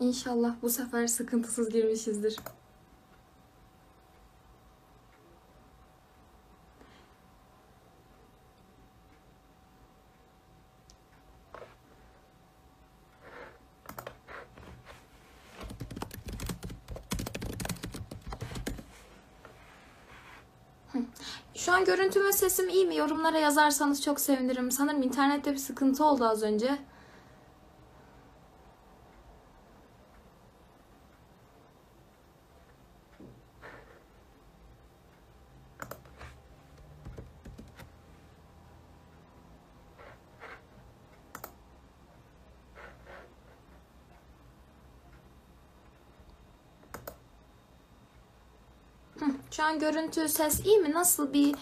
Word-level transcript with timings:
İnşallah 0.00 0.54
bu 0.62 0.70
sefer 0.70 1.06
sıkıntısız 1.06 1.68
girmişizdir. 1.68 2.36
Şu 21.54 21.72
an 21.72 21.84
görüntü 21.84 22.24
ve 22.24 22.32
sesim 22.32 22.68
iyi 22.68 22.86
mi? 22.86 22.96
Yorumlara 22.96 23.38
yazarsanız 23.38 24.02
çok 24.02 24.20
sevinirim. 24.20 24.70
Sanırım 24.70 25.02
internette 25.02 25.52
bir 25.52 25.58
sıkıntı 25.58 26.04
oldu 26.04 26.24
az 26.24 26.42
önce. 26.42 26.78
Şu 49.56 49.62
an 49.62 49.78
görüntü, 49.78 50.28
ses 50.28 50.66
iyi 50.66 50.78
mi? 50.78 50.90
Nasıl 50.90 51.32
bir 51.32 51.54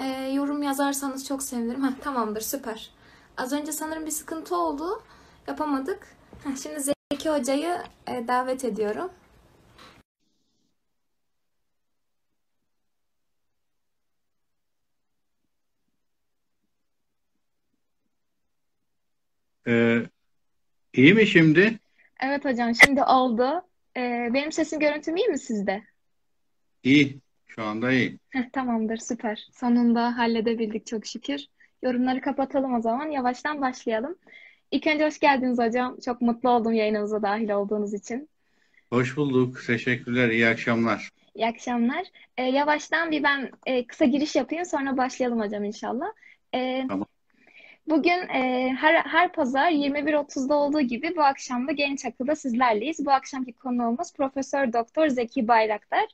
e, 0.00 0.04
yorum 0.32 0.62
yazarsanız 0.62 1.26
çok 1.26 1.42
sevinirim. 1.42 1.84
Heh, 1.84 2.00
tamamdır, 2.02 2.40
süper. 2.40 2.90
Az 3.36 3.52
önce 3.52 3.72
sanırım 3.72 4.06
bir 4.06 4.10
sıkıntı 4.10 4.56
oldu. 4.56 5.02
Yapamadık. 5.46 6.16
Heh, 6.44 6.56
şimdi 6.62 6.80
Zeki 6.80 7.30
Hoca'yı 7.30 7.78
e, 8.08 8.28
davet 8.28 8.64
ediyorum. 8.64 9.10
Ee, 19.68 20.02
iyi 20.92 21.14
mi 21.14 21.26
şimdi? 21.26 21.78
Evet 22.20 22.44
hocam, 22.44 22.74
şimdi 22.74 23.02
oldu. 23.02 23.62
E, 23.96 24.30
benim 24.34 24.52
sesim, 24.52 24.80
görüntüm 24.80 25.16
iyi 25.16 25.28
mi 25.28 25.38
sizde? 25.38 25.82
İyi. 26.82 27.20
Şu 27.58 27.64
anda 27.64 27.92
iyi. 27.92 28.18
Heh, 28.30 28.50
tamamdır, 28.52 28.96
süper. 28.96 29.48
Sonunda 29.52 30.18
halledebildik 30.18 30.86
çok 30.86 31.06
şükür. 31.06 31.40
Yorumları 31.82 32.20
kapatalım 32.20 32.74
o 32.74 32.80
zaman. 32.80 33.10
Yavaştan 33.10 33.60
başlayalım. 33.60 34.18
İlk 34.70 34.86
önce 34.86 35.06
hoş 35.06 35.18
geldiniz 35.18 35.58
hocam. 35.58 35.96
Çok 36.04 36.20
mutlu 36.20 36.50
oldum 36.50 36.72
yayınımıza 36.72 37.22
dahil 37.22 37.50
olduğunuz 37.50 37.94
için. 37.94 38.28
Hoş 38.90 39.16
bulduk. 39.16 39.62
Teşekkürler. 39.66 40.28
İyi 40.28 40.46
akşamlar. 40.46 41.10
İyi 41.34 41.46
akşamlar. 41.46 42.06
E, 42.36 42.42
yavaştan 42.42 43.10
bir 43.10 43.22
ben 43.22 43.50
e, 43.66 43.86
kısa 43.86 44.04
giriş 44.04 44.36
yapayım, 44.36 44.64
sonra 44.64 44.96
başlayalım 44.96 45.40
hocam 45.40 45.64
inşallah. 45.64 46.06
E, 46.54 46.84
Tamam. 46.88 47.06
Bugün 47.90 48.28
e, 48.34 48.72
her, 48.78 48.94
her 48.94 49.32
pazar 49.32 49.70
21.30'da 49.70 50.54
olduğu 50.54 50.80
gibi 50.80 51.16
bu 51.16 51.22
akşam 51.22 51.68
da 51.68 51.72
Genç 51.72 52.04
Akıl'da 52.04 52.36
sizlerleyiz. 52.36 53.06
Bu 53.06 53.10
akşamki 53.10 53.52
konuğumuz 53.52 54.12
Profesör 54.12 54.72
Doktor 54.72 55.08
Zeki 55.08 55.48
Bayraktar. 55.48 56.04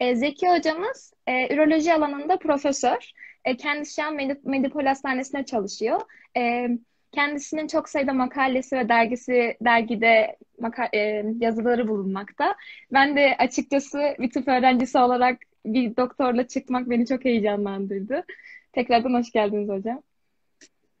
E, 0.00 0.16
Zeki 0.16 0.48
hocamız 0.48 1.12
e, 1.26 1.54
üroloji 1.54 1.94
alanında 1.94 2.38
profesör. 2.38 3.12
E, 3.44 3.56
kendisi 3.56 3.94
şu 3.94 4.02
an 4.02 4.14
Medip 4.14 4.44
Medipol 4.44 4.84
Hastanesi'nde 4.84 5.44
çalışıyor. 5.44 6.00
E, 6.36 6.68
kendisinin 7.12 7.66
çok 7.66 7.88
sayıda 7.88 8.12
makalesi 8.12 8.76
ve 8.76 8.88
dergisi 8.88 9.56
dergide 9.60 10.36
maka, 10.60 10.88
e, 10.94 11.24
yazıları 11.40 11.88
bulunmakta. 11.88 12.56
Ben 12.92 13.16
de 13.16 13.36
açıkçası 13.38 14.16
bir 14.18 14.30
tıp 14.30 14.48
öğrencisi 14.48 14.98
olarak 14.98 15.38
bir 15.66 15.96
doktorla 15.96 16.48
çıkmak 16.48 16.90
beni 16.90 17.06
çok 17.06 17.24
heyecanlandırdı. 17.24 18.24
Tekrardan 18.72 19.14
hoş 19.14 19.30
geldiniz 19.32 19.68
hocam. 19.68 20.02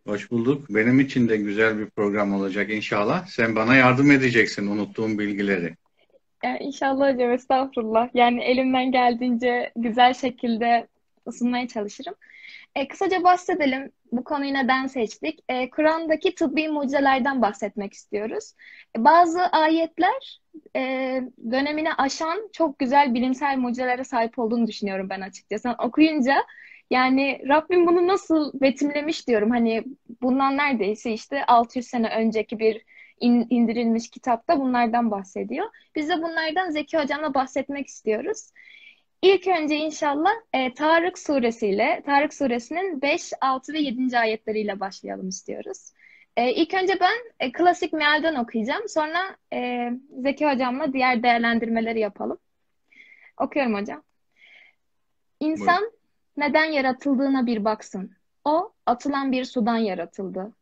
Hoş 0.06 0.30
bulduk. 0.30 0.66
Benim 0.70 1.00
için 1.00 1.28
de 1.28 1.36
güzel 1.36 1.78
bir 1.78 1.90
program 1.90 2.34
olacak 2.34 2.70
inşallah. 2.70 3.26
Sen 3.26 3.56
bana 3.56 3.76
yardım 3.76 4.10
edeceksin 4.10 4.66
unuttuğum 4.66 5.18
bilgileri. 5.18 5.74
Yani 6.44 6.58
inşallah 6.58 7.14
hocam 7.14 7.30
estağfurullah. 7.30 8.08
Yani 8.14 8.44
elimden 8.44 8.92
geldiğince 8.92 9.72
güzel 9.76 10.14
şekilde 10.14 10.86
sunmaya 11.32 11.68
çalışırım. 11.68 12.14
E, 12.74 12.88
kısaca 12.88 13.24
bahsedelim. 13.24 13.90
Bu 14.12 14.24
konuyu 14.24 14.54
neden 14.54 14.86
seçtik? 14.86 15.38
E, 15.48 15.70
Kur'an'daki 15.70 16.34
tıbbi 16.34 16.68
mucizelerden 16.68 17.42
bahsetmek 17.42 17.92
istiyoruz. 17.92 18.52
E, 18.98 19.04
bazı 19.04 19.42
ayetler 19.42 20.40
e, 20.76 20.80
dönemini 21.50 21.94
aşan 21.94 22.48
çok 22.52 22.78
güzel 22.78 23.14
bilimsel 23.14 23.56
mucizelere 23.58 24.04
sahip 24.04 24.38
olduğunu 24.38 24.66
düşünüyorum 24.66 25.10
ben 25.10 25.20
açıkçası. 25.20 25.74
Okuyunca 25.78 26.36
yani 26.90 27.42
Rabbim 27.48 27.86
bunu 27.86 28.06
nasıl 28.06 28.60
betimlemiş 28.60 29.28
diyorum. 29.28 29.50
Hani 29.50 29.84
bundan 30.22 30.56
neredeyse 30.56 31.12
işte 31.12 31.46
600 31.46 31.86
sene 31.86 32.08
önceki 32.16 32.58
bir 32.58 32.82
in, 33.20 33.46
indirilmiş 33.50 34.10
kitapta 34.10 34.60
bunlardan 34.60 35.10
bahsediyor. 35.10 35.66
Biz 35.94 36.08
de 36.08 36.16
bunlardan 36.22 36.70
Zeki 36.70 36.98
Hocam'la 36.98 37.34
bahsetmek 37.34 37.86
istiyoruz. 37.86 38.50
İlk 39.22 39.46
önce 39.46 39.76
inşallah 39.76 40.30
e, 40.52 40.74
Tarık 40.74 41.18
suresiyle, 41.18 42.02
Tarık 42.06 42.34
suresinin 42.34 43.02
5, 43.02 43.32
6 43.40 43.72
ve 43.72 43.78
7. 43.78 44.18
ayetleriyle 44.18 44.80
başlayalım 44.80 45.28
istiyoruz. 45.28 45.92
E, 46.36 46.52
ilk 46.52 46.74
önce 46.74 47.00
ben 47.00 47.16
e, 47.40 47.52
klasik 47.52 47.92
mealden 47.92 48.34
okuyacağım. 48.34 48.88
Sonra 48.88 49.36
e, 49.52 49.90
Zeki 50.22 50.46
Hocam'la 50.46 50.92
diğer 50.92 51.22
değerlendirmeleri 51.22 52.00
yapalım. 52.00 52.38
Okuyorum 53.40 53.74
hocam. 53.74 54.02
İnsan 55.40 55.80
Buyurun. 55.80 56.03
Neden 56.36 56.64
yaratıldığına 56.64 57.46
bir 57.46 57.64
baksın. 57.64 58.10
O 58.44 58.72
atılan 58.86 59.32
bir 59.32 59.44
sudan 59.44 59.76
yaratıldı. 59.76 60.52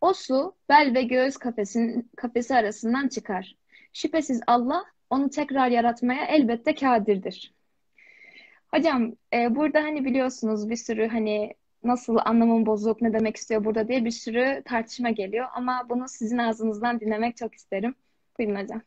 O 0.00 0.14
su 0.14 0.54
bel 0.68 0.94
ve 0.94 1.02
göğüs 1.02 1.36
kafesin, 1.36 2.10
kafesi 2.16 2.54
arasından 2.54 3.08
çıkar. 3.08 3.56
Şüphesiz 3.92 4.40
Allah 4.46 4.84
onu 5.10 5.30
tekrar 5.30 5.68
yaratmaya 5.68 6.24
elbette 6.24 6.74
kadirdir. 6.74 7.54
Hocam 8.68 9.12
e, 9.34 9.56
burada 9.56 9.82
hani 9.82 10.04
biliyorsunuz 10.04 10.70
bir 10.70 10.76
sürü 10.76 11.08
hani 11.08 11.54
nasıl 11.84 12.16
anlamın 12.24 12.66
bozuk 12.66 13.02
ne 13.02 13.12
demek 13.12 13.36
istiyor 13.36 13.64
burada 13.64 13.88
diye 13.88 14.04
bir 14.04 14.10
sürü 14.10 14.62
tartışma 14.64 15.10
geliyor. 15.10 15.46
Ama 15.54 15.86
bunu 15.88 16.08
sizin 16.08 16.38
ağzınızdan 16.38 17.00
dinlemek 17.00 17.36
çok 17.36 17.54
isterim. 17.54 17.94
Buyurun 18.38 18.62
hocam. 18.62 18.82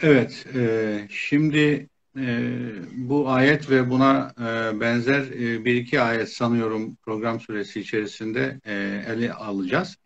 Evet. 0.00 0.46
e, 0.56 1.06
şimdi 1.10 1.88
e, 2.18 2.50
bu 2.94 3.30
ayet 3.30 3.70
ve 3.70 3.90
buna 3.90 4.32
e, 4.38 4.80
benzer 4.80 5.20
e, 5.20 5.64
bir 5.64 5.74
iki 5.74 6.00
ayet 6.00 6.28
sanıyorum 6.28 6.96
program 6.96 7.40
süresi 7.40 7.80
içerisinde 7.80 8.60
e, 8.64 9.04
ele 9.08 9.32
alacağız. 9.32 9.96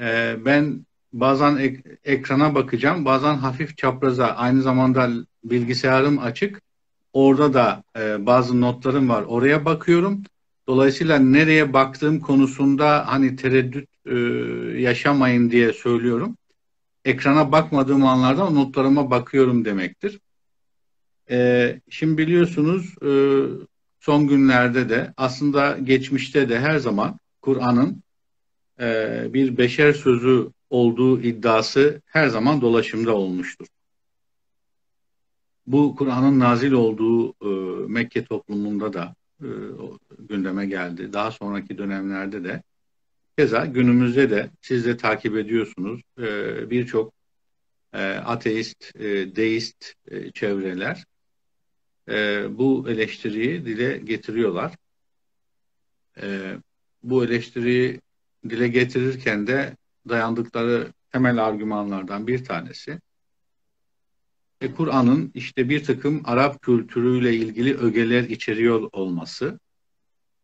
E, 0.00 0.36
ben 0.44 0.86
bazen 1.12 1.56
ek- 1.56 1.98
ekrana 2.04 2.54
bakacağım, 2.54 3.04
bazen 3.04 3.34
hafif 3.34 3.76
çapraza. 3.76 4.26
Aynı 4.26 4.62
zamanda 4.62 5.10
bilgisayarım 5.44 6.18
açık. 6.18 6.62
Orada 7.12 7.54
da 7.54 7.84
e, 7.98 8.26
bazı 8.26 8.60
notlarım 8.60 9.08
var. 9.08 9.22
Oraya 9.22 9.64
bakıyorum. 9.64 10.22
Dolayısıyla 10.66 11.18
nereye 11.18 11.72
baktığım 11.72 12.20
konusunda 12.20 13.06
hani 13.06 13.36
tereddüt 13.36 13.88
e, 14.06 14.14
yaşamayın 14.80 15.50
diye 15.50 15.72
söylüyorum. 15.72 16.36
Ekrana 17.04 17.52
bakmadığım 17.52 18.06
anlarda 18.06 18.50
notlarıma 18.50 19.10
bakıyorum 19.10 19.64
demektir. 19.64 20.20
E, 21.30 21.80
şimdi 21.90 22.18
biliyorsunuz 22.18 22.94
e, 23.02 23.10
son 24.00 24.26
günlerde 24.26 24.88
de 24.88 25.14
aslında 25.16 25.78
geçmişte 25.78 26.48
de 26.48 26.60
her 26.60 26.78
zaman 26.78 27.18
Kur'an'ın 27.42 28.02
e, 28.80 29.26
bir 29.34 29.58
beşer 29.58 29.92
sözü 29.92 30.50
olduğu 30.70 31.20
iddiası 31.20 32.02
her 32.06 32.28
zaman 32.28 32.60
dolaşımda 32.60 33.14
olmuştur. 33.14 33.66
Bu 35.66 35.96
Kur'an'ın 35.96 36.38
nazil 36.38 36.72
olduğu 36.72 37.30
e, 37.30 37.86
Mekke 37.88 38.24
toplumunda 38.24 38.92
da 38.92 39.14
e, 39.40 39.48
gündeme 40.18 40.66
geldi. 40.66 41.12
Daha 41.12 41.30
sonraki 41.30 41.78
dönemlerde 41.78 42.44
de 42.44 42.62
keza 43.38 43.66
günümüzde 43.66 44.30
de 44.30 44.50
siz 44.60 44.84
de 44.84 44.96
takip 44.96 45.36
ediyorsunuz 45.36 46.00
e, 46.18 46.70
birçok 46.70 47.12
e, 47.92 48.02
ateist, 48.08 48.96
e, 48.96 49.36
deist 49.36 49.94
e, 50.10 50.30
çevreler 50.30 51.04
e, 52.08 52.46
bu 52.58 52.90
eleştiriyi 52.90 53.64
dile 53.64 53.98
getiriyorlar. 53.98 54.72
E, 56.22 56.56
bu 57.02 57.24
eleştiriyi 57.24 58.00
dile 58.48 58.68
getirirken 58.68 59.46
de 59.46 59.76
dayandıkları 60.08 60.92
temel 61.12 61.44
argümanlardan 61.44 62.26
bir 62.26 62.44
tanesi 62.44 63.00
e, 64.60 64.74
Kur'an'ın 64.74 65.30
işte 65.34 65.68
bir 65.68 65.84
takım 65.84 66.22
Arap 66.24 66.62
kültürüyle 66.62 67.34
ilgili 67.34 67.76
ögeler 67.76 68.24
içeriyor 68.24 68.88
olması 68.92 69.58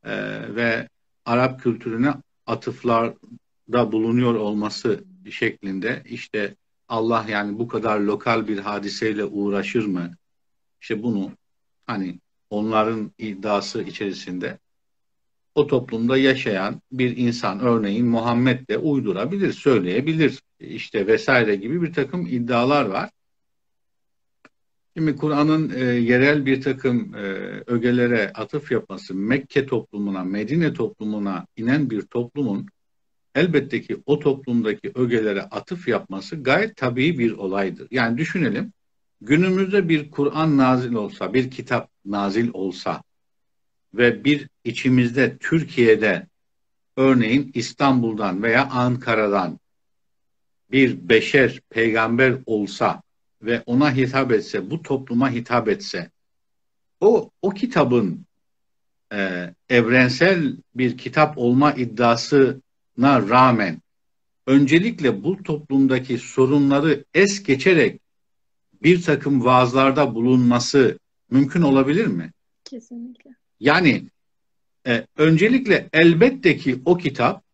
e, 0.04 0.12
ve 0.54 0.88
Arap 1.24 1.62
kültürüne 1.62 2.14
atıflarda 2.46 3.92
bulunuyor 3.92 4.34
olması 4.34 5.04
şeklinde 5.30 6.02
işte 6.04 6.56
Allah 6.88 7.26
yani 7.28 7.58
bu 7.58 7.68
kadar 7.68 8.00
lokal 8.00 8.48
bir 8.48 8.58
hadiseyle 8.58 9.24
uğraşır 9.24 9.86
mı? 9.86 10.10
İşte 10.80 11.02
bunu 11.02 11.32
hani 11.86 12.18
onların 12.50 13.12
iddiası 13.18 13.82
içerisinde 13.82 14.58
o 15.54 15.66
toplumda 15.66 16.16
yaşayan 16.16 16.82
bir 16.92 17.16
insan 17.16 17.60
örneğin 17.60 18.06
Muhammed 18.06 18.68
de 18.68 18.78
uydurabilir, 18.78 19.52
söyleyebilir 19.52 20.42
işte 20.60 21.06
vesaire 21.06 21.56
gibi 21.56 21.82
bir 21.82 21.92
takım 21.92 22.26
iddialar 22.26 22.84
var. 22.84 23.10
Şimdi 24.96 25.16
Kur'an'ın 25.16 25.70
e, 25.74 25.80
yerel 25.84 26.46
bir 26.46 26.62
takım 26.62 27.14
e, 27.14 27.18
ögelere 27.66 28.32
atıf 28.34 28.72
yapması 28.72 29.14
Mekke 29.14 29.66
toplumuna, 29.66 30.24
Medine 30.24 30.72
toplumuna 30.72 31.46
inen 31.56 31.90
bir 31.90 32.02
toplumun 32.02 32.66
elbette 33.34 33.80
ki 33.80 33.96
o 34.06 34.18
toplumdaki 34.18 34.92
ögelere 34.94 35.42
atıf 35.42 35.88
yapması 35.88 36.42
gayet 36.42 36.76
tabii 36.76 37.18
bir 37.18 37.32
olaydır. 37.32 37.88
Yani 37.90 38.18
düşünelim 38.18 38.72
günümüzde 39.22 39.88
bir 39.88 40.10
Kur'an 40.10 40.56
nazil 40.56 40.92
olsa, 40.92 41.34
bir 41.34 41.50
kitap 41.50 41.90
nazil 42.04 42.50
olsa 42.52 43.02
ve 43.94 44.24
bir 44.24 44.48
içimizde 44.64 45.38
Türkiye'de 45.38 46.26
örneğin 46.96 47.50
İstanbul'dan 47.54 48.42
veya 48.42 48.68
Ankara'dan 48.70 49.60
bir 50.70 51.08
beşer 51.08 51.60
peygamber 51.70 52.34
olsa 52.46 53.02
ve 53.42 53.62
ona 53.66 53.96
hitap 53.96 54.32
etse, 54.32 54.70
bu 54.70 54.82
topluma 54.82 55.30
hitap 55.30 55.68
etse, 55.68 56.10
o, 57.00 57.30
o 57.42 57.50
kitabın 57.50 58.26
e, 59.12 59.50
evrensel 59.68 60.56
bir 60.74 60.98
kitap 60.98 61.38
olma 61.38 61.72
iddiasına 61.72 63.28
rağmen 63.28 63.82
öncelikle 64.46 65.24
bu 65.24 65.42
toplumdaki 65.42 66.18
sorunları 66.18 67.04
es 67.14 67.42
geçerek 67.42 68.01
bir 68.84 69.02
takım 69.02 69.44
vaazlarda 69.44 70.14
bulunması 70.14 70.98
mümkün 71.30 71.62
olabilir 71.62 72.06
mi? 72.06 72.32
Kesinlikle. 72.64 73.30
Yani 73.60 74.04
e, 74.86 75.06
öncelikle 75.16 75.88
elbette 75.92 76.56
ki 76.56 76.82
o 76.84 76.96
kitap 76.96 77.44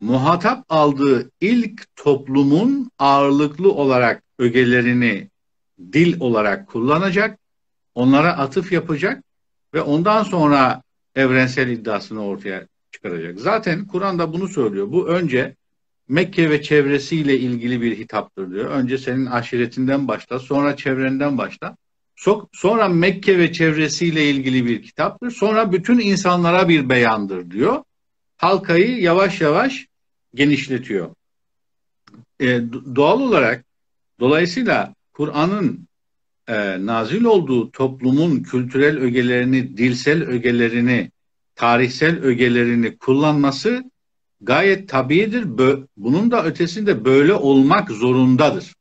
muhatap 0.00 0.64
aldığı 0.68 1.30
ilk 1.40 1.96
toplumun 1.96 2.90
ağırlıklı 2.98 3.72
olarak 3.72 4.22
ögelerini 4.38 5.28
dil 5.92 6.20
olarak 6.20 6.68
kullanacak, 6.68 7.38
onlara 7.94 8.38
atıf 8.38 8.72
yapacak 8.72 9.24
ve 9.74 9.82
ondan 9.82 10.22
sonra 10.22 10.82
evrensel 11.14 11.68
iddiasını 11.68 12.24
ortaya 12.24 12.66
çıkaracak. 12.90 13.40
Zaten 13.40 13.86
Kur'an'da 13.86 14.32
bunu 14.32 14.48
söylüyor. 14.48 14.92
Bu 14.92 15.08
önce 15.08 15.56
Mekke 16.08 16.50
ve 16.50 16.62
çevresiyle 16.62 17.38
ilgili 17.38 17.82
bir 17.82 17.98
hitaptır 17.98 18.50
diyor. 18.50 18.70
Önce 18.70 18.98
senin 18.98 19.26
aşiretinden 19.26 20.08
başla, 20.08 20.38
sonra 20.38 20.76
çevrenden 20.76 21.38
başla. 21.38 21.76
Sonra 22.52 22.88
Mekke 22.88 23.38
ve 23.38 23.52
çevresiyle 23.52 24.30
ilgili 24.30 24.66
bir 24.66 24.82
kitaptır. 24.82 25.30
Sonra 25.30 25.72
bütün 25.72 25.98
insanlara 25.98 26.68
bir 26.68 26.88
beyandır 26.88 27.50
diyor. 27.50 27.82
Halkayı 28.36 29.00
yavaş 29.00 29.40
yavaş 29.40 29.86
genişletiyor. 30.34 31.14
E, 32.40 32.60
doğal 32.96 33.20
olarak 33.20 33.64
dolayısıyla 34.20 34.94
Kur'an'ın 35.12 35.88
e, 36.48 36.86
nazil 36.86 37.24
olduğu 37.24 37.70
toplumun 37.70 38.42
kültürel 38.42 38.98
ögelerini, 38.98 39.76
dilsel 39.76 40.22
ögelerini, 40.22 41.10
tarihsel 41.54 42.18
ögelerini 42.22 42.96
kullanması 42.96 43.84
gayet 44.40 44.88
tabidir. 44.88 45.44
Bunun 45.96 46.30
da 46.30 46.44
ötesinde 46.44 47.04
böyle 47.04 47.34
olmak 47.34 47.90
zorundadır. 47.90 48.74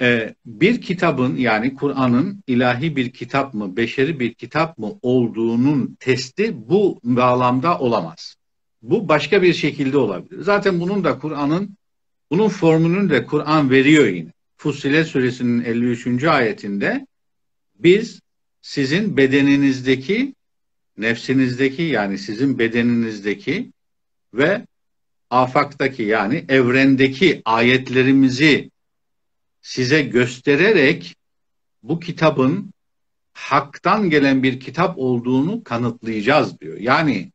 Ee, 0.00 0.34
bir 0.46 0.80
kitabın 0.80 1.36
yani 1.36 1.74
Kur'an'ın 1.74 2.42
ilahi 2.46 2.96
bir 2.96 3.12
kitap 3.12 3.54
mı, 3.54 3.76
beşeri 3.76 4.20
bir 4.20 4.34
kitap 4.34 4.78
mı 4.78 4.92
olduğunun 5.02 5.96
testi 6.00 6.68
bu 6.68 7.00
bağlamda 7.04 7.78
olamaz. 7.78 8.36
Bu 8.82 9.08
başka 9.08 9.42
bir 9.42 9.54
şekilde 9.54 9.98
olabilir. 9.98 10.42
Zaten 10.42 10.80
bunun 10.80 11.04
da 11.04 11.18
Kur'an'ın 11.18 11.76
bunun 12.30 12.48
formülünü 12.48 13.10
de 13.10 13.26
Kur'an 13.26 13.70
veriyor 13.70 14.06
yine. 14.06 14.32
Fussilet 14.56 15.06
suresinin 15.06 15.64
53. 15.64 16.24
ayetinde 16.24 17.06
biz 17.74 18.20
sizin 18.62 19.16
bedeninizdeki 19.16 20.34
nefsinizdeki 20.98 21.82
yani 21.82 22.18
sizin 22.18 22.58
bedeninizdeki 22.58 23.72
ve 24.34 24.66
afaktaki 25.30 26.02
yani 26.02 26.44
evrendeki 26.48 27.42
ayetlerimizi 27.44 28.70
size 29.62 30.02
göstererek 30.02 31.16
bu 31.82 32.00
kitabın 32.00 32.72
haktan 33.32 34.10
gelen 34.10 34.42
bir 34.42 34.60
kitap 34.60 34.98
olduğunu 34.98 35.64
kanıtlayacağız 35.64 36.60
diyor. 36.60 36.78
Yani 36.78 37.32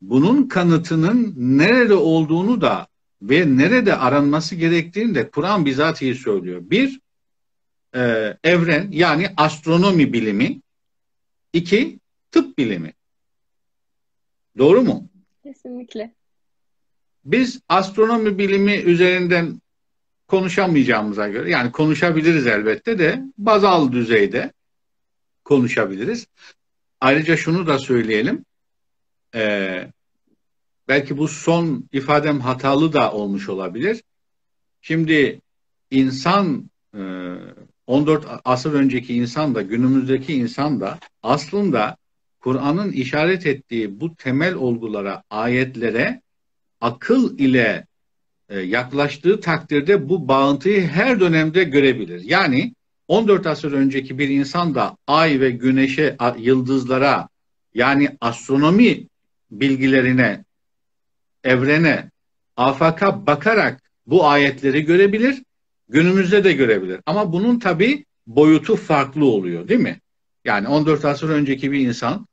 bunun 0.00 0.48
kanıtının 0.48 1.34
nerede 1.36 1.94
olduğunu 1.94 2.60
da 2.60 2.86
ve 3.22 3.56
nerede 3.56 3.96
aranması 3.96 4.54
gerektiğini 4.54 5.14
de 5.14 5.30
Kur'an 5.30 5.66
bizatihi 5.66 6.14
söylüyor. 6.14 6.60
Bir, 6.64 7.00
e, 7.94 8.34
evren 8.44 8.88
yani 8.90 9.28
astronomi 9.36 10.12
bilimi. 10.12 10.60
iki 11.52 11.98
tıp 12.30 12.58
bilimi. 12.58 12.92
Doğru 14.58 14.82
mu? 14.82 15.08
Kesinlikle. 15.42 16.17
Biz 17.28 17.60
astronomi 17.68 18.38
bilimi 18.38 18.72
üzerinden 18.72 19.60
konuşamayacağımıza 20.26 21.28
göre 21.28 21.50
yani 21.50 21.72
konuşabiliriz 21.72 22.46
elbette 22.46 22.98
de 22.98 23.22
bazal 23.38 23.92
düzeyde 23.92 24.52
konuşabiliriz. 25.44 26.26
Ayrıca 27.00 27.36
şunu 27.36 27.66
da 27.66 27.78
söyleyelim. 27.78 28.44
Ee, 29.34 29.92
belki 30.88 31.18
bu 31.18 31.28
son 31.28 31.88
ifadem 31.92 32.40
hatalı 32.40 32.92
da 32.92 33.12
olmuş 33.12 33.48
olabilir. 33.48 34.02
Şimdi 34.80 35.40
insan 35.90 36.70
14 37.86 38.24
e, 38.24 38.28
asır 38.44 38.72
önceki 38.72 39.14
insan 39.14 39.54
da 39.54 39.62
günümüzdeki 39.62 40.34
insan 40.34 40.80
da 40.80 40.98
aslında 41.22 41.96
Kur'an'ın 42.40 42.92
işaret 42.92 43.46
ettiği 43.46 44.00
bu 44.00 44.14
temel 44.14 44.54
olgulara, 44.54 45.22
ayetlere 45.30 46.22
akıl 46.80 47.38
ile 47.38 47.86
e, 48.48 48.60
yaklaştığı 48.60 49.40
takdirde 49.40 50.08
bu 50.08 50.28
bağıntıyı 50.28 50.86
her 50.86 51.20
dönemde 51.20 51.64
görebilir. 51.64 52.22
Yani 52.24 52.74
14 53.08 53.46
asır 53.46 53.72
önceki 53.72 54.18
bir 54.18 54.28
insan 54.28 54.74
da 54.74 54.96
ay 55.06 55.40
ve 55.40 55.50
güneşe, 55.50 56.16
yıldızlara 56.38 57.28
yani 57.74 58.16
astronomi 58.20 59.06
bilgilerine, 59.50 60.44
evrene, 61.44 62.10
afaka 62.56 63.26
bakarak 63.26 63.82
bu 64.06 64.26
ayetleri 64.26 64.84
görebilir. 64.84 65.42
Günümüzde 65.88 66.44
de 66.44 66.52
görebilir. 66.52 67.00
Ama 67.06 67.32
bunun 67.32 67.58
tabi 67.58 68.04
boyutu 68.26 68.76
farklı 68.76 69.24
oluyor 69.24 69.68
değil 69.68 69.80
mi? 69.80 70.00
Yani 70.44 70.68
14 70.68 71.04
asır 71.04 71.28
önceki 71.28 71.72
bir 71.72 71.80
insan 71.80 72.26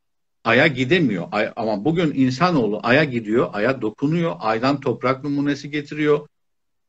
Ay'a 0.45 0.67
gidemiyor. 0.67 1.27
Ay, 1.31 1.53
ama 1.55 1.85
bugün 1.85 2.13
insanoğlu 2.13 2.79
Ay'a 2.83 3.03
gidiyor, 3.03 3.49
Ay'a 3.53 3.81
dokunuyor, 3.81 4.35
Ay'dan 4.39 4.79
toprak 4.79 5.23
numunesi 5.23 5.71
getiriyor, 5.71 6.27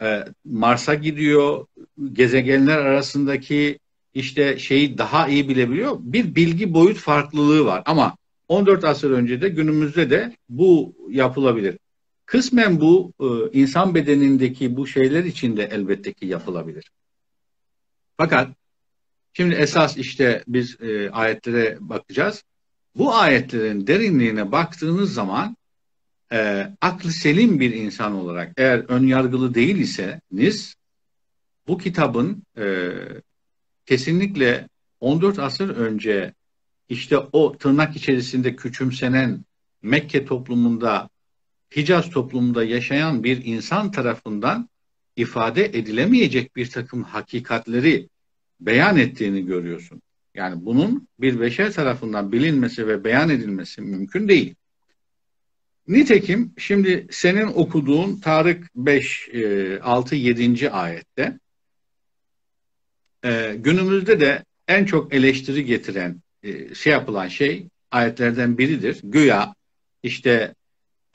e, 0.03 0.25
Mars'a 0.45 0.95
gidiyor, 0.95 1.67
gezegenler 2.13 2.79
arasındaki 2.79 3.79
işte 4.15 4.59
şeyi 4.59 4.99
daha 4.99 5.29
iyi 5.29 5.49
bilebiliyor. 5.49 5.97
Bir 6.01 6.35
bilgi 6.35 6.75
boyut 6.75 6.99
farklılığı 6.99 7.65
var 7.65 7.83
ama 7.87 8.17
14 8.49 8.85
asır 8.85 9.11
önce 9.11 9.41
de 9.41 9.49
günümüzde 9.49 10.11
de 10.11 10.37
bu 10.49 10.95
yapılabilir. 11.11 11.79
Kısmen 12.27 12.81
bu 12.81 13.13
e, 13.21 13.27
insan 13.61 13.95
bedenindeki 13.95 14.77
bu 14.77 14.87
şeyler 14.87 15.25
için 15.25 15.57
de 15.57 15.65
elbette 15.73 16.13
ki 16.13 16.27
yapılabilir. 16.27 16.91
Fakat 18.17 18.49
şimdi 19.33 19.55
esas 19.55 19.97
işte 19.97 20.45
biz 20.49 20.81
e, 20.81 21.11
ayetlere 21.11 21.77
bakacağız. 21.81 22.45
Bu 22.99 23.15
ayetlerin 23.15 23.87
derinliğine 23.87 24.53
baktığınız 24.53 25.15
zaman 25.15 25.57
e, 26.33 26.71
aklı 26.81 27.13
selim 27.13 27.61
bir 27.61 27.75
insan 27.75 28.15
olarak 28.15 28.53
eğer 28.57 28.79
ön 28.79 29.07
yargılı 29.07 29.55
değil 29.55 29.77
iseniz 29.77 30.75
bu 31.67 31.79
kitabın 31.79 32.43
e, 32.59 32.93
kesinlikle 33.87 34.69
14 35.01 35.39
asır 35.39 35.69
önce 35.77 36.35
işte 36.89 37.19
o 37.19 37.59
tırnak 37.59 37.97
içerisinde 37.97 38.57
küçümsenen 38.57 39.45
Mekke 39.83 40.25
toplumunda 40.25 41.09
Hicaz 41.77 42.11
toplumunda 42.11 42.65
yaşayan 42.65 43.25
bir 43.25 43.45
insan 43.45 43.91
tarafından 43.91 44.69
ifade 45.17 45.65
edilemeyecek 45.65 46.57
bir 46.57 46.71
takım 46.71 47.03
hakikatleri 47.03 48.09
beyan 48.61 48.97
ettiğini 48.97 49.47
görüyorsun. 49.47 50.03
Yani 50.37 50.67
bunun 50.67 51.09
bir 51.21 51.41
beşer 51.41 51.73
tarafından 51.73 52.33
bilinmesi 52.33 52.89
ve 52.89 53.05
beyan 53.05 53.31
edilmesi 53.31 53.83
mümkün 53.83 54.29
değil. 54.29 54.55
Nitekim 55.89 56.53
şimdi 56.59 57.07
senin 57.11 57.47
okuduğun 57.47 58.21
Tarık 58.21 58.71
5, 58.75 59.29
6, 59.83 60.17
7. 60.17 60.71
ayette 60.71 61.39
e, 63.25 63.57
günümüzde 63.59 64.21
de 64.21 64.45
en 64.69 64.85
çok 64.85 65.15
eleştiri 65.15 65.65
getiren 65.65 66.21
e, 66.43 66.75
şey 66.75 66.93
yapılan 66.93 67.29
şey 67.29 67.69
ayetlerden 67.91 68.59
biridir. 68.59 69.01
Güya 69.03 69.55
işte 70.03 70.55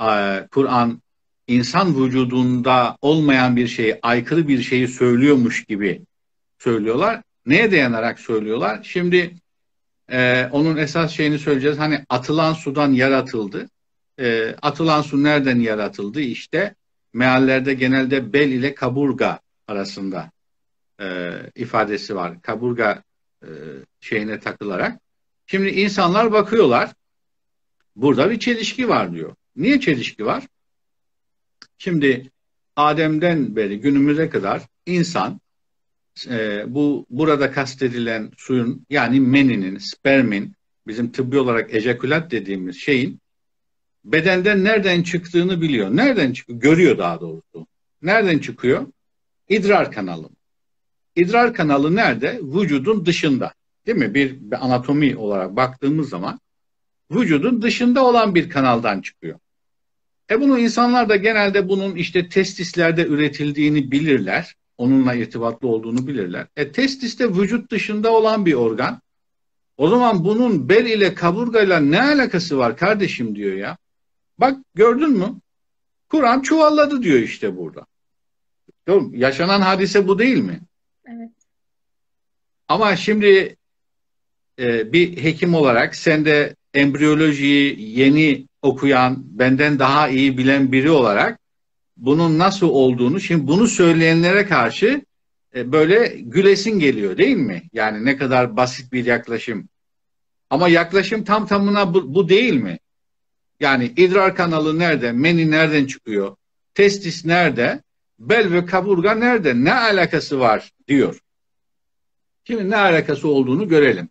e, 0.01 0.07
Kur'an 0.51 1.01
insan 1.47 2.03
vücudunda 2.03 2.97
olmayan 3.01 3.55
bir 3.55 3.67
şeyi, 3.67 3.99
aykırı 4.01 4.47
bir 4.47 4.61
şeyi 4.61 4.87
söylüyormuş 4.87 5.65
gibi 5.65 6.01
söylüyorlar. 6.59 7.21
Neye 7.45 7.71
dayanarak 7.71 8.19
söylüyorlar? 8.19 8.83
Şimdi 8.83 9.35
e, 10.11 10.49
onun 10.51 10.77
esas 10.77 11.11
şeyini 11.11 11.39
söyleyeceğiz. 11.39 11.79
Hani 11.79 12.05
atılan 12.09 12.53
sudan 12.53 12.91
yaratıldı. 12.91 13.69
E, 14.19 14.55
atılan 14.61 15.01
su 15.01 15.23
nereden 15.23 15.59
yaratıldı? 15.59 16.21
İşte 16.21 16.75
meallerde 17.13 17.73
genelde 17.73 18.33
bel 18.33 18.49
ile 18.49 18.75
kaburga 18.75 19.39
arasında 19.67 20.31
e, 21.01 21.31
ifadesi 21.55 22.15
var. 22.15 22.41
Kaburga 22.41 23.03
e, 23.43 23.49
şeyine 24.01 24.39
takılarak. 24.39 24.99
Şimdi 25.47 25.69
insanlar 25.69 26.31
bakıyorlar. 26.31 26.89
Burada 27.95 28.29
bir 28.29 28.39
çelişki 28.39 28.89
var 28.89 29.13
diyor. 29.13 29.35
Niye 29.55 29.79
çelişki 29.79 30.25
var? 30.25 30.43
Şimdi 31.77 32.31
Adem'den 32.75 33.55
beri 33.55 33.79
günümüze 33.79 34.29
kadar 34.29 34.61
insan 34.85 35.41
e, 36.29 36.63
bu 36.67 37.05
burada 37.09 37.51
kastedilen 37.51 38.31
suyun 38.37 38.85
yani 38.89 39.19
meninin, 39.19 39.77
spermin, 39.77 40.53
bizim 40.87 41.11
tıbbi 41.11 41.39
olarak 41.39 41.73
ejakülat 41.73 42.31
dediğimiz 42.31 42.75
şeyin 42.75 43.19
bedenden 44.05 44.63
nereden 44.63 45.03
çıktığını 45.03 45.61
biliyor. 45.61 45.95
Nereden 45.95 46.33
çıkıyor? 46.33 46.59
Görüyor 46.59 46.97
daha 46.97 47.21
doğrusu. 47.21 47.67
Nereden 48.01 48.39
çıkıyor? 48.39 48.87
İdrar 49.49 49.91
kanalı. 49.91 50.29
İdrar 51.15 51.53
kanalı 51.53 51.95
nerede? 51.95 52.39
Vücudun 52.43 53.05
dışında. 53.05 53.53
Değil 53.85 53.97
mi? 53.97 54.13
Bir, 54.13 54.51
bir 54.51 54.65
anatomi 54.65 55.17
olarak 55.17 55.55
baktığımız 55.55 56.09
zaman 56.09 56.39
vücudun 57.11 57.61
dışında 57.61 58.05
olan 58.05 58.35
bir 58.35 58.49
kanaldan 58.49 59.01
çıkıyor. 59.01 59.39
E 60.29 60.41
bunu 60.41 60.59
insanlar 60.59 61.09
da 61.09 61.15
genelde 61.15 61.69
bunun 61.69 61.95
işte 61.95 62.29
testislerde 62.29 63.05
üretildiğini 63.05 63.91
bilirler. 63.91 64.55
Onunla 64.81 65.13
irtibatlı 65.13 65.67
olduğunu 65.67 66.07
bilirler. 66.07 66.47
E 66.55 66.71
testis 66.71 67.19
de 67.19 67.29
vücut 67.29 67.71
dışında 67.71 68.13
olan 68.13 68.45
bir 68.45 68.53
organ. 68.53 69.01
O 69.77 69.87
zaman 69.87 70.23
bunun 70.23 70.69
bel 70.69 70.85
ile 70.85 71.13
kaburgayla 71.13 71.79
ne 71.79 72.01
alakası 72.01 72.57
var 72.57 72.77
kardeşim 72.77 73.35
diyor 73.35 73.55
ya. 73.55 73.77
Bak 74.37 74.57
gördün 74.75 75.09
mü? 75.09 75.35
Kur'an 76.09 76.41
çuvalladı 76.41 77.03
diyor 77.03 77.19
işte 77.19 77.57
burada. 77.57 77.85
Yaşanan 79.11 79.61
hadise 79.61 80.07
bu 80.07 80.19
değil 80.19 80.37
mi? 80.37 80.59
Evet. 81.05 81.31
Ama 82.67 82.95
şimdi 82.95 83.55
e, 84.59 84.93
bir 84.93 85.23
hekim 85.23 85.55
olarak 85.55 85.95
sen 85.95 86.25
de 86.25 86.55
embriyolojiyi 86.73 87.99
yeni 87.99 88.47
okuyan, 88.61 89.23
benden 89.25 89.79
daha 89.79 90.09
iyi 90.09 90.37
bilen 90.37 90.71
biri 90.71 90.91
olarak 90.91 91.40
bunun 92.00 92.38
nasıl 92.38 92.68
olduğunu, 92.68 93.20
şimdi 93.20 93.46
bunu 93.46 93.66
söyleyenlere 93.66 94.46
karşı 94.46 95.02
e, 95.54 95.72
böyle 95.72 96.06
gülesin 96.06 96.78
geliyor 96.78 97.18
değil 97.18 97.36
mi? 97.36 97.62
Yani 97.72 98.04
ne 98.04 98.16
kadar 98.16 98.56
basit 98.56 98.92
bir 98.92 99.04
yaklaşım. 99.04 99.68
Ama 100.50 100.68
yaklaşım 100.68 101.24
tam 101.24 101.46
tamına 101.46 101.94
bu, 101.94 102.14
bu 102.14 102.28
değil 102.28 102.54
mi? 102.54 102.78
Yani 103.60 103.92
idrar 103.96 104.36
kanalı 104.36 104.78
nerede? 104.78 105.12
Meni 105.12 105.50
nereden 105.50 105.86
çıkıyor? 105.86 106.36
Testis 106.74 107.24
nerede? 107.24 107.82
Bel 108.18 108.52
ve 108.52 108.66
kaburga 108.66 109.14
nerede? 109.14 109.64
Ne 109.64 109.74
alakası 109.74 110.40
var 110.40 110.72
diyor. 110.88 111.20
Şimdi 112.44 112.70
ne 112.70 112.76
alakası 112.76 113.28
olduğunu 113.28 113.68
görelim. 113.68 114.08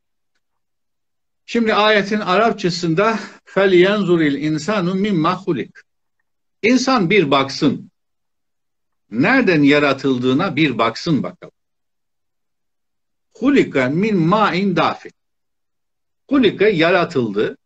Şimdi 1.46 1.74
ayetin 1.74 2.20
Arapçasında 2.20 3.20
فَلْيَنْزُرِ 3.46 4.22
الْاِنْسَانُ 4.30 4.90
مِمَّا 4.90 5.34
خُلِقٍ 5.34 5.72
İnsan 6.63 7.11
bir 7.11 7.31
baksın. 7.31 7.91
Nereden 9.11 9.63
yaratıldığına 9.63 10.57
bir 10.57 10.79
baksın 10.79 11.23
bakalım. 11.23 11.55
Hulika 13.35 13.89
min 13.89 14.17
ma'in 14.17 14.77
dafi. 14.77 15.11
Hulika 16.29 16.69
yaratıldı 16.69 17.57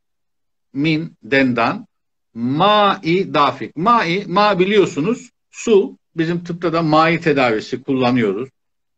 min 0.73 1.17
dendan 1.23 1.87
ma'i 2.35 3.35
dafik. 3.35 3.77
Ma'i 3.77 4.25
ma 4.27 4.59
biliyorsunuz 4.59 5.31
su 5.51 5.99
bizim 6.17 6.45
tıpta 6.45 6.73
da 6.73 6.83
ma'i 6.83 7.21
tedavisi 7.21 7.83
kullanıyoruz. 7.83 8.49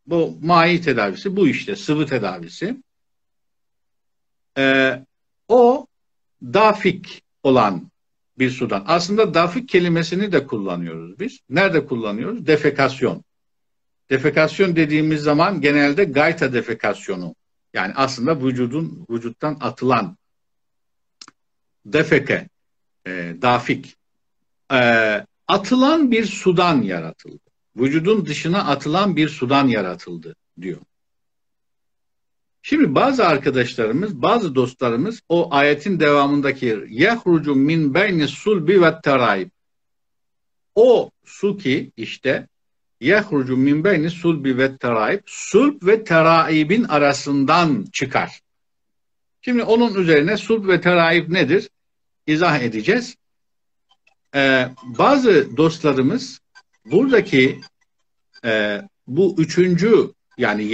Bu 0.07 0.38
ma'i 0.43 0.81
tedavisi 0.81 1.37
bu 1.37 1.49
işte 1.49 1.76
sıvı 1.76 2.07
tedavisi. 2.07 2.76
Ee, 4.59 5.03
o 5.49 5.87
dafik 6.43 7.23
olan 7.43 7.91
bir 8.38 8.50
sudan. 8.50 8.85
Aslında 8.87 9.35
dafik 9.35 9.69
kelimesini 9.69 10.33
de 10.33 10.47
kullanıyoruz 10.47 11.21
biz. 11.21 11.40
Nerede 11.50 11.87
kullanıyoruz? 11.87 12.47
Defekasyon. 12.47 13.25
Defekasyon 14.11 14.76
dediğimiz 14.76 15.23
zaman 15.23 15.61
genelde 15.61 16.05
gayta 16.05 16.52
defekasyonu. 16.52 17.35
Yani 17.75 17.93
aslında 17.97 18.45
vücudun 18.45 19.07
vücuttan 19.11 19.59
atılan 19.61 20.16
defeke, 21.87 22.49
e, 23.07 23.37
dafik, 23.43 23.97
e, 24.73 24.81
atılan 25.49 26.11
bir 26.11 26.25
sudan 26.25 26.83
yaratıldı. 26.83 27.38
Vücudun 27.76 28.26
dışına 28.26 28.64
atılan 28.64 29.16
bir 29.16 29.28
sudan 29.28 29.66
yaratıldı 29.66 30.37
diyor. 30.61 30.81
Şimdi 32.68 32.94
bazı 32.94 33.26
arkadaşlarımız, 33.26 34.23
bazı 34.23 34.54
dostlarımız 34.54 35.20
o 35.28 35.54
ayetin 35.54 36.00
devamındaki 36.00 36.85
yehrucu 36.88 37.54
min 37.54 37.94
beyni 37.94 38.28
sulbi 38.28 38.82
ve 38.82 39.00
teraib. 39.00 39.50
O 40.75 41.11
su 41.25 41.56
ki 41.56 41.92
işte 41.96 42.49
yehrucu 43.00 43.56
min 43.56 43.85
beyni 43.85 44.11
sulbi 44.11 44.58
ve 44.58 44.76
teraib 44.76 45.20
sulb 45.26 45.87
ve 45.87 46.04
teraibin 46.04 46.85
arasından 46.85 47.85
çıkar. 47.92 48.40
Şimdi 49.40 49.62
onun 49.62 49.94
üzerine 49.94 50.37
sulb 50.37 50.68
ve 50.68 50.80
teraib 50.80 51.32
nedir? 51.32 51.70
İzah 52.26 52.61
edeceğiz. 52.61 53.16
Ee, 54.35 54.68
bazı 54.82 55.56
dostlarımız 55.56 56.40
buradaki 56.85 57.61
e, 58.44 58.82
bu 59.06 59.35
üçüncü 59.38 60.15
yani 60.38 60.64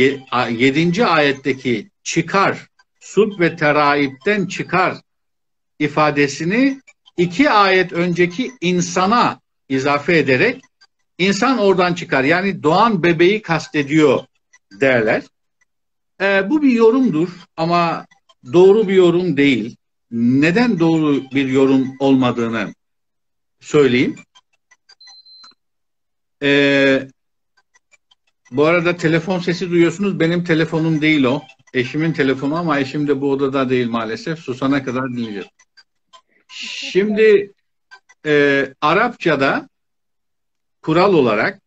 yedinci 0.51 1.07
ayetteki 1.07 1.91
çıkar, 2.03 2.69
sulh 3.01 3.41
ve 3.41 3.57
teraipten 3.57 4.47
çıkar 4.47 4.97
ifadesini 5.79 6.81
iki 7.17 7.51
ayet 7.51 7.93
önceki 7.93 8.53
insana 8.61 9.41
izafe 9.69 10.19
ederek 10.19 10.63
insan 11.19 11.59
oradan 11.59 11.95
çıkar. 11.95 12.25
Yani 12.25 12.63
doğan 12.63 13.03
bebeği 13.03 13.43
kastediyor 13.43 14.21
derler. 14.81 15.23
Ee, 16.21 16.51
bu 16.51 16.63
bir 16.63 16.73
yorumdur 16.73 17.29
ama 17.57 18.07
doğru 18.53 18.89
bir 18.89 18.95
yorum 18.95 19.37
değil. 19.37 19.77
Neden 20.11 20.79
doğru 20.81 21.23
bir 21.35 21.49
yorum 21.49 21.97
olmadığını 21.99 22.75
söyleyeyim. 23.61 24.17
Ee, 26.43 27.09
bu 28.53 28.65
arada 28.65 28.97
telefon 28.97 29.39
sesi 29.39 29.71
duyuyorsunuz. 29.71 30.21
Benim 30.21 30.45
telefonum 30.45 31.01
değil 31.01 31.25
o. 31.25 31.43
Eşimin 31.75 32.13
telefonu 32.13 32.57
ama 32.57 32.79
eşim 32.79 33.09
de 33.09 33.21
bu 33.21 33.31
odada 33.31 33.71
değil 33.71 33.89
maalesef. 33.89 34.39
Susana 34.39 34.85
kadar 34.85 35.09
dinleyeceğiz. 35.09 35.47
Şimdi 36.93 37.53
e, 38.27 38.67
Arapçada 38.81 39.69
kural 40.83 41.15
olarak 41.15 41.61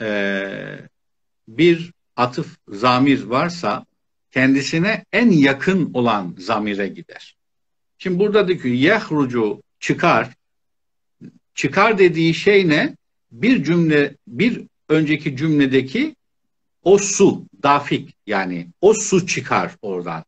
e, 0.00 0.48
bir 1.48 1.92
atıf 2.16 2.56
zamir 2.68 3.22
varsa 3.22 3.86
kendisine 4.30 5.04
en 5.12 5.30
yakın 5.30 5.90
olan 5.94 6.34
zamire 6.38 6.88
gider. 6.88 7.36
Şimdi 7.98 8.18
burada 8.18 8.48
diyor 8.48 8.60
ki 8.60 8.68
yehrucu 8.68 9.62
çıkar. 9.80 10.28
Çıkar 11.54 11.98
dediği 11.98 12.34
şey 12.34 12.68
ne? 12.68 12.96
Bir 13.32 13.64
cümle, 13.64 14.16
bir 14.26 14.66
önceki 14.88 15.36
cümledeki 15.36 16.16
o 16.82 16.98
su, 16.98 17.46
dafik 17.62 18.14
yani 18.26 18.68
o 18.80 18.94
su 18.94 19.26
çıkar 19.26 19.72
oradan. 19.82 20.24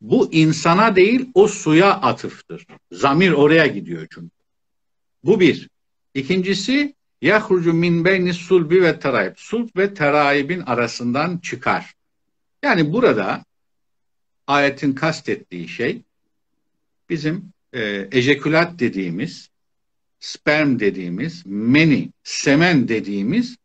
Bu 0.00 0.32
insana 0.32 0.96
değil 0.96 1.30
o 1.34 1.48
suya 1.48 1.90
atıftır. 1.90 2.66
Zamir 2.92 3.32
oraya 3.32 3.66
gidiyor 3.66 4.06
çünkü. 4.14 4.30
Bu 5.24 5.40
bir. 5.40 5.68
İkincisi 6.14 6.94
yahrucu 7.22 7.72
min 7.72 8.04
beyni 8.04 8.34
sulbi 8.34 8.82
ve 8.82 8.98
teraib. 8.98 9.32
Sulb 9.36 9.68
ve 9.76 9.94
teraibin 9.94 10.60
arasından 10.60 11.38
çıkar. 11.38 11.94
Yani 12.62 12.92
burada 12.92 13.44
ayetin 14.46 14.92
kastettiği 14.92 15.68
şey 15.68 16.02
bizim 17.08 17.52
e, 17.72 18.08
ejekülat 18.12 18.78
dediğimiz, 18.78 19.49
sperm 20.20 20.78
dediğimiz, 20.78 21.42
meni, 21.46 22.10
semen 22.22 22.88
dediğimiz 22.88 23.56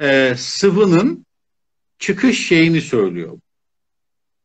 e, 0.00 0.34
sıvının 0.36 1.26
çıkış 1.98 2.46
şeyini 2.46 2.80
söylüyor. 2.80 3.38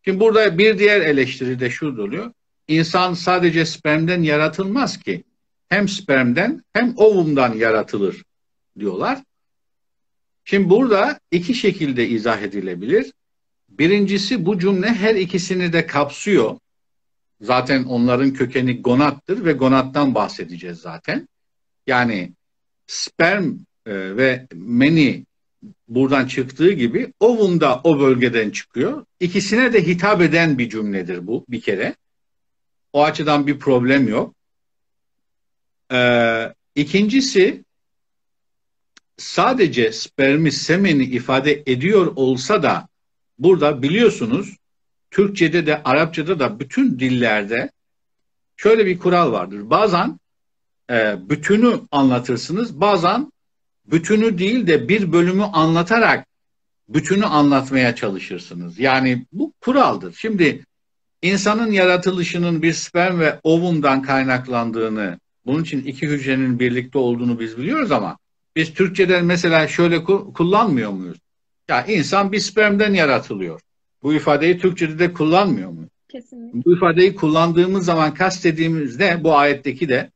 Şimdi 0.06 0.20
burada 0.20 0.58
bir 0.58 0.80
diğer 0.80 1.02
eleştiri 1.02 1.60
de 1.60 1.70
şu 1.70 1.88
oluyor. 1.88 2.32
İnsan 2.68 3.14
sadece 3.14 3.66
spermden 3.66 4.22
yaratılmaz 4.22 4.98
ki. 4.98 5.24
Hem 5.70 5.88
spermden 5.88 6.64
hem 6.74 6.94
ovumdan 6.98 7.54
yaratılır 7.54 8.24
diyorlar. 8.80 9.24
Şimdi 10.46 10.70
burada 10.70 11.20
iki 11.32 11.54
şekilde 11.54 12.08
izah 12.08 12.42
edilebilir. 12.42 13.14
Birincisi 13.70 14.46
bu 14.46 14.60
cümle 14.60 14.88
her 14.88 15.16
ikisini 15.16 15.74
de 15.74 15.88
kapsıyor. 15.88 16.58
Zaten 17.42 17.84
onların 17.84 18.34
kökeni 18.34 18.82
gonattır 18.82 19.46
ve 19.46 19.54
gonattan 19.54 20.16
bahsedeceğiz 20.16 20.78
zaten. 20.80 21.28
Yani 21.88 22.32
sperm 22.88 23.54
e, 23.86 24.18
ve 24.18 24.48
meni 24.54 25.26
buradan 25.88 26.28
çıktığı 26.28 26.72
gibi 26.72 27.14
ovum 27.20 27.62
da 27.62 27.82
o 27.84 28.00
bölgeden 28.00 28.50
çıkıyor. 28.50 29.06
İkisine 29.20 29.74
de 29.74 29.88
hitap 29.88 30.22
eden 30.22 30.58
bir 30.58 30.70
cümledir 30.70 31.28
bu 31.28 31.46
bir 31.50 31.62
kere. 31.62 31.96
O 32.94 33.04
açıdan 33.04 33.48
bir 33.48 33.60
problem 33.60 34.08
yok. 34.08 34.36
Ee, 35.92 36.54
ikincisi 36.76 37.64
sadece 39.18 39.92
spermi 39.92 40.52
semeni 40.52 41.04
ifade 41.04 41.64
ediyor 41.66 42.14
olsa 42.16 42.64
da 42.64 42.88
burada 43.40 43.82
biliyorsunuz 43.82 44.58
Türkçe'de 45.12 45.66
de 45.66 45.84
Arapça'da 45.84 46.40
da 46.40 46.60
bütün 46.60 47.00
dillerde 47.00 47.72
şöyle 48.58 48.86
bir 48.86 49.00
kural 49.00 49.32
vardır. 49.32 49.70
Bazen 49.70 50.20
e, 50.90 51.30
bütünü 51.30 51.80
anlatırsınız, 51.92 52.82
bazen 52.82 53.32
bütünü 53.86 54.38
değil 54.38 54.68
de 54.68 54.90
bir 54.90 55.12
bölümü 55.12 55.44
anlatarak 55.44 56.28
bütünü 56.90 57.26
anlatmaya 57.26 57.96
çalışırsınız. 57.96 58.80
Yani 58.80 59.26
bu 59.32 59.54
kuraldır. 59.62 60.16
Şimdi 60.20 60.66
insanın 61.22 61.72
yaratılışının 61.72 62.62
bir 62.62 62.74
sperm 62.74 63.20
ve 63.20 63.40
ovumdan 63.44 64.02
kaynaklandığını, 64.02 65.20
bunun 65.46 65.64
için 65.64 65.84
iki 65.84 66.08
hücrenin 66.08 66.60
birlikte 66.60 66.98
olduğunu 66.98 67.40
biz 67.40 67.58
biliyoruz 67.58 67.92
ama 67.92 68.18
biz 68.56 68.74
Türkçeden 68.74 69.26
mesela 69.26 69.68
şöyle 69.68 70.04
kullanmıyor 70.04 70.92
muyuz? 70.92 71.18
Ya 71.68 71.86
insan 71.86 72.32
bir 72.32 72.40
spermden 72.40 72.94
yaratılıyor. 72.94 73.62
Bu 74.04 74.14
ifadeyi 74.14 74.58
Türkçede 74.58 75.00
de 75.00 75.14
kullanmıyor 75.14 75.70
mu? 75.70 75.88
Kesinlikle. 76.10 76.66
Bu 76.66 76.74
ifadeyi 76.76 77.16
kullandığımız 77.16 77.86
zaman 77.86 78.14
kastediğimiz 78.14 79.00
ne? 79.00 79.24
Bu 79.24 79.38
ayetteki 79.38 79.90
de 79.90 80.12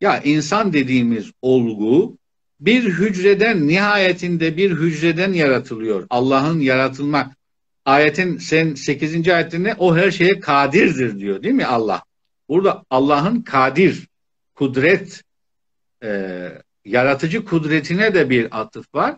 ya 0.00 0.20
insan 0.20 0.72
dediğimiz 0.72 1.30
olgu 1.42 2.18
bir 2.60 2.84
hücreden 2.84 3.68
nihayetinde 3.68 4.56
bir 4.56 4.70
hücreden 4.70 5.32
yaratılıyor. 5.32 6.06
Allah'ın 6.10 6.60
yaratılmak. 6.60 7.36
Ayetin 7.84 8.38
sen 8.38 8.74
8. 8.74 9.28
ayetinde 9.28 9.74
o 9.78 9.96
her 9.96 10.10
şeye 10.10 10.40
kadirdir 10.40 11.18
diyor 11.18 11.42
değil 11.42 11.54
mi 11.54 11.66
Allah? 11.66 12.02
Burada 12.48 12.84
Allah'ın 12.90 13.42
kadir, 13.42 14.08
kudret, 14.54 15.22
e, 16.02 16.48
yaratıcı 16.84 17.44
kudretine 17.44 18.14
de 18.14 18.30
bir 18.30 18.60
atıf 18.60 18.94
var. 18.94 19.16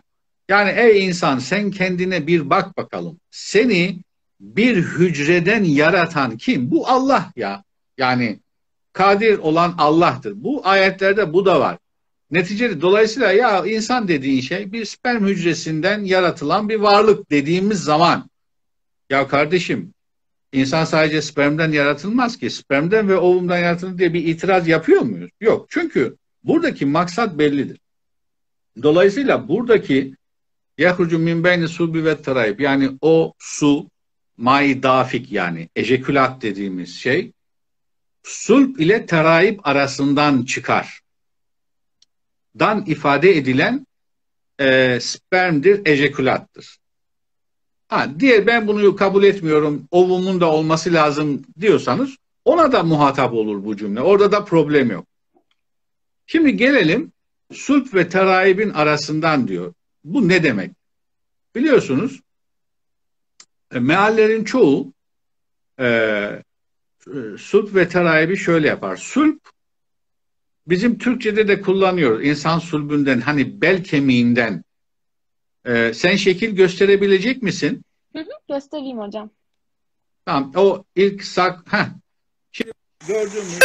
Yani 0.49 0.73
ey 0.77 1.05
insan 1.05 1.39
sen 1.39 1.71
kendine 1.71 2.27
bir 2.27 2.49
bak 2.49 2.77
bakalım. 2.77 3.19
Seni 3.31 3.99
bir 4.39 4.75
hücreden 4.77 5.63
yaratan 5.63 6.37
kim? 6.37 6.71
Bu 6.71 6.87
Allah 6.87 7.31
ya. 7.35 7.63
Yani 7.97 8.39
kadir 8.93 9.37
olan 9.37 9.75
Allah'tır. 9.77 10.43
Bu 10.43 10.67
ayetlerde 10.67 11.33
bu 11.33 11.45
da 11.45 11.59
var. 11.59 11.77
Neticede 12.31 12.81
dolayısıyla 12.81 13.31
ya 13.31 13.65
insan 13.65 14.07
dediğin 14.07 14.41
şey 14.41 14.71
bir 14.71 14.85
sperm 14.85 15.25
hücresinden 15.25 16.03
yaratılan 16.03 16.69
bir 16.69 16.75
varlık 16.75 17.31
dediğimiz 17.31 17.83
zaman 17.83 18.29
ya 19.09 19.27
kardeşim 19.27 19.93
insan 20.53 20.85
sadece 20.85 21.21
spermden 21.21 21.71
yaratılmaz 21.71 22.37
ki. 22.37 22.49
Spermden 22.49 23.09
ve 23.09 23.17
ovumdan 23.17 23.57
yaratılır 23.57 23.97
diye 23.97 24.13
bir 24.13 24.27
itiraz 24.27 24.67
yapıyor 24.67 25.01
muyuz? 25.01 25.31
Yok. 25.41 25.65
Çünkü 25.69 26.17
buradaki 26.43 26.85
maksat 26.85 27.37
bellidir. 27.37 27.79
Dolayısıyla 28.83 29.47
buradaki 29.47 30.15
yahrucu 30.77 31.19
min 31.19 31.43
beyni 31.43 31.67
sulbi 31.67 32.05
ve 32.05 32.21
tarayip 32.21 32.61
yani 32.61 32.97
o 33.01 33.33
su 33.39 33.89
mai 34.37 34.83
dafik 34.83 35.31
yani 35.31 35.69
ejekülat 35.75 36.41
dediğimiz 36.41 36.95
şey 36.95 37.31
sulp 38.23 38.79
ile 38.79 39.05
terayip 39.05 39.67
arasından 39.67 40.43
çıkar. 40.43 41.01
Dan 42.59 42.85
ifade 42.85 43.37
edilen 43.37 43.87
e, 44.59 44.99
spermdir, 45.01 45.81
ejekülattır. 45.85 46.77
Ha, 47.87 48.07
diğer 48.19 48.47
ben 48.47 48.67
bunu 48.67 48.95
kabul 48.95 49.23
etmiyorum, 49.23 49.87
ovumun 49.91 50.41
da 50.41 50.51
olması 50.51 50.93
lazım 50.93 51.41
diyorsanız 51.59 52.15
ona 52.45 52.71
da 52.71 52.83
muhatap 52.83 53.33
olur 53.33 53.65
bu 53.65 53.77
cümle. 53.77 54.01
Orada 54.01 54.31
da 54.31 54.45
problem 54.45 54.91
yok. 54.91 55.05
Şimdi 56.25 56.57
gelelim 56.57 57.11
sulp 57.53 57.93
ve 57.93 58.09
terayibin 58.09 58.69
arasından 58.69 59.47
diyor. 59.47 59.73
Bu 60.03 60.27
ne 60.27 60.43
demek? 60.43 60.71
Biliyorsunuz 61.55 62.21
e, 63.73 63.79
meallerin 63.79 64.43
çoğu 64.43 64.93
e, 65.79 65.87
sulp 67.37 67.75
ve 67.75 67.89
terayibi 67.89 68.37
şöyle 68.37 68.67
yapar. 68.67 68.95
Sulp 68.95 69.49
bizim 70.67 70.97
Türkçe'de 70.97 71.47
de 71.47 71.61
kullanıyoruz. 71.61 72.25
İnsan 72.25 72.59
sulbünden 72.59 73.21
hani 73.21 73.61
bel 73.61 73.83
kemiğinden 73.83 74.63
e, 75.65 75.93
sen 75.93 76.15
şekil 76.15 76.55
gösterebilecek 76.55 77.41
misin? 77.41 77.85
Hı 78.13 78.19
hı, 78.19 78.29
göstereyim 78.49 78.97
hocam. 78.97 79.29
Tamam 80.25 80.51
o 80.55 80.83
ilk 80.95 81.23
sak 81.23 81.73
heh. 81.73 81.85
Şimdi 82.51 82.71
gördüğümüz 83.07 83.59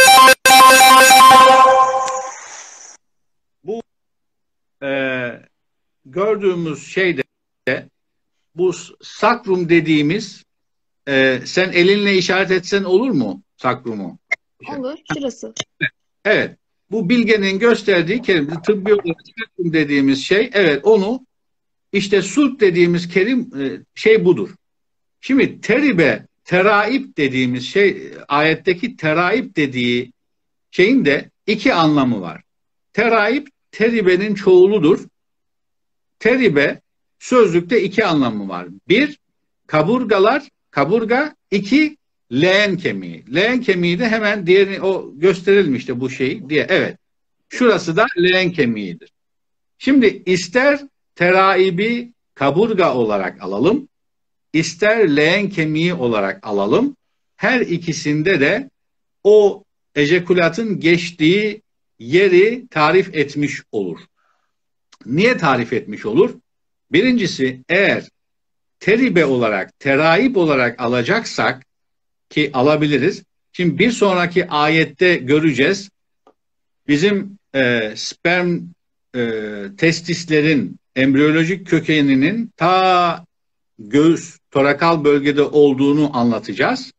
bu 3.63 3.81
e, 4.83 4.89
gördüğümüz 6.05 6.87
şeyde 6.87 7.23
bu 8.55 8.73
sakrum 9.01 9.69
dediğimiz 9.69 10.43
e, 11.09 11.41
sen 11.45 11.71
elinle 11.71 12.17
işaret 12.17 12.51
etsen 12.51 12.83
olur 12.83 13.09
mu 13.09 13.43
sakrumu? 13.57 14.19
Olur. 14.77 14.97
Şurası. 15.13 15.53
Evet. 16.25 16.55
Bu 16.91 17.09
bilgenin 17.09 17.59
gösterdiği 17.59 18.21
kelime 18.21 18.61
tıbbi 18.61 18.93
olarak 18.93 19.17
sakrum 19.39 19.73
dediğimiz 19.73 20.25
şey 20.25 20.49
evet 20.53 20.85
onu 20.85 21.25
işte 21.93 22.21
sulp 22.21 22.59
dediğimiz 22.59 23.07
kelim 23.07 23.39
e, 23.39 23.79
şey 23.95 24.25
budur. 24.25 24.49
Şimdi 25.21 25.61
teribe 25.61 26.27
teraip 26.45 27.17
dediğimiz 27.17 27.67
şey 27.67 28.11
ayetteki 28.27 28.95
teraip 28.95 29.55
dediği 29.55 30.13
şeyin 30.71 31.05
de 31.05 31.29
iki 31.47 31.73
anlamı 31.73 32.21
var. 32.21 32.41
Teraip 32.93 33.47
teribenin 33.71 34.35
çoğuludur. 34.35 35.05
Teribe 36.19 36.81
sözlükte 37.19 37.83
iki 37.83 38.05
anlamı 38.05 38.49
var. 38.49 38.67
Bir, 38.87 39.19
kaburgalar, 39.67 40.49
kaburga. 40.71 41.35
iki 41.51 41.97
leğen 42.31 42.77
kemiği. 42.77 43.23
Leğen 43.35 43.61
kemiği 43.61 43.99
de 43.99 44.09
hemen 44.09 44.47
diğerini 44.47 44.81
o 44.81 45.11
gösterilmişti 45.15 45.99
bu 45.99 46.09
şey 46.09 46.49
diye. 46.49 46.65
Evet. 46.69 46.97
Şurası 47.49 47.95
da 47.95 48.05
leğen 48.17 48.51
kemiğidir. 48.51 49.11
Şimdi 49.77 50.23
ister 50.25 50.79
teraibi 51.15 52.13
kaburga 52.33 52.93
olarak 52.93 53.43
alalım, 53.43 53.87
ister 54.53 55.15
leğen 55.15 55.49
kemiği 55.49 55.93
olarak 55.93 56.47
alalım. 56.47 56.95
Her 57.35 57.61
ikisinde 57.61 58.39
de 58.39 58.69
o 59.23 59.63
ejekulatın 59.95 60.79
geçtiği 60.79 61.61
yeri 61.99 62.67
tarif 62.67 63.15
etmiş 63.15 63.61
olur. 63.71 63.99
Niye 65.05 65.37
tarif 65.37 65.73
etmiş 65.73 66.05
olur? 66.05 66.35
Birincisi 66.91 67.61
eğer 67.69 68.09
teribe 68.79 69.25
olarak, 69.25 69.79
teraip 69.79 70.37
olarak 70.37 70.81
alacaksak 70.81 71.65
ki 72.29 72.51
alabiliriz. 72.53 73.23
Şimdi 73.51 73.79
bir 73.79 73.91
sonraki 73.91 74.47
ayette 74.47 75.15
göreceğiz. 75.15 75.89
Bizim 76.87 77.37
e, 77.55 77.93
sperm 77.95 78.59
e, 79.15 79.21
testislerin 79.77 80.75
embriyolojik 80.95 81.67
kökeninin 81.67 82.51
ta 82.57 83.25
göğüs, 83.79 84.39
torakal 84.51 85.03
bölgede 85.03 85.41
olduğunu 85.41 86.17
anlatacağız. 86.17 86.91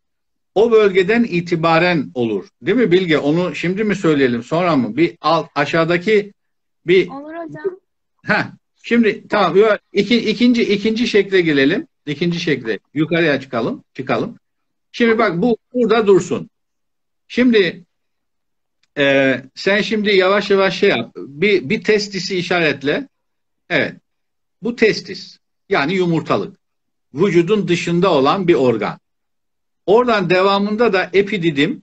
O 0.54 0.72
bölgeden 0.72 1.24
itibaren 1.24 2.10
olur. 2.14 2.48
Değil 2.62 2.76
mi 2.76 2.92
Bilge? 2.92 3.18
Onu 3.18 3.54
şimdi 3.54 3.84
mi 3.84 3.94
söyleyelim 3.96 4.42
sonra 4.42 4.76
mı? 4.76 4.96
Bir 4.96 5.16
alt 5.20 5.48
aşağıdaki 5.54 6.32
bir 6.86 7.08
Olur 7.08 7.34
hocam. 7.34 7.80
Heh, 8.24 8.44
Şimdi 8.82 9.28
tamam 9.28 9.56
iki, 9.92 10.30
ikinci 10.30 10.62
ikinci 10.62 11.08
şekle 11.08 11.40
gelelim. 11.40 11.86
İkinci 12.06 12.40
şekle 12.40 12.78
yukarıya 12.94 13.40
çıkalım. 13.40 13.84
Çıkalım. 13.94 14.38
Şimdi 14.92 15.18
bak 15.18 15.42
bu 15.42 15.56
burada 15.74 16.06
dursun. 16.06 16.50
Şimdi 17.28 17.84
Ee, 18.98 19.42
sen 19.54 19.80
şimdi 19.80 20.10
yavaş 20.10 20.50
yavaş 20.50 20.78
şey 20.78 20.88
yap. 20.90 21.12
Bir, 21.16 21.68
bir 21.68 21.84
testisi 21.84 22.36
işaretle. 22.36 23.08
Evet. 23.70 23.94
Bu 24.62 24.76
testis. 24.76 25.38
Yani 25.68 25.94
yumurtalık. 25.94 26.56
Vücudun 27.14 27.68
dışında 27.68 28.12
olan 28.12 28.48
bir 28.48 28.54
organ. 28.54 28.98
Oradan 29.86 30.30
devamında 30.30 30.92
da 30.92 31.10
epididim. 31.12 31.82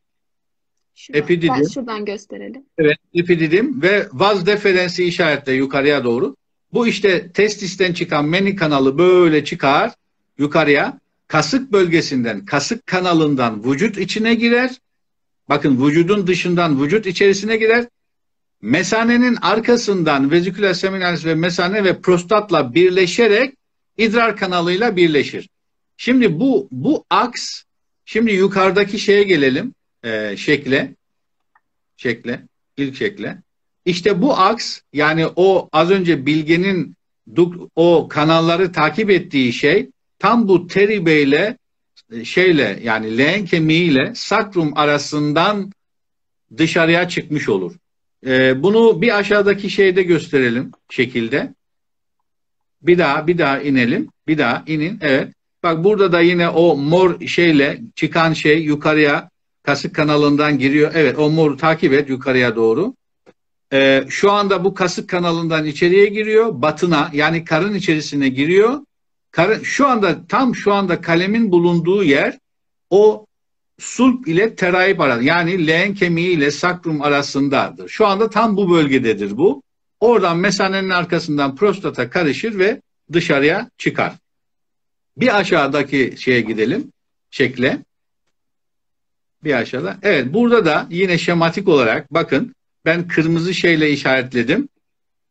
Şuradan, 0.95 1.21
Epididim. 1.23 1.69
şuradan 1.73 2.05
gösterelim. 2.05 2.65
Evet, 2.77 2.97
epididim 3.13 3.81
ve 3.81 4.07
vaz 4.13 4.45
deferensi 4.45 5.03
işaretle 5.03 5.53
yukarıya 5.53 6.03
doğru. 6.03 6.35
Bu 6.73 6.87
işte 6.87 7.31
testisten 7.31 7.93
çıkan 7.93 8.25
meni 8.25 8.55
kanalı 8.55 8.97
böyle 8.97 9.45
çıkar 9.45 9.93
yukarıya. 10.37 10.99
Kasık 11.27 11.71
bölgesinden, 11.71 12.45
kasık 12.45 12.87
kanalından 12.87 13.63
vücut 13.63 13.97
içine 13.97 14.35
girer. 14.35 14.75
Bakın 15.49 15.85
vücudun 15.85 16.27
dışından 16.27 16.83
vücut 16.83 17.05
içerisine 17.05 17.57
girer. 17.57 17.87
Mesanenin 18.61 19.37
arkasından 19.41 20.31
veziküler 20.31 20.73
seminalis 20.73 21.25
ve 21.25 21.35
mesane 21.35 21.83
ve 21.83 22.01
prostatla 22.01 22.73
birleşerek 22.73 23.55
idrar 23.97 24.37
kanalıyla 24.37 24.95
birleşir. 24.95 25.49
Şimdi 25.97 26.39
bu 26.39 26.67
bu 26.71 27.05
aks 27.09 27.63
şimdi 28.05 28.33
yukarıdaki 28.33 28.99
şeye 28.99 29.23
gelelim 29.23 29.73
e, 30.03 30.37
şekle 30.37 30.95
şekle 31.97 32.41
ilk 32.77 32.95
şekle. 32.95 33.41
İşte 33.87 34.21
bu 34.21 34.37
aks 34.37 34.79
yani 34.93 35.27
o 35.35 35.69
az 35.71 35.91
önce 35.91 36.25
Bilge'nin 36.25 36.95
o 37.75 38.07
kanalları 38.09 38.71
takip 38.71 39.09
ettiği 39.09 39.53
şey 39.53 39.89
tam 40.19 40.47
bu 40.47 40.67
teribeyle 40.67 41.57
şeyle 42.23 42.79
yani 42.83 43.17
leğen 43.17 43.45
kemiğiyle 43.45 44.11
sakrum 44.15 44.77
arasından 44.77 45.71
dışarıya 46.57 47.09
çıkmış 47.09 47.49
olur. 47.49 47.75
Ee, 48.25 48.63
bunu 48.63 49.01
bir 49.01 49.17
aşağıdaki 49.17 49.69
şeyde 49.69 50.03
gösterelim 50.03 50.71
şekilde. 50.89 51.53
Bir 52.81 52.97
daha 52.97 53.27
bir 53.27 53.37
daha 53.37 53.61
inelim. 53.61 54.09
Bir 54.27 54.37
daha 54.37 54.63
inin. 54.67 54.99
Evet. 55.01 55.33
Bak 55.63 55.83
burada 55.83 56.11
da 56.11 56.21
yine 56.21 56.49
o 56.49 56.77
mor 56.77 57.19
şeyle 57.27 57.81
çıkan 57.95 58.33
şey 58.33 58.63
yukarıya 58.63 59.29
kasık 59.63 59.95
kanalından 59.95 60.59
giriyor. 60.59 60.91
Evet 60.95 61.19
o 61.19 61.29
moru 61.29 61.57
takip 61.57 61.93
et 61.93 62.09
yukarıya 62.09 62.55
doğru. 62.55 62.93
Ee, 63.73 64.03
şu 64.09 64.31
anda 64.31 64.63
bu 64.63 64.73
kasık 64.73 65.09
kanalından 65.09 65.65
içeriye 65.65 66.05
giriyor. 66.05 66.61
Batına 66.61 67.09
yani 67.13 67.45
karın 67.45 67.73
içerisine 67.73 68.29
giriyor. 68.29 68.79
Karın, 69.31 69.63
şu 69.63 69.87
anda 69.87 70.27
tam 70.27 70.55
şu 70.55 70.73
anda 70.73 71.01
kalemin 71.01 71.51
bulunduğu 71.51 72.03
yer 72.03 72.39
o 72.89 73.25
sulp 73.79 74.27
ile 74.27 74.55
teraip 74.55 75.01
arasında 75.01 75.25
yani 75.25 75.67
leğen 75.67 75.93
kemiği 75.93 76.29
ile 76.29 76.51
sakrum 76.51 77.01
arasındadır. 77.01 77.89
Şu 77.89 78.07
anda 78.07 78.29
tam 78.29 78.57
bu 78.57 78.71
bölgededir 78.71 79.37
bu. 79.37 79.63
Oradan 79.99 80.37
mesanenin 80.37 80.89
arkasından 80.89 81.55
prostata 81.55 82.09
karışır 82.09 82.59
ve 82.59 82.81
dışarıya 83.13 83.69
çıkar. 83.77 84.13
Bir 85.17 85.37
aşağıdaki 85.37 86.15
şeye 86.17 86.41
gidelim. 86.41 86.91
Şekle. 87.31 87.79
Bir 89.43 89.53
aşağıda. 89.53 89.97
Evet 90.01 90.33
burada 90.33 90.65
da 90.65 90.87
yine 90.89 91.17
şematik 91.17 91.67
olarak 91.67 92.13
bakın 92.13 92.55
ben 92.87 93.07
kırmızı 93.07 93.53
şeyle 93.53 93.91
işaretledim. 93.91 94.69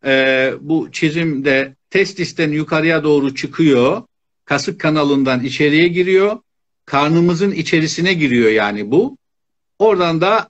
Ee, 0.05 0.55
bu 0.61 0.89
çizimde 0.93 1.75
testisten 1.91 2.51
yukarıya 2.51 3.05
doğru 3.05 3.35
çıkıyor. 3.35 4.03
Kasık 4.45 4.81
kanalından 4.81 5.45
içeriye 5.45 5.89
giriyor. 5.89 6.39
Karnımızın 6.85 7.51
içerisine 7.51 8.15
giriyor 8.15 8.51
yani 8.51 8.91
bu. 8.91 9.17
Oradan 9.79 10.21
da 10.21 10.49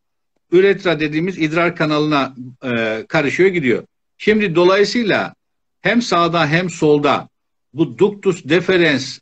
üretra 0.52 1.00
dediğimiz 1.00 1.38
idrar 1.38 1.76
kanalına 1.76 2.34
e, 2.64 3.04
karışıyor 3.08 3.48
gidiyor. 3.48 3.84
Şimdi 4.18 4.54
dolayısıyla 4.54 5.34
hem 5.80 6.02
sağda 6.02 6.46
hem 6.46 6.70
solda 6.70 7.28
bu 7.72 7.98
ductus 7.98 8.44
deferens 8.44 9.18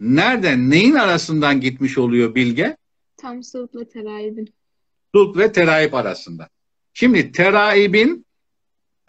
nereden 0.00 0.70
neyin 0.70 0.94
arasından 0.94 1.60
gitmiş 1.60 1.98
oluyor 1.98 2.34
bilge? 2.34 2.76
Tam 3.16 3.42
sulpla 3.42 3.84
teraibin. 3.84 4.54
Sulp 5.14 5.36
ve 5.36 5.52
teraip 5.52 5.94
arasında. 5.94 6.48
Şimdi 6.94 7.32
teraibin 7.32 8.26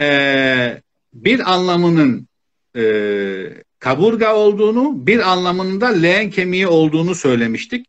e, 0.02 0.82
bir 1.14 1.54
anlamının 1.54 2.28
e, 2.76 2.84
kaburga 3.80 4.36
olduğunu, 4.36 5.08
bir 5.08 5.32
anlamının 5.32 5.82
da 5.82 5.88
leğen 5.88 6.30
kemiği 6.30 6.68
olduğunu 6.68 7.16
söylemiştik. 7.16 7.88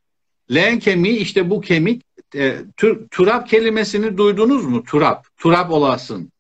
Leğen 0.54 0.78
kemiği 0.78 1.16
işte 1.16 1.50
bu 1.50 1.61
kemik. 1.61 2.02
E, 2.35 2.56
tur, 2.76 3.09
turap 3.11 3.48
kelimesini 3.48 4.18
duydunuz 4.18 4.66
mu? 4.66 4.85
Turap. 4.85 5.26
Turap 5.37 5.70
olasın. 5.70 6.32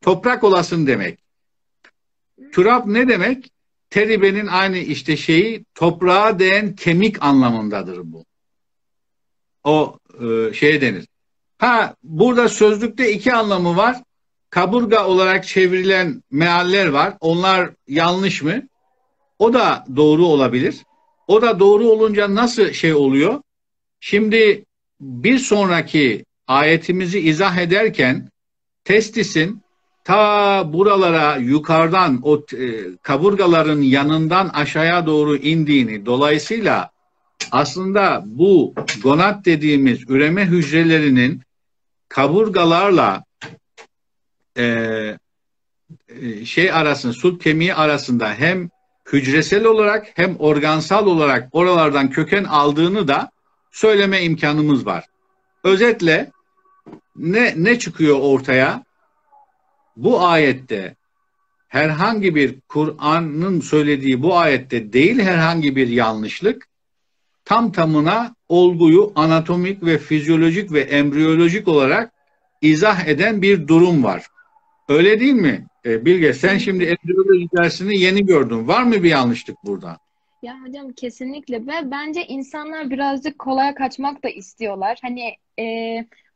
Toprak 0.00 0.44
olasın 0.44 0.86
demek. 0.86 1.18
Turap 2.52 2.86
ne 2.86 3.08
demek? 3.08 3.50
Teribenin 3.90 4.46
aynı 4.46 4.78
işte 4.78 5.16
şeyi 5.16 5.64
toprağa 5.74 6.38
değen 6.38 6.76
kemik 6.76 7.22
anlamındadır 7.22 8.00
bu. 8.04 8.24
O 9.64 9.98
e, 10.20 10.54
şeye 10.54 10.80
denir. 10.80 11.06
Ha 11.64 11.94
burada 12.02 12.48
sözlükte 12.48 13.12
iki 13.12 13.34
anlamı 13.34 13.76
var. 13.76 13.96
Kaburga 14.50 15.06
olarak 15.06 15.46
çevrilen 15.46 16.22
mealler 16.30 16.86
var. 16.86 17.14
Onlar 17.20 17.70
yanlış 17.88 18.42
mı? 18.42 18.62
O 19.38 19.52
da 19.52 19.84
doğru 19.96 20.26
olabilir. 20.26 20.76
O 21.28 21.42
da 21.42 21.60
doğru 21.60 21.88
olunca 21.88 22.34
nasıl 22.34 22.72
şey 22.72 22.94
oluyor? 22.94 23.42
Şimdi 24.00 24.64
bir 25.00 25.38
sonraki 25.38 26.24
ayetimizi 26.46 27.20
izah 27.20 27.56
ederken 27.56 28.28
testisin 28.84 29.62
ta 30.04 30.72
buralara 30.72 31.36
yukarıdan 31.36 32.20
o 32.22 32.36
e, 32.36 32.96
kaburgaların 33.02 33.80
yanından 33.80 34.48
aşağıya 34.48 35.06
doğru 35.06 35.36
indiğini 35.36 36.06
dolayısıyla 36.06 36.90
aslında 37.50 38.22
bu 38.26 38.74
gonat 39.02 39.44
dediğimiz 39.44 40.10
üreme 40.10 40.46
hücrelerinin 40.46 41.42
kaburgalarla 42.14 43.24
e, 44.56 44.64
e 46.08 46.44
şey 46.44 46.72
arasında, 46.72 47.12
sulp 47.12 47.40
kemiği 47.42 47.74
arasında 47.74 48.34
hem 48.34 48.70
hücresel 49.12 49.64
olarak 49.64 50.06
hem 50.14 50.36
organsal 50.36 51.06
olarak 51.06 51.48
oralardan 51.52 52.10
köken 52.10 52.44
aldığını 52.44 53.08
da 53.08 53.30
söyleme 53.72 54.22
imkanımız 54.22 54.86
var. 54.86 55.04
Özetle 55.64 56.30
ne 57.16 57.54
ne 57.56 57.78
çıkıyor 57.78 58.18
ortaya? 58.20 58.84
Bu 59.96 60.26
ayette 60.26 60.96
herhangi 61.68 62.34
bir 62.34 62.60
Kur'an'ın 62.68 63.60
söylediği 63.60 64.22
bu 64.22 64.38
ayette 64.38 64.92
değil 64.92 65.20
herhangi 65.20 65.76
bir 65.76 65.88
yanlışlık 65.88 66.68
tam 67.44 67.72
tamına 67.72 68.34
olguyu 68.54 69.12
anatomik 69.14 69.82
ve 69.82 69.98
fizyolojik 69.98 70.72
ve 70.72 70.80
embriyolojik 70.80 71.68
olarak 71.68 72.12
izah 72.62 73.06
eden 73.06 73.42
bir 73.42 73.68
durum 73.68 74.04
var. 74.04 74.26
Öyle 74.88 75.20
değil 75.20 75.34
mi 75.34 75.66
e, 75.84 76.04
Bilge? 76.04 76.32
Sen 76.32 76.58
şimdi 76.58 76.84
embriyoloji 76.84 77.48
dersini 77.56 78.00
yeni 78.00 78.26
gördün. 78.26 78.68
Var 78.68 78.82
mı 78.82 78.92
bir 78.92 79.10
yanlışlık 79.10 79.56
burada? 79.64 79.98
Ya 80.42 80.56
hocam 80.66 80.92
kesinlikle 80.92 81.66
ve 81.66 81.90
bence 81.90 82.26
insanlar 82.26 82.90
birazcık 82.90 83.38
kolaya 83.38 83.74
kaçmak 83.74 84.24
da 84.24 84.28
istiyorlar. 84.28 84.98
Hani 85.02 85.36
e, 85.60 85.64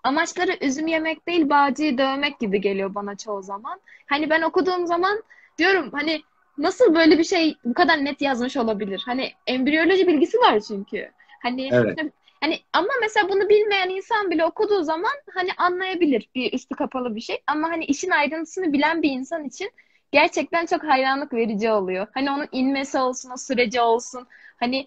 amaçları 0.05 0.57
üzüm 0.61 0.87
yemek 0.87 1.29
değil 1.29 1.49
bağcıyı 1.49 1.99
dövmek 1.99 2.41
gibi 2.41 2.61
geliyor 2.61 2.95
bana 2.95 3.17
çoğu 3.17 3.43
zaman. 3.43 3.81
Hani 4.07 4.31
ben 4.31 4.43
okuduğum 4.43 4.87
zaman 4.87 5.23
diyorum 5.59 5.91
hani 5.93 6.23
nasıl 6.59 6.95
böyle 6.95 7.19
bir 7.19 7.25
şey 7.25 7.55
bu 7.65 7.75
kadar 7.75 8.05
net 8.05 8.21
yazmış 8.21 8.57
olabilir? 8.57 9.03
Hani 9.07 9.31
embriyoloji 9.47 10.07
bilgisi 10.07 10.39
var 10.39 10.61
çünkü. 10.69 11.11
Hani 11.43 11.69
evet. 11.73 11.99
hani 12.41 12.61
ama 12.73 12.89
mesela 13.01 13.29
bunu 13.29 13.49
bilmeyen 13.49 13.89
insan 13.89 14.31
bile 14.31 14.45
okuduğu 14.45 14.83
zaman 14.83 15.13
hani 15.35 15.51
anlayabilir 15.57 16.29
bir 16.35 16.53
üstü 16.53 16.75
kapalı 16.75 17.15
bir 17.17 17.21
şey 17.21 17.43
ama 17.47 17.71
hani 17.71 17.85
işin 17.85 18.11
ayrıntısını 18.11 18.73
bilen 18.73 19.03
bir 19.03 19.11
insan 19.11 19.45
için 19.45 19.71
gerçekten 20.13 20.67
çok 20.67 20.85
hayranlık 20.85 21.33
verici 21.33 21.71
oluyor. 21.71 22.07
Hani 22.15 22.31
onun 22.31 22.49
inmesi 22.53 22.99
olsun, 22.99 23.31
o 23.31 23.37
süreci 23.37 23.81
olsun. 23.81 24.27
Hani 24.61 24.87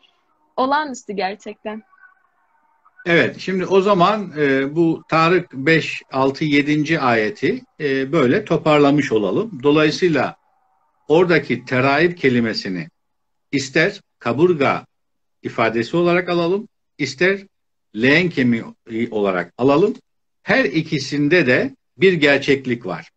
olağanüstü 0.58 1.14
gerçekten. 1.14 1.84
Evet, 3.06 3.40
şimdi 3.40 3.66
o 3.66 3.82
zaman 3.82 4.32
e, 4.38 4.76
bu 4.76 5.04
Tarık 5.10 5.54
5, 5.54 6.02
6, 6.12 6.46
7. 6.46 7.00
ayeti 7.00 7.62
e, 7.80 8.12
böyle 8.12 8.46
toparlamış 8.46 9.12
olalım. 9.12 9.60
Dolayısıyla 9.64 10.36
oradaki 11.08 11.66
teraip 11.66 12.18
kelimesini 12.18 12.88
ister 13.52 14.02
kaburga 14.20 14.86
ifadesi 15.43 15.97
olarak 15.97 16.30
alalım, 16.30 16.67
ister 16.97 17.39
leğen 17.95 18.30
kemiği 18.30 18.63
olarak 19.12 19.54
alalım. 19.58 19.93
Her 20.43 20.65
ikisinde 20.65 21.47
de 21.47 21.75
bir 21.97 22.13
gerçeklik 22.13 22.86
var. 22.86 23.10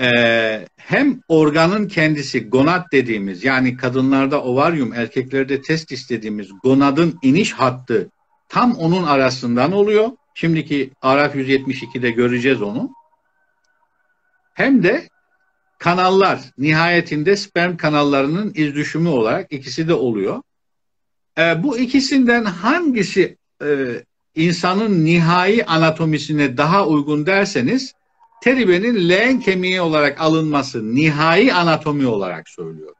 Ee, 0.00 0.66
hem 0.76 1.20
organın 1.28 1.88
kendisi 1.88 2.48
gonad 2.48 2.92
dediğimiz 2.92 3.44
yani 3.44 3.76
kadınlarda 3.76 4.42
ovaryum 4.42 4.92
erkeklerde 4.92 5.62
testis 5.62 6.10
dediğimiz 6.10 6.48
gonadın 6.62 7.18
iniş 7.22 7.52
hattı 7.52 8.10
tam 8.48 8.74
onun 8.74 9.02
arasından 9.02 9.72
oluyor. 9.72 10.10
Şimdiki 10.34 10.90
Araf 11.02 11.34
172'de 11.36 12.10
göreceğiz 12.10 12.62
onu. 12.62 12.90
Hem 14.54 14.82
de 14.82 15.08
kanallar 15.78 16.40
nihayetinde 16.58 17.36
sperm 17.36 17.76
kanallarının 17.76 18.52
iz 18.54 18.74
düşümü 18.74 19.08
olarak 19.08 19.52
ikisi 19.52 19.88
de 19.88 19.94
oluyor. 19.94 20.42
E, 21.38 21.62
bu 21.62 21.78
ikisinden 21.78 22.44
hangisi 22.44 23.36
e, 23.62 23.66
insanın 24.34 25.04
nihai 25.04 25.64
anatomisine 25.64 26.56
daha 26.56 26.86
uygun 26.86 27.26
derseniz 27.26 27.94
teribenin 28.42 29.08
leğen 29.08 29.40
kemiği 29.40 29.80
olarak 29.80 30.20
alınması 30.20 30.94
nihai 30.94 31.52
anatomi 31.52 32.06
olarak 32.06 32.48
söylüyor. 32.48 32.94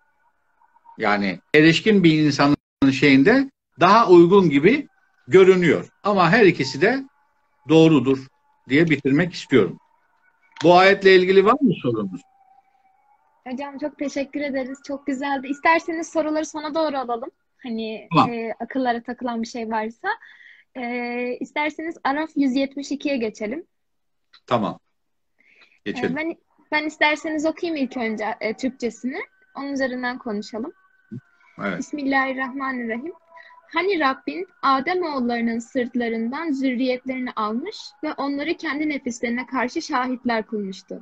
Yani 0.99 1.38
erişkin 1.55 2.05
bir 2.05 2.18
insanın 2.18 2.90
şeyinde 2.92 3.51
daha 3.81 4.09
uygun 4.09 4.51
gibi 4.51 4.88
görünüyor. 5.29 5.88
Ama 6.03 6.31
her 6.31 6.47
ikisi 6.47 6.81
de 6.81 7.05
doğrudur 7.68 8.27
diye 8.68 8.90
bitirmek 8.90 9.33
istiyorum. 9.33 9.79
Bu 10.62 10.75
ayetle 10.79 11.16
ilgili 11.16 11.45
var 11.45 11.57
mı 11.61 11.75
sorunuz? 11.83 12.21
Hocam 13.49 13.79
çok 13.79 13.99
teşekkür 13.99 14.40
ederiz. 14.40 14.79
Çok 14.87 15.07
güzeldi. 15.07 15.49
İsterseniz 15.49 16.12
soruları 16.12 16.47
sona 16.47 16.75
doğru 16.75 16.97
alalım. 16.97 17.31
Hani 17.62 18.09
Tamam. 18.14 18.33
e, 18.33 18.55
akıllara 18.61 19.03
takılan 19.03 19.42
bir 19.42 19.46
şey 19.46 19.70
varsa. 19.70 20.09
E, 20.75 21.37
isterseniz 21.40 21.96
Araf 22.05 22.31
172'ye 22.37 23.16
geçelim. 23.16 23.66
Tamam. 24.46 24.79
E, 25.87 25.90
Geçelim. 25.90 26.16
ben 26.16 26.37
ben 26.72 26.87
isterseniz 26.87 27.46
okuyayım 27.46 27.85
ilk 27.85 27.96
önce 27.96 28.25
e, 28.40 28.55
Türkçesini. 28.55 29.18
Onun 29.57 29.72
üzerinden 29.72 30.18
konuşalım. 30.18 30.72
Evet. 31.59 31.79
Bismillahirrahmanirrahim. 31.79 33.12
Hani 33.72 34.01
Rabbin 34.01 34.48
Adem 34.62 35.03
oğullarının 35.03 35.59
sırtlarından 35.59 36.53
zürriyetlerini 36.53 37.31
almış 37.37 37.77
ve 38.05 38.12
onları 38.12 38.55
kendi 38.57 38.88
nefislerine 38.88 39.46
karşı 39.46 39.83
şahitler 39.83 40.46
kılmıştı. 40.46 41.01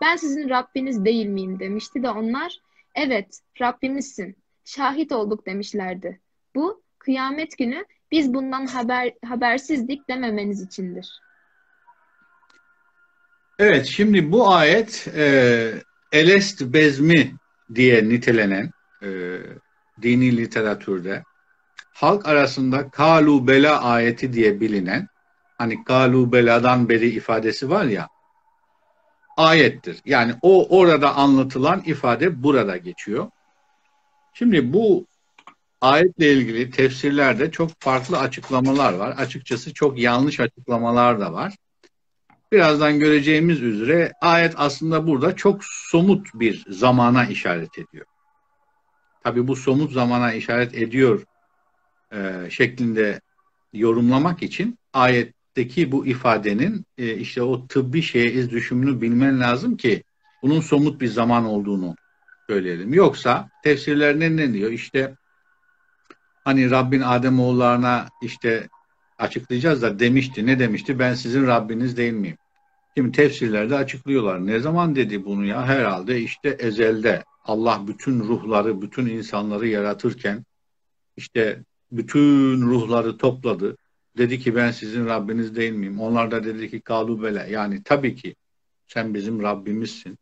Ben 0.00 0.16
sizin 0.16 0.48
Rabbiniz 0.48 1.04
değil 1.04 1.26
miyim 1.26 1.58
demişti 1.58 2.02
de 2.02 2.10
onlar 2.10 2.58
evet 2.94 3.40
Rabbimizsin 3.60 4.36
şahit 4.66 5.12
olduk 5.12 5.46
demişlerdi. 5.46 6.20
Bu 6.54 6.82
kıyamet 6.98 7.58
günü 7.58 7.84
biz 8.12 8.34
bundan 8.34 8.66
haber 8.66 9.12
habersizdik 9.24 10.08
dememeniz 10.08 10.62
içindir. 10.62 11.20
Evet, 13.58 13.86
şimdi 13.86 14.32
bu 14.32 14.50
ayet 14.54 15.08
e, 15.16 15.72
Elest 16.12 16.62
bezmi 16.62 17.34
diye 17.74 18.08
nitelenen 18.08 18.70
e, 19.02 19.38
dini 20.02 20.36
literatürde 20.36 21.22
halk 21.92 22.26
arasında 22.26 22.90
kalu 22.90 23.48
bela 23.48 23.82
ayeti 23.82 24.32
diye 24.32 24.60
bilinen 24.60 25.08
hani 25.58 25.84
kalu 25.84 26.32
beladan 26.32 26.88
beri 26.88 27.08
ifadesi 27.08 27.70
var 27.70 27.84
ya 27.84 28.08
ayettir. 29.36 30.00
Yani 30.04 30.34
o 30.42 30.78
orada 30.78 31.14
anlatılan 31.14 31.82
ifade 31.86 32.42
burada 32.42 32.76
geçiyor. 32.76 33.30
Şimdi 34.38 34.72
bu 34.72 35.06
ayetle 35.80 36.32
ilgili 36.32 36.70
tefsirlerde 36.70 37.50
çok 37.50 37.70
farklı 37.80 38.18
açıklamalar 38.18 38.92
var. 38.92 39.14
Açıkçası 39.18 39.74
çok 39.74 39.98
yanlış 39.98 40.40
açıklamalar 40.40 41.20
da 41.20 41.32
var. 41.32 41.54
Birazdan 42.52 42.98
göreceğimiz 42.98 43.62
üzere 43.62 44.12
ayet 44.20 44.54
aslında 44.56 45.06
burada 45.06 45.36
çok 45.36 45.64
somut 45.64 46.28
bir 46.34 46.64
zamana 46.68 47.26
işaret 47.26 47.78
ediyor. 47.78 48.06
Tabi 49.24 49.48
bu 49.48 49.56
somut 49.56 49.92
zamana 49.92 50.32
işaret 50.32 50.74
ediyor 50.74 51.24
e, 52.12 52.50
şeklinde 52.50 53.20
yorumlamak 53.72 54.42
için 54.42 54.78
ayetteki 54.92 55.92
bu 55.92 56.06
ifadenin 56.06 56.84
e, 56.98 57.14
işte 57.14 57.42
o 57.42 57.66
tıbbi 57.66 58.02
şeye 58.02 58.32
iz 58.32 58.50
düşümünü 58.50 59.00
bilmen 59.00 59.40
lazım 59.40 59.76
ki 59.76 60.02
bunun 60.42 60.60
somut 60.60 61.00
bir 61.00 61.08
zaman 61.08 61.44
olduğunu 61.44 61.96
söyleyelim. 62.50 62.94
Yoksa 62.94 63.48
tefsirlerinde 63.62 64.36
ne 64.36 64.52
diyor? 64.52 64.70
İşte 64.70 65.14
hani 66.44 66.70
Rabbin 66.70 67.00
Adem 67.00 67.40
oğullarına 67.40 68.08
işte 68.22 68.68
açıklayacağız 69.18 69.82
da 69.82 69.98
demişti. 69.98 70.46
Ne 70.46 70.58
demişti? 70.58 70.98
Ben 70.98 71.14
sizin 71.14 71.46
Rabbiniz 71.46 71.96
değil 71.96 72.12
miyim? 72.12 72.36
Şimdi 72.96 73.12
tefsirlerde 73.12 73.76
açıklıyorlar. 73.76 74.46
Ne 74.46 74.60
zaman 74.60 74.96
dedi 74.96 75.24
bunu 75.24 75.44
ya? 75.44 75.66
Herhalde 75.66 76.20
işte 76.20 76.48
ezelde 76.48 77.24
Allah 77.44 77.84
bütün 77.88 78.20
ruhları, 78.20 78.82
bütün 78.82 79.06
insanları 79.06 79.68
yaratırken 79.68 80.44
işte 81.16 81.62
bütün 81.92 82.62
ruhları 82.62 83.18
topladı. 83.18 83.76
Dedi 84.18 84.38
ki 84.38 84.54
ben 84.54 84.70
sizin 84.70 85.06
Rabbiniz 85.06 85.56
değil 85.56 85.72
miyim? 85.72 86.00
Onlar 86.00 86.30
da 86.30 86.44
dedi 86.44 86.70
ki 86.70 86.80
kalu 86.80 87.22
bele. 87.22 87.46
Yani 87.50 87.82
tabii 87.82 88.16
ki 88.16 88.34
sen 88.86 89.14
bizim 89.14 89.42
Rabbimizsin. 89.42 90.18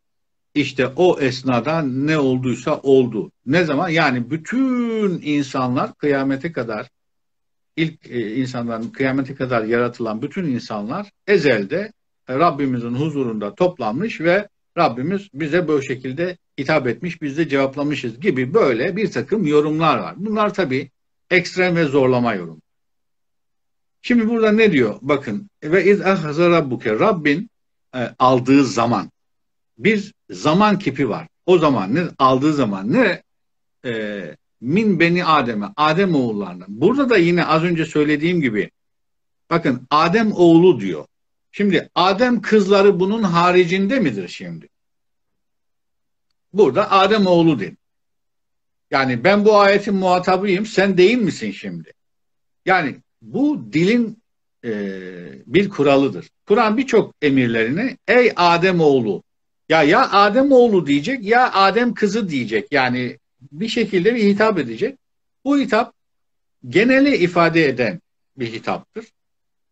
İşte 0.55 0.87
o 0.97 1.21
esnada 1.21 1.83
ne 1.83 2.19
olduysa 2.19 2.79
oldu. 2.79 3.33
Ne 3.47 3.64
zaman? 3.64 3.88
Yani 3.88 4.31
bütün 4.31 5.21
insanlar 5.23 5.95
kıyamete 5.95 6.53
kadar 6.53 6.90
ilk 7.77 8.11
e, 8.11 8.37
insanların 8.37 8.88
kıyamete 8.88 9.35
kadar 9.35 9.64
yaratılan 9.64 10.23
bütün 10.23 10.45
insanlar 10.45 11.11
ezelde 11.27 11.93
Rabbimizin 12.31 12.95
huzurunda 12.95 13.55
toplanmış 13.55 14.21
ve 14.21 14.49
Rabbimiz 14.79 15.29
bize 15.35 15.69
böyle 15.69 15.87
şekilde 15.87 16.38
hitap 16.59 16.87
etmiş, 16.87 17.23
biz 17.23 17.38
de 17.38 17.49
cevaplamışız 17.49 18.21
gibi 18.21 18.55
böyle 18.55 18.97
bir 18.97 19.11
takım 19.11 19.47
yorumlar 19.47 19.99
var. 19.99 20.14
Bunlar 20.17 20.55
tabii 20.55 20.90
ekstrem 21.31 21.77
ve 21.77 21.85
zorlama 21.85 22.35
yorum. 22.35 22.62
Şimdi 24.03 24.29
burada 24.29 24.53
ne 24.53 24.73
diyor? 24.73 24.99
Bakın 25.03 25.51
ve 25.64 25.85
iz 25.85 26.01
ahza 26.01 26.51
rabbuke 26.51 26.99
Rabbin 26.99 27.51
e, 27.95 27.99
aldığı 28.19 28.64
zaman 28.64 29.11
bir 29.79 30.15
zaman 30.31 30.79
kipi 30.79 31.09
var. 31.09 31.29
O 31.47 31.59
zaman 31.59 31.95
ne 31.95 32.03
aldığı 32.19 32.55
zaman 32.55 32.93
ne 32.93 33.23
e, 33.85 34.37
min 34.61 35.01
beni 35.01 35.25
Adem'e 35.25 35.69
Adem 35.77 36.15
oğullarına. 36.15 36.65
Burada 36.69 37.11
da 37.11 37.17
yine 37.17 37.45
az 37.45 37.63
önce 37.63 37.87
söylediğim 37.87 38.41
gibi 38.41 38.71
bakın 39.51 39.87
Adem 39.91 40.33
oğlu 40.33 40.81
diyor. 40.81 41.07
Şimdi 41.53 41.91
Adem 41.95 42.43
kızları 42.43 43.01
bunun 43.01 43.23
haricinde 43.23 44.01
midir 44.01 44.29
şimdi? 44.29 44.69
Burada 46.53 46.91
Adem 46.91 47.27
oğlu 47.27 47.59
din. 47.59 47.79
Yani 48.91 49.25
ben 49.25 49.45
bu 49.45 49.59
ayetin 49.59 49.95
muhatabıyım, 49.95 50.67
sen 50.67 50.99
değil 50.99 51.19
misin 51.19 51.51
şimdi? 51.51 51.93
Yani 52.67 52.97
bu 53.23 53.73
dilin 53.73 54.23
e, 54.65 54.73
bir 55.47 55.69
kuralıdır. 55.69 56.31
Kur'an 56.47 56.77
birçok 56.77 57.15
emirlerini 57.23 57.97
ey 58.09 58.33
Adem 58.37 58.81
oğlu 58.81 59.23
ya 59.68 59.83
ya 59.83 60.11
Adem 60.11 60.53
oğlu 60.53 60.87
diyecek 60.87 61.24
ya 61.24 61.53
Adem 61.53 61.94
kızı 61.94 62.29
diyecek. 62.29 62.66
Yani 62.70 63.18
bir 63.53 63.68
şekilde 63.68 64.14
bir 64.14 64.24
hitap 64.24 64.59
edecek. 64.59 64.98
Bu 65.44 65.59
hitap 65.59 65.94
geneli 66.68 67.16
ifade 67.16 67.68
eden 67.68 68.00
bir 68.37 68.53
hitaptır. 68.53 69.07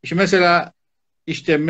İşte 0.03 0.17
mesela 0.17 0.73
işte 1.27 1.61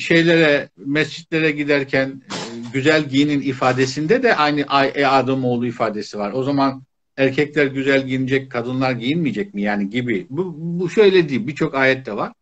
şeylere 0.00 0.68
mescitlere 0.76 1.50
giderken 1.50 2.08
e, 2.08 2.36
güzel 2.72 3.08
giyinin 3.08 3.40
ifadesinde 3.40 4.22
de 4.22 4.36
aynı 4.36 4.66
ey 4.94 5.06
Adem 5.06 5.44
oğlu 5.44 5.66
ifadesi 5.66 6.18
var. 6.18 6.32
O 6.32 6.42
zaman 6.42 6.82
erkekler 7.16 7.66
güzel 7.66 8.06
giyinecek, 8.06 8.50
kadınlar 8.50 8.92
giyinmeyecek 8.92 9.54
mi 9.54 9.62
yani 9.62 9.90
gibi. 9.90 10.26
Bu, 10.30 10.54
bu 10.56 10.90
şöyle 10.90 11.28
değil. 11.28 11.46
Birçok 11.46 11.74
ayette 11.74 12.16
var. 12.16 12.32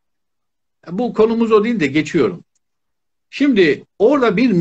Bu 0.90 1.14
konumuz 1.14 1.52
o 1.52 1.64
değil 1.64 1.80
de 1.80 1.86
geçiyorum. 1.86 2.44
Şimdi 3.30 3.84
orada 3.98 4.36
bir 4.36 4.52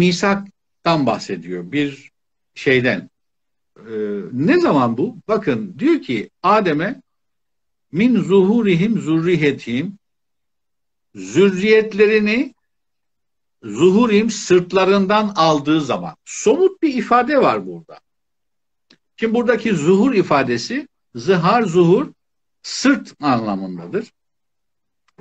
misaktan 0.83 1.05
bahsediyor. 1.05 1.71
Bir 1.71 2.11
şeyden. 2.55 3.09
Ee, 3.77 3.91
ne 4.31 4.59
zaman 4.59 4.97
bu? 4.97 5.17
Bakın 5.27 5.75
diyor 5.79 6.01
ki 6.01 6.29
Adem'e 6.43 7.01
min 7.91 8.21
zuhurihim 8.21 9.01
zurrihetihim 9.01 9.97
zürriyetlerini 11.15 12.53
zuhurim 13.63 14.29
sırtlarından 14.29 15.33
aldığı 15.35 15.81
zaman 15.81 16.15
somut 16.25 16.81
bir 16.81 16.93
ifade 16.93 17.37
var 17.37 17.65
burada. 17.67 17.99
Şimdi 19.15 19.33
buradaki 19.33 19.73
zuhur 19.73 20.13
ifadesi 20.13 20.87
zihar 21.15 21.63
zuhur 21.63 22.07
sırt 22.63 23.15
anlamındadır. 23.21 24.13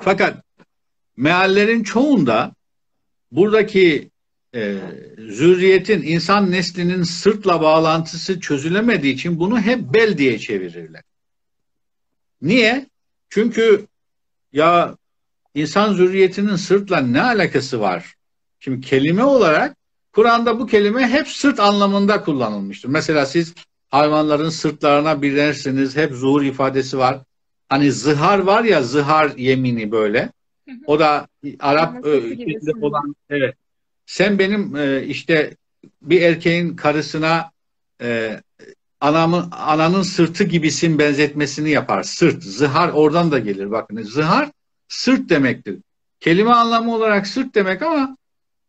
Fakat 0.00 0.44
meallerin 1.16 1.82
çoğunda 1.82 2.54
buradaki 3.32 4.11
e, 4.54 4.78
zürriyetin 5.18 6.02
insan 6.02 6.50
neslinin 6.50 7.02
sırtla 7.02 7.60
bağlantısı 7.60 8.40
çözülemediği 8.40 9.14
için 9.14 9.38
bunu 9.40 9.60
hep 9.60 9.94
bel 9.94 10.18
diye 10.18 10.38
çevirirler. 10.38 11.02
Niye? 12.42 12.86
Çünkü 13.28 13.86
ya 14.52 14.96
insan 15.54 15.92
zürriyetinin 15.92 16.56
sırtla 16.56 17.00
ne 17.00 17.22
alakası 17.22 17.80
var? 17.80 18.14
Şimdi 18.60 18.80
kelime 18.80 19.24
olarak 19.24 19.76
Kur'an'da 20.12 20.58
bu 20.58 20.66
kelime 20.66 21.08
hep 21.08 21.28
sırt 21.28 21.60
anlamında 21.60 22.24
kullanılmıştır. 22.24 22.88
Mesela 22.88 23.26
siz 23.26 23.54
hayvanların 23.90 24.48
sırtlarına 24.48 25.22
bilersiniz 25.22 25.96
hep 25.96 26.12
zuhur 26.12 26.42
ifadesi 26.42 26.98
var. 26.98 27.20
Hani 27.68 27.92
zihar 27.92 28.38
var 28.38 28.64
ya 28.64 28.82
zihar 28.82 29.36
yemini 29.36 29.90
böyle. 29.90 30.32
O 30.86 30.98
da 30.98 31.28
Arap 31.60 32.06
e, 32.06 32.40
olan 32.80 33.14
evet. 33.30 33.54
Sen 34.06 34.38
benim 34.38 34.76
e, 34.76 35.04
işte 35.04 35.56
bir 36.02 36.22
erkeğin 36.22 36.76
karısına 36.76 37.50
e, 38.02 38.40
anamın 39.00 39.48
ananın 39.50 40.02
sırtı 40.02 40.44
gibisin 40.44 40.98
benzetmesini 40.98 41.70
yapar. 41.70 42.02
Sırt, 42.02 42.42
zihar 42.42 42.88
oradan 42.88 43.32
da 43.32 43.38
gelir 43.38 43.70
bakın. 43.70 44.02
Zihar 44.02 44.50
sırt 44.88 45.28
demektir. 45.28 45.78
Kelime 46.20 46.50
anlamı 46.50 46.94
olarak 46.94 47.26
sırt 47.26 47.54
demek 47.54 47.82
ama 47.82 48.16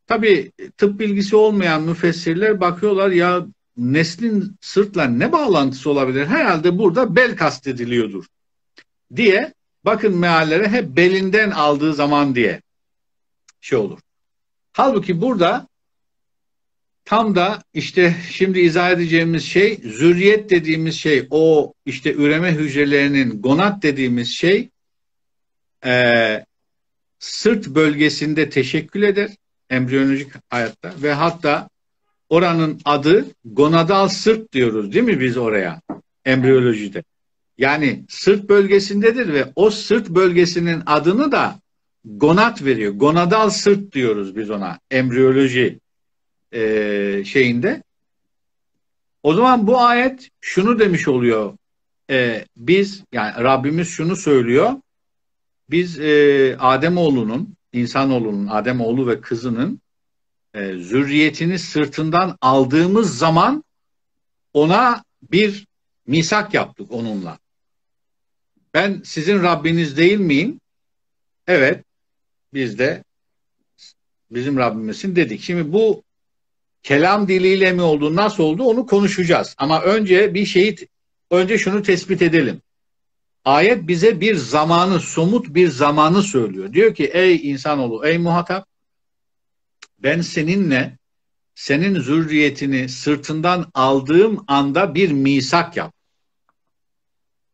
tabi 0.08 0.52
tıp 0.78 1.00
bilgisi 1.00 1.36
olmayan 1.36 1.82
müfessirler 1.82 2.60
bakıyorlar 2.60 3.10
ya 3.10 3.46
neslin 3.78 4.56
sırtla 4.62 5.06
ne 5.06 5.32
bağlantısı 5.32 5.90
olabilir? 5.90 6.26
Herhalde 6.26 6.78
burada 6.78 7.16
bel 7.16 7.36
kastediliyordur 7.36 8.26
diye 9.16 9.54
bakın 9.86 10.18
meallere 10.18 10.68
hep 10.68 10.98
belinden 10.98 11.52
aldığı 11.52 11.94
zaman 11.94 12.36
diye 12.36 12.62
şey 13.62 13.78
olur. 13.78 14.00
Halbuki 14.74 15.22
burada 15.22 15.68
tam 17.06 17.36
da 17.36 17.64
işte 17.74 18.16
şimdi 18.30 18.60
izah 18.60 18.92
edeceğimiz 18.92 19.44
şey 19.44 19.80
zürriyet 19.84 20.50
dediğimiz 20.50 20.96
şey 20.96 21.28
o 21.30 21.74
işte 21.86 22.14
üreme 22.14 22.52
hücrelerinin 22.52 23.42
gonat 23.42 23.84
dediğimiz 23.84 24.30
şey 24.30 24.70
e, 25.86 26.46
sırt 27.20 27.68
bölgesinde 27.68 28.50
teşekkül 28.50 29.04
eder 29.04 29.32
embriyolojik 29.70 30.32
hayatta 30.50 30.94
ve 31.02 31.14
hatta 31.14 31.70
oranın 32.30 32.82
adı 32.86 33.26
gonadal 33.46 34.08
sırt 34.08 34.54
diyoruz 34.54 34.94
değil 34.94 35.06
mi 35.06 35.20
biz 35.20 35.38
oraya 35.38 35.82
embriyolojide. 36.26 37.04
Yani 37.58 38.06
sırt 38.10 38.50
bölgesindedir 38.50 39.34
ve 39.34 39.52
o 39.56 39.70
sırt 39.70 40.10
bölgesinin 40.10 40.84
adını 40.86 41.32
da 41.32 41.60
gonat 42.06 42.64
veriyor. 42.66 42.94
Gonadal 42.94 43.50
sırt 43.50 43.92
diyoruz 43.92 44.36
biz 44.36 44.50
ona 44.50 44.80
embriyoloji 44.92 45.80
e, 46.52 47.24
şeyinde. 47.26 47.84
O 49.24 49.34
zaman 49.34 49.68
bu 49.68 49.82
ayet 49.82 50.30
şunu 50.42 50.80
demiş 50.80 51.08
oluyor. 51.08 51.58
E, 52.10 52.46
biz 52.58 53.04
yani 53.12 53.44
Rabbimiz 53.44 53.88
şunu 53.88 54.16
söylüyor. 54.16 54.72
Biz 55.70 56.00
e, 56.00 56.56
Ademoğlunun, 56.60 57.56
insanoğlunun, 57.74 58.48
Ademoğlu 58.48 59.08
ve 59.08 59.22
kızının 59.22 59.82
e, 60.54 60.74
zürriyetini 60.78 61.60
sırtından 61.60 62.38
aldığımız 62.42 63.18
zaman 63.18 63.64
ona 64.54 65.04
bir 65.32 65.68
misak 66.08 66.54
yaptık 66.54 66.92
onunla. 66.92 67.40
Ben 68.74 69.02
sizin 69.06 69.44
Rabbiniz 69.44 69.98
değil 69.98 70.20
miyim? 70.20 70.60
Evet, 71.48 71.86
biz 72.54 72.80
de 72.80 73.04
bizim 74.32 74.58
Rabbimizsin 74.58 75.16
dedik. 75.16 75.42
Şimdi 75.42 75.74
bu 75.74 76.04
kelam 76.84 77.28
diliyle 77.28 77.74
mi 77.74 77.82
oldu, 77.82 78.16
nasıl 78.16 78.44
oldu 78.44 78.64
onu 78.64 78.86
konuşacağız. 78.86 79.56
Ama 79.58 79.82
önce 79.82 80.34
bir 80.34 80.46
şeyi, 80.46 80.76
önce 81.32 81.58
şunu 81.58 81.82
tespit 81.84 82.22
edelim. 82.22 82.62
Ayet 83.46 83.88
bize 83.88 84.22
bir 84.22 84.36
zamanı, 84.36 85.00
somut 85.00 85.56
bir 85.56 85.68
zamanı 85.68 86.24
söylüyor. 86.24 86.74
Diyor 86.74 86.96
ki 86.96 87.06
ey 87.06 87.52
insanoğlu, 87.52 88.08
ey 88.08 88.18
muhatap 88.18 88.68
ben 90.00 90.22
seninle 90.22 90.98
senin 91.56 92.00
zürriyetini 92.00 92.90
sırtından 92.90 93.72
aldığım 93.74 94.44
anda 94.48 94.96
bir 94.96 95.12
misak 95.12 95.78
yap. 95.78 95.94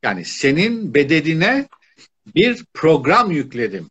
Yani 0.03 0.25
senin 0.25 0.93
bedenine 0.93 1.67
bir 2.35 2.65
program 2.73 3.31
yükledim. 3.31 3.89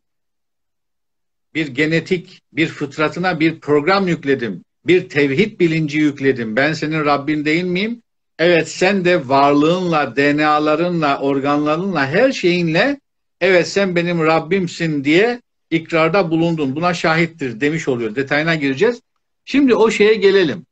Bir 1.53 1.67
genetik, 1.67 2.41
bir 2.53 2.67
fıtratına 2.67 3.39
bir 3.39 3.59
program 3.59 4.07
yükledim. 4.07 4.63
Bir 4.85 5.09
tevhid 5.09 5.59
bilinci 5.59 5.97
yükledim. 5.97 6.55
Ben 6.55 6.73
senin 6.73 7.05
Rabbin 7.05 7.45
değil 7.45 7.63
miyim? 7.63 8.01
Evet 8.39 8.69
sen 8.69 9.05
de 9.05 9.27
varlığınla, 9.27 10.15
DNA'larınla, 10.15 11.19
organlarınla, 11.19 12.07
her 12.07 12.31
şeyinle 12.31 12.99
evet 13.41 13.67
sen 13.67 13.95
benim 13.95 14.23
Rabbimsin 14.23 15.03
diye 15.03 15.41
ikrarda 15.71 16.31
bulundun. 16.31 16.75
Buna 16.75 16.93
şahittir 16.93 17.61
demiş 17.61 17.87
oluyor. 17.87 18.15
Detayına 18.15 18.55
gireceğiz. 18.55 19.01
Şimdi 19.45 19.75
o 19.75 19.91
şeye 19.91 20.13
gelelim. 20.13 20.65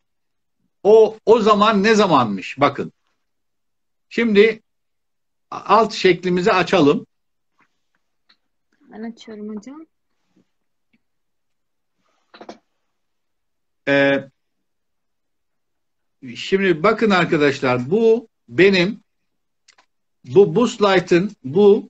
O 0.83 1.17
o 1.25 1.39
zaman 1.39 1.83
ne 1.83 1.95
zamanmış? 1.95 2.59
Bakın. 2.59 2.91
Şimdi 4.09 4.61
alt 5.51 5.93
şeklimizi 5.93 6.51
açalım. 6.51 7.05
Ben 8.91 9.11
açıyorum 9.11 9.55
hocam. 9.55 9.85
Ee, 13.87 14.29
şimdi 16.35 16.83
bakın 16.83 17.09
arkadaşlar 17.09 17.91
bu 17.91 18.27
benim 18.49 18.99
bu 20.25 20.55
bu 20.55 20.67
slaytın 20.67 21.31
bu 21.43 21.89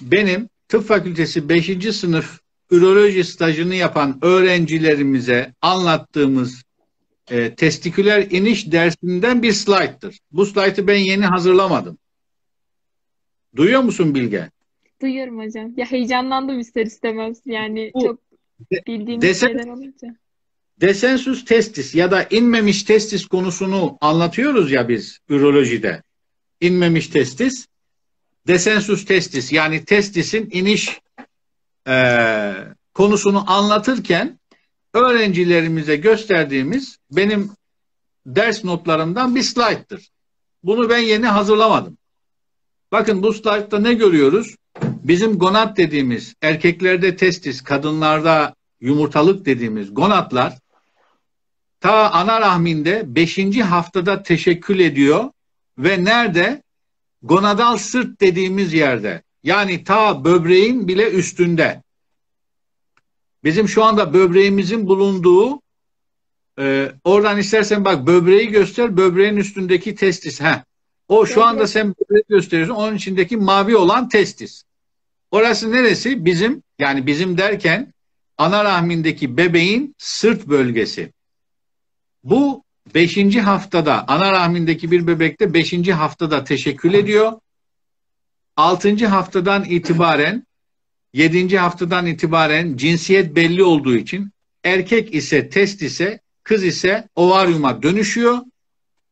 benim 0.00 0.48
tıp 0.68 0.84
fakültesi 0.84 1.48
5. 1.48 1.96
sınıf 1.96 2.40
üroloji 2.70 3.24
stajını 3.24 3.74
yapan 3.74 4.18
öğrencilerimize 4.22 5.54
anlattığımız 5.62 6.62
e, 7.30 7.54
testiküler 7.54 8.30
iniş 8.30 8.72
dersinden 8.72 9.42
bir 9.42 9.52
slayttır. 9.52 10.18
Bu 10.32 10.46
slaytı 10.46 10.86
ben 10.86 10.98
yeni 10.98 11.26
hazırlamadım. 11.26 11.98
Duyuyor 13.56 13.80
musun 13.80 14.14
Bilge? 14.14 14.50
Duyuyorum 15.02 15.38
hocam. 15.38 15.72
Ya 15.76 15.86
heyecanlandım 15.86 16.58
ister 16.58 16.86
istemez. 16.86 17.42
Yani 17.46 17.90
Bu, 17.94 18.02
çok 18.02 18.20
bildiğim 18.86 19.22
desen, 19.22 19.46
şeyler 19.46 19.66
olunca. 19.66 20.16
Desensus 20.80 21.44
testis 21.44 21.94
ya 21.94 22.10
da 22.10 22.26
inmemiş 22.30 22.82
testis 22.82 23.26
konusunu 23.26 23.98
anlatıyoruz 24.00 24.72
ya 24.72 24.88
biz 24.88 25.18
ürolojide. 25.28 26.02
İnmemiş 26.60 27.08
testis, 27.08 27.66
desensus 28.46 29.04
testis 29.04 29.52
yani 29.52 29.84
testisin 29.84 30.48
iniş 30.52 31.00
e, 31.88 32.54
konusunu 32.94 33.50
anlatırken 33.50 34.38
öğrencilerimize 34.94 35.96
gösterdiğimiz 35.96 36.98
benim 37.10 37.50
ders 38.26 38.64
notlarımdan 38.64 39.34
bir 39.34 39.42
slayttır. 39.42 40.08
Bunu 40.62 40.90
ben 40.90 40.98
yeni 40.98 41.26
hazırlamadım. 41.26 41.98
Bakın 42.92 43.22
bu 43.22 43.32
slaytta 43.32 43.78
ne 43.78 43.94
görüyoruz? 43.94 44.56
Bizim 44.82 45.38
gonat 45.38 45.76
dediğimiz 45.76 46.34
erkeklerde 46.42 47.16
testis, 47.16 47.62
kadınlarda 47.62 48.54
yumurtalık 48.80 49.46
dediğimiz 49.46 49.94
gonatlar 49.94 50.58
ta 51.80 52.10
ana 52.10 52.40
rahminde 52.40 53.02
5. 53.06 53.60
haftada 53.60 54.22
teşekkül 54.22 54.80
ediyor 54.80 55.30
ve 55.78 56.04
nerede? 56.04 56.62
Gonadal 57.22 57.76
sırt 57.76 58.20
dediğimiz 58.20 58.72
yerde. 58.72 59.22
Yani 59.42 59.84
ta 59.84 60.24
böbreğin 60.24 60.88
bile 60.88 61.10
üstünde. 61.10 61.82
Bizim 63.44 63.68
şu 63.68 63.84
anda 63.84 64.14
böbreğimizin 64.14 64.86
bulunduğu 64.86 65.60
e, 66.58 66.92
oradan 67.04 67.38
istersen 67.38 67.84
bak 67.84 68.06
böbreği 68.06 68.48
göster 68.48 68.96
böbreğin 68.96 69.36
üstündeki 69.36 69.94
testis. 69.94 70.40
Heh. 70.40 70.62
O 71.08 71.26
şu 71.26 71.44
anda 71.44 71.66
sen 71.66 71.94
böbreği 71.94 72.24
gösteriyorsun. 72.28 72.74
Onun 72.74 72.94
içindeki 72.96 73.36
mavi 73.36 73.76
olan 73.76 74.08
testis. 74.08 74.64
Orası 75.30 75.72
neresi? 75.72 76.24
Bizim 76.24 76.62
yani 76.78 77.06
bizim 77.06 77.38
derken 77.38 77.92
ana 78.38 78.64
rahmindeki 78.64 79.36
bebeğin 79.36 79.94
sırt 79.98 80.46
bölgesi. 80.46 81.12
Bu 82.24 82.64
beşinci 82.94 83.40
haftada 83.40 84.08
ana 84.08 84.32
rahmindeki 84.32 84.90
bir 84.90 85.06
bebekte 85.06 85.54
beşinci 85.54 85.92
haftada 85.92 86.44
teşekkül 86.44 86.94
ediyor. 86.94 87.32
Altıncı 88.56 89.06
haftadan 89.06 89.64
itibaren 89.64 90.46
yedinci 91.12 91.58
haftadan 91.58 92.06
itibaren 92.06 92.76
cinsiyet 92.76 93.36
belli 93.36 93.62
olduğu 93.62 93.96
için 93.96 94.32
erkek 94.64 95.14
ise 95.14 95.48
test 95.48 95.82
ise 95.82 96.20
kız 96.42 96.64
ise 96.64 97.08
ovaryuma 97.14 97.82
dönüşüyor 97.82 98.38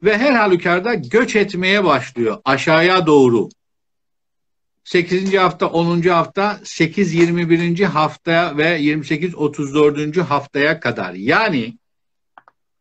ve 0.03 0.19
her 0.19 0.33
halükarda 0.33 0.95
göç 0.95 1.37
etmeye 1.37 1.85
başlıyor 1.85 2.41
aşağıya 2.45 3.07
doğru. 3.07 3.49
8. 4.85 5.35
hafta, 5.35 5.67
10. 5.67 6.03
hafta, 6.03 6.61
8 6.65 7.15
21. 7.15 7.81
hafta 7.81 8.57
ve 8.57 8.79
28 8.81 9.35
34. 9.35 10.17
haftaya 10.17 10.81
kadar. 10.81 11.15
Yani 11.15 11.79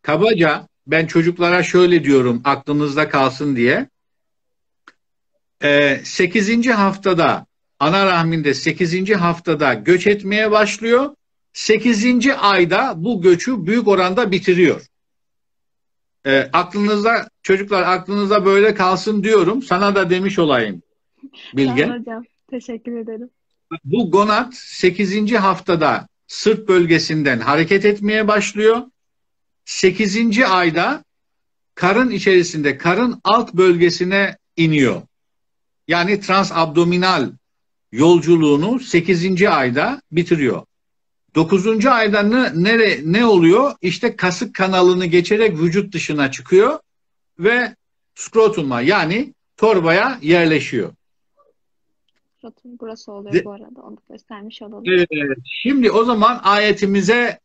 kabaca 0.06 0.68
ben 0.88 1.06
çocuklara 1.06 1.64
şöyle 1.64 2.04
diyorum 2.04 2.42
aklınızda 2.44 3.10
kalsın 3.10 3.56
diye. 3.56 3.90
8. 6.04 6.68
Ee, 6.68 6.72
haftada 6.72 7.46
ana 7.80 8.06
rahminde 8.06 8.54
8. 8.54 9.12
haftada 9.16 9.74
göç 9.74 10.08
etmeye 10.08 10.52
başlıyor. 10.52 11.16
8. 11.54 12.28
ayda 12.40 12.94
bu 12.98 13.22
göçü 13.22 13.66
büyük 13.66 13.88
oranda 13.88 14.32
bitiriyor. 14.32 14.82
E, 16.26 16.50
aklınızda 16.54 17.30
çocuklar 17.44 17.84
aklınızda 17.84 18.46
böyle 18.46 18.74
kalsın 18.74 19.24
diyorum. 19.24 19.62
Sana 19.62 19.96
da 19.96 20.10
demiş 20.10 20.40
olayım. 20.40 20.82
Bilge. 21.54 21.82
Tamam 21.82 22.00
hocam. 22.00 22.24
Teşekkür 22.50 22.98
ederim. 22.98 23.30
bu 23.84 24.12
gonat 24.12 24.54
8. 24.56 25.34
haftada 25.34 26.08
sırt 26.28 26.68
bölgesinden 26.68 27.40
hareket 27.40 27.86
etmeye 27.86 28.28
başlıyor. 28.28 28.82
8. 29.66 30.40
ayda 30.40 31.04
karın 31.76 32.10
içerisinde 32.10 32.78
karın 32.78 33.22
alt 33.24 33.54
bölgesine 33.54 34.38
iniyor. 34.58 35.02
Yani 35.88 36.20
transabdominal 36.20 37.32
yolculuğunu 37.92 38.80
8. 38.80 39.44
ayda 39.44 40.02
bitiriyor. 40.12 40.66
9. 41.36 41.86
ayda 41.86 42.22
ne, 42.22 42.64
nere, 42.64 43.00
ne 43.04 43.26
oluyor? 43.26 43.76
İşte 43.82 44.16
kasık 44.16 44.56
kanalını 44.56 45.06
geçerek 45.06 45.60
vücut 45.60 45.94
dışına 45.94 46.32
çıkıyor 46.32 46.80
ve 47.40 47.76
skrotuma 48.16 48.82
yani 48.82 49.34
torbaya 49.58 50.20
yerleşiyor. 50.22 50.94
Skrotum 52.38 52.72
burası 52.82 53.12
oluyor 53.12 53.34
De, 53.34 53.46
bu 53.46 53.52
arada. 53.52 53.82
Onu 53.82 53.98
göstermiş 54.10 54.62
olalım. 54.62 54.84
Evet, 54.88 55.38
şimdi 55.44 55.92
o 55.92 56.04
zaman 56.04 56.40
ayetimize 56.44 57.40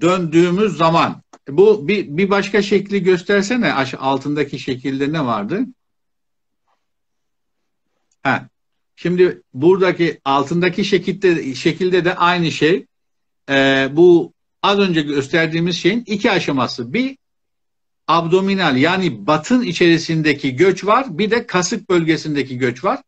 döndüğümüz 0.00 0.76
zaman 0.76 1.22
bu 1.56 1.88
bir, 1.88 2.16
bir 2.16 2.30
başka 2.30 2.62
şekli 2.62 3.02
göstersene 3.02 3.74
altındaki 3.98 4.58
şekilde 4.58 5.12
ne 5.12 5.24
vardı? 5.24 5.66
Ha. 8.22 8.48
Şimdi 8.96 9.42
buradaki 9.54 10.20
altındaki 10.24 10.84
şekilde 10.84 11.54
şekilde 11.54 12.04
de 12.04 12.16
aynı 12.16 12.50
şey. 12.50 12.86
Ee, 13.50 13.88
bu 13.92 14.32
az 14.62 14.78
önce 14.78 15.02
gösterdiğimiz 15.02 15.76
şeyin 15.76 16.04
iki 16.06 16.30
aşaması. 16.30 16.92
Bir 16.92 17.16
abdominal 18.08 18.76
yani 18.76 19.26
batın 19.26 19.62
içerisindeki 19.62 20.56
göç 20.56 20.84
var. 20.84 21.18
Bir 21.18 21.30
de 21.30 21.46
kasık 21.46 21.90
bölgesindeki 21.90 22.58
göç 22.58 22.84
var. 22.84 23.02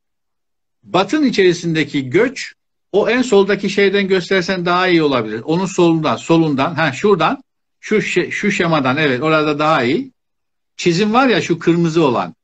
Batın 0.83 1.25
içerisindeki 1.25 2.11
göç 2.11 2.55
o 2.93 3.09
en 3.09 3.23
soldaki 3.23 3.71
şeyden 3.71 4.09
göstersen 4.09 4.67
daha 4.67 4.89
iyi 4.89 5.03
olabilir. 5.03 5.41
Onun 5.45 5.67
solundan, 5.67 6.17
solundan, 6.17 6.75
ha 6.75 6.93
şuradan, 6.93 7.43
şu 7.83 8.03
şu 8.31 8.51
şemadan 8.51 8.97
evet 8.97 9.23
orada 9.23 9.59
daha 9.59 9.83
iyi. 9.83 10.13
Çizim 10.77 11.13
var 11.13 11.29
ya 11.29 11.43
şu 11.43 11.59
kırmızı 11.59 12.05
olan. 12.05 12.35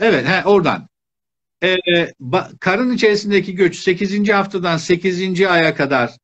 Evet, 0.00 0.26
he, 0.26 0.44
oradan. 0.44 0.88
Ee, 1.62 1.76
karın 2.60 2.92
içerisindeki 2.92 3.54
göç 3.54 3.76
8. 3.76 4.28
haftadan 4.28 4.76
8. 4.76 5.40
aya 5.40 5.74
kadar 5.74 6.16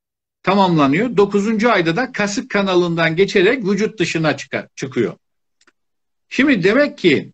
tamamlanıyor. 0.42 1.16
9. 1.16 1.64
ayda 1.64 1.96
da 1.96 2.12
kasık 2.12 2.50
kanalından 2.50 3.16
geçerek 3.16 3.64
vücut 3.64 3.98
dışına 3.98 4.36
çıkar, 4.36 4.68
çıkıyor. 4.76 5.16
Şimdi 6.28 6.64
demek 6.64 6.98
ki 6.98 7.32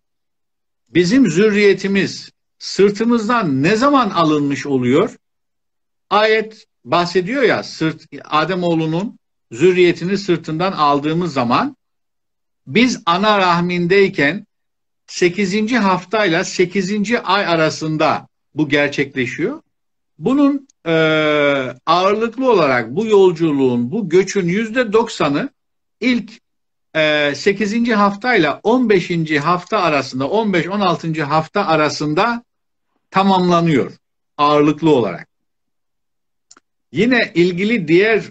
bizim 0.89 1.31
zürriyetimiz 1.31 2.31
sırtımızdan 2.59 3.63
ne 3.63 3.75
zaman 3.75 4.09
alınmış 4.09 4.65
oluyor? 4.65 5.15
Ayet 6.09 6.65
bahsediyor 6.85 7.43
ya 7.43 7.63
sırt 7.63 8.05
Ademoğlunun 8.23 9.19
zürriyetini 9.55 10.17
sırtından 10.17 10.71
aldığımız 10.71 11.33
zaman 11.33 11.75
biz 12.67 13.01
ana 13.05 13.37
rahmindeyken 13.37 14.45
8. 15.07 15.73
haftayla 15.73 16.43
8. 16.43 17.11
ay 17.23 17.45
arasında 17.45 18.27
bu 18.55 18.69
gerçekleşiyor. 18.69 19.61
Bunun 20.19 20.67
e, 20.85 20.91
ağırlıklı 21.85 22.51
olarak 22.51 22.95
bu 22.95 23.05
yolculuğun, 23.05 23.91
bu 23.91 24.09
göçün 24.09 24.47
yüzde 24.47 24.93
doksanı 24.93 25.49
ilk 25.99 26.31
e, 26.95 27.33
8. 27.35 27.89
haftayla 27.89 28.59
15. 28.63 29.31
hafta 29.31 29.79
arasında, 29.81 30.23
15-16. 30.23 31.21
hafta 31.21 31.65
arasında 31.65 32.43
tamamlanıyor 33.11 33.91
ağırlıklı 34.37 34.89
olarak. 34.89 35.27
Yine 36.91 37.31
ilgili 37.35 37.87
diğer 37.87 38.23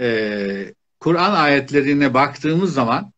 e, 0.00 0.74
Kur'an 1.00 1.32
ayetlerine 1.32 2.14
baktığımız 2.14 2.74
zaman 2.74 3.12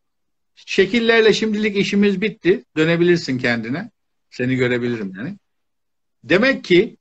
Şekillerle 0.67 1.33
şimdilik 1.33 1.77
işimiz 1.77 2.21
bitti. 2.21 2.65
Dönebilirsin 2.77 3.39
kendine. 3.39 3.91
Seni 4.31 4.57
görebilirim 4.57 5.13
yani. 5.17 5.37
Demek 6.25 6.65
ki 6.65 6.97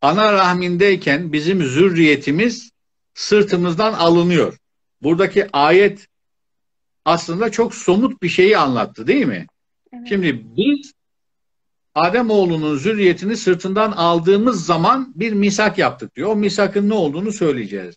ana 0.00 0.32
rahmindeyken 0.32 1.32
bizim 1.32 1.62
zürriyetimiz 1.62 2.70
sırtımızdan 3.14 3.92
alınıyor. 3.92 4.58
Buradaki 5.02 5.46
ayet 5.52 6.06
aslında 7.04 7.50
çok 7.50 7.74
somut 7.74 8.22
bir 8.22 8.28
şeyi 8.28 8.58
anlattı 8.58 9.06
değil 9.06 9.26
mi? 9.26 9.46
Evet. 9.92 10.08
Şimdi 10.08 10.46
biz 10.56 10.92
Adem 11.94 12.30
oğlunun 12.30 12.76
zürriyetini 12.76 13.36
sırtından 13.36 13.92
aldığımız 13.92 14.66
zaman 14.66 15.12
bir 15.16 15.32
misak 15.32 15.78
yaptık 15.78 16.16
diyor. 16.16 16.28
O 16.28 16.36
misakın 16.36 16.88
ne 16.88 16.94
olduğunu 16.94 17.32
söyleyeceğiz. 17.32 17.94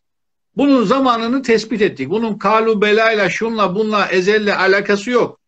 Bunun 0.58 0.86
zamanını 0.86 1.42
tespit 1.42 1.82
ettik. 1.82 2.10
Bunun 2.10 2.38
kalu 2.38 2.82
belayla, 2.82 3.30
şunla, 3.30 3.76
bunla, 3.76 4.08
ezelle 4.08 4.56
alakası 4.56 5.12
yok. 5.12 5.40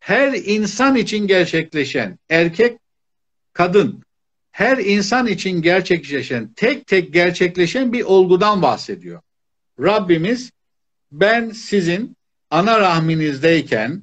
Her 0.00 0.32
insan 0.32 0.96
için 0.96 1.26
gerçekleşen, 1.26 2.18
erkek, 2.28 2.78
kadın, 3.52 4.02
her 4.52 4.78
insan 4.78 5.26
için 5.26 5.62
gerçekleşen, 5.62 6.52
tek 6.56 6.86
tek 6.86 7.12
gerçekleşen 7.12 7.92
bir 7.92 8.02
olgudan 8.02 8.62
bahsediyor. 8.62 9.20
Rabbimiz 9.80 10.50
ben 11.12 11.50
sizin 11.50 12.16
ana 12.50 12.80
rahminizdeyken 12.80 14.02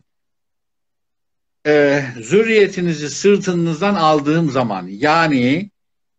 e, 1.68 2.04
zürriyetinizi 2.22 3.10
sırtınızdan 3.10 3.96
aldığım 3.96 4.50
zaman 4.52 4.88
yani 4.88 5.72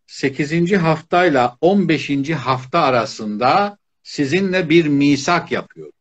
8. 0.07 0.73
haftayla 0.73 1.57
15. 1.61 2.29
hafta 2.29 2.79
arasında 2.79 3.77
sizinle 4.03 4.69
bir 4.69 4.87
misak 4.87 5.51
yapıyorum. 5.51 5.93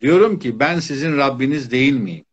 Diyorum 0.00 0.38
ki 0.38 0.58
ben 0.60 0.80
sizin 0.80 1.16
Rabbiniz 1.16 1.70
değil 1.70 1.92
miyim? 1.92 2.24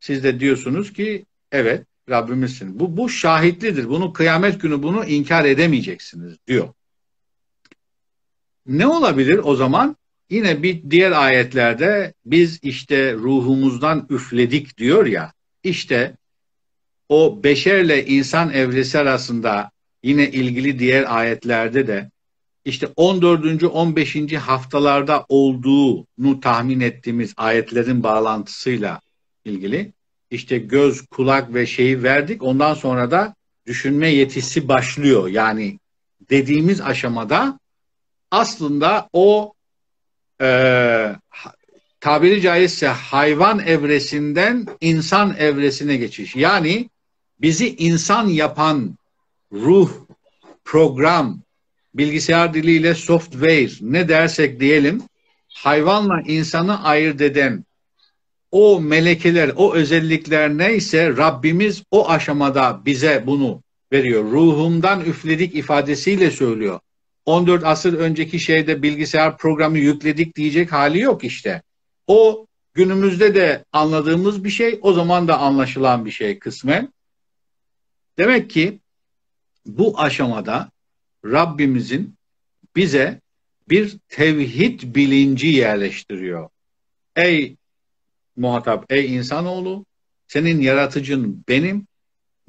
Siz 0.00 0.24
de 0.24 0.40
diyorsunuz 0.40 0.92
ki 0.92 1.26
evet 1.52 1.86
Rabbimizsin. 2.10 2.80
Bu, 2.80 2.96
bu 2.96 3.08
şahitlidir. 3.08 3.88
Bunu 3.88 4.12
kıyamet 4.12 4.60
günü 4.60 4.82
bunu 4.82 5.04
inkar 5.04 5.44
edemeyeceksiniz 5.44 6.36
diyor. 6.46 6.68
Ne 8.66 8.86
olabilir 8.86 9.40
o 9.44 9.56
zaman? 9.56 9.96
Yine 10.30 10.62
bir 10.62 10.90
diğer 10.90 11.12
ayetlerde 11.12 12.14
biz 12.26 12.58
işte 12.62 13.14
ruhumuzdan 13.14 14.06
üfledik 14.10 14.78
diyor 14.78 15.06
ya. 15.06 15.32
İşte 15.62 16.16
o 17.08 17.44
beşerle 17.44 18.06
insan 18.06 18.52
evresi 18.52 18.98
arasında 18.98 19.70
yine 20.02 20.30
ilgili 20.30 20.78
diğer 20.78 21.16
ayetlerde 21.16 21.86
de 21.86 22.10
işte 22.66 22.88
14. 22.96 23.62
15. 23.64 24.32
haftalarda 24.32 25.26
olduğunu 25.28 26.40
tahmin 26.40 26.80
ettiğimiz 26.80 27.34
ayetlerin 27.36 28.02
bağlantısıyla 28.02 29.00
ilgili 29.44 29.92
işte 30.30 30.58
göz, 30.58 31.06
kulak 31.06 31.54
ve 31.54 31.66
şeyi 31.66 32.02
verdik. 32.02 32.42
Ondan 32.42 32.74
sonra 32.74 33.10
da 33.10 33.34
düşünme 33.66 34.08
yetisi 34.08 34.68
başlıyor. 34.68 35.28
Yani 35.28 35.78
dediğimiz 36.30 36.80
aşamada 36.80 37.58
aslında 38.30 39.08
o 39.12 39.52
e, 40.40 40.48
tabiri 42.00 42.40
caizse 42.40 42.86
hayvan 42.86 43.58
evresinden 43.58 44.66
insan 44.80 45.36
evresine 45.38 45.96
geçiş. 45.96 46.36
Yani 46.36 46.90
bizi 47.40 47.76
insan 47.76 48.28
yapan 48.28 48.98
ruh, 49.52 49.90
program, 50.64 51.45
bilgisayar 51.98 52.54
diliyle 52.54 52.94
software 52.94 53.70
ne 53.80 54.08
dersek 54.08 54.60
diyelim 54.60 55.02
hayvanla 55.54 56.20
insanı 56.20 56.84
ayırt 56.84 57.20
eden 57.20 57.64
o 58.50 58.80
melekeler, 58.80 59.52
o 59.56 59.74
özellikler 59.74 60.58
neyse 60.58 61.16
Rabbimiz 61.16 61.82
o 61.90 62.08
aşamada 62.08 62.82
bize 62.84 63.24
bunu 63.26 63.62
veriyor. 63.92 64.24
Ruhumdan 64.24 65.04
üfledik 65.04 65.54
ifadesiyle 65.54 66.30
söylüyor. 66.30 66.80
14 67.26 67.64
asır 67.64 67.98
önceki 67.98 68.40
şeyde 68.40 68.82
bilgisayar 68.82 69.38
programı 69.38 69.78
yükledik 69.78 70.36
diyecek 70.36 70.72
hali 70.72 71.00
yok 71.00 71.24
işte. 71.24 71.62
O 72.06 72.46
günümüzde 72.74 73.34
de 73.34 73.64
anladığımız 73.72 74.44
bir 74.44 74.50
şey, 74.50 74.78
o 74.82 74.92
zaman 74.92 75.28
da 75.28 75.38
anlaşılan 75.38 76.04
bir 76.04 76.10
şey 76.10 76.38
kısmen. 76.38 76.92
Demek 78.18 78.50
ki 78.50 78.78
bu 79.66 80.00
aşamada 80.00 80.70
Rabbimizin 81.32 82.14
bize 82.76 83.20
bir 83.68 83.96
tevhid 84.08 84.94
bilinci 84.94 85.46
yerleştiriyor. 85.46 86.48
Ey 87.16 87.56
muhatap, 88.36 88.92
ey 88.92 89.14
insanoğlu, 89.14 89.86
senin 90.28 90.60
yaratıcın 90.60 91.44
benim, 91.48 91.86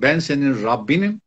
ben 0.02 0.20
senin 0.20 0.64
Rabbinim. 0.64 1.22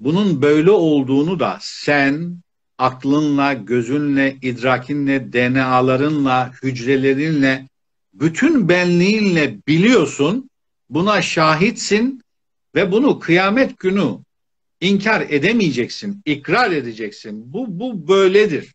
Bunun 0.00 0.42
böyle 0.42 0.70
olduğunu 0.70 1.40
da 1.40 1.58
sen 1.60 2.36
aklınla, 2.78 3.52
gözünle, 3.52 4.36
idrakinle, 4.42 5.32
DNA'larınla, 5.32 6.52
hücrelerinle, 6.62 7.68
bütün 8.14 8.68
benliğinle 8.68 9.58
biliyorsun, 9.68 10.50
buna 10.90 11.22
şahitsin 11.22 12.22
ve 12.74 12.92
bunu 12.92 13.18
kıyamet 13.18 13.78
günü 13.78 14.18
İnkar 14.82 15.26
edemeyeceksin, 15.30 16.22
ikrar 16.24 16.70
edeceksin. 16.70 17.52
Bu, 17.52 17.80
bu 17.80 18.08
böyledir. 18.08 18.74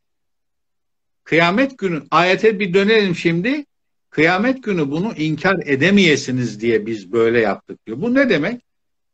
Kıyamet 1.23 1.77
günü, 1.77 2.03
ayete 2.11 2.59
bir 2.59 2.73
dönelim 2.73 3.15
şimdi. 3.15 3.65
Kıyamet 4.09 4.63
günü 4.63 4.91
bunu 4.91 5.13
inkar 5.13 5.59
edemeyesiniz 5.65 6.61
diye 6.61 6.85
biz 6.85 7.11
böyle 7.11 7.39
yaptık 7.39 7.87
diyor. 7.87 8.01
Bu 8.01 8.13
ne 8.13 8.29
demek? 8.29 8.61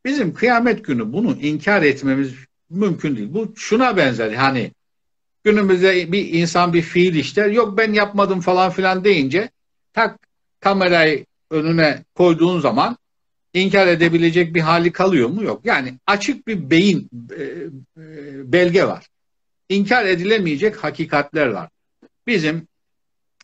Bizim 0.05 0.33
kıyamet 0.33 0.85
günü 0.85 1.13
bunu 1.13 1.37
inkar 1.41 1.81
etmemiz 1.81 2.33
mümkün 2.69 3.15
değil. 3.15 3.33
Bu 3.33 3.53
şuna 3.55 3.97
benzer. 3.97 4.33
Hani 4.33 4.71
günümüzde 5.43 6.11
bir 6.11 6.33
insan 6.33 6.73
bir 6.73 6.81
fiil 6.81 7.15
işler. 7.15 7.49
Yok 7.49 7.77
ben 7.77 7.93
yapmadım 7.93 8.41
falan 8.41 8.71
filan 8.71 9.03
deyince 9.03 9.49
tak 9.93 10.19
kamerayı 10.59 11.25
önüne 11.51 12.03
koyduğun 12.15 12.59
zaman 12.59 12.97
inkar 13.53 13.87
edebilecek 13.87 14.55
bir 14.55 14.61
hali 14.61 14.91
kalıyor 14.91 15.29
mu? 15.29 15.43
Yok. 15.43 15.61
Yani 15.65 15.93
açık 16.07 16.47
bir 16.47 16.69
beyin 16.69 17.09
e, 17.37 17.43
e, 17.43 18.51
belge 18.51 18.83
var. 18.83 19.07
İnkar 19.69 20.05
edilemeyecek 20.05 20.83
hakikatler 20.83 21.47
var. 21.47 21.69
Bizim 22.27 22.67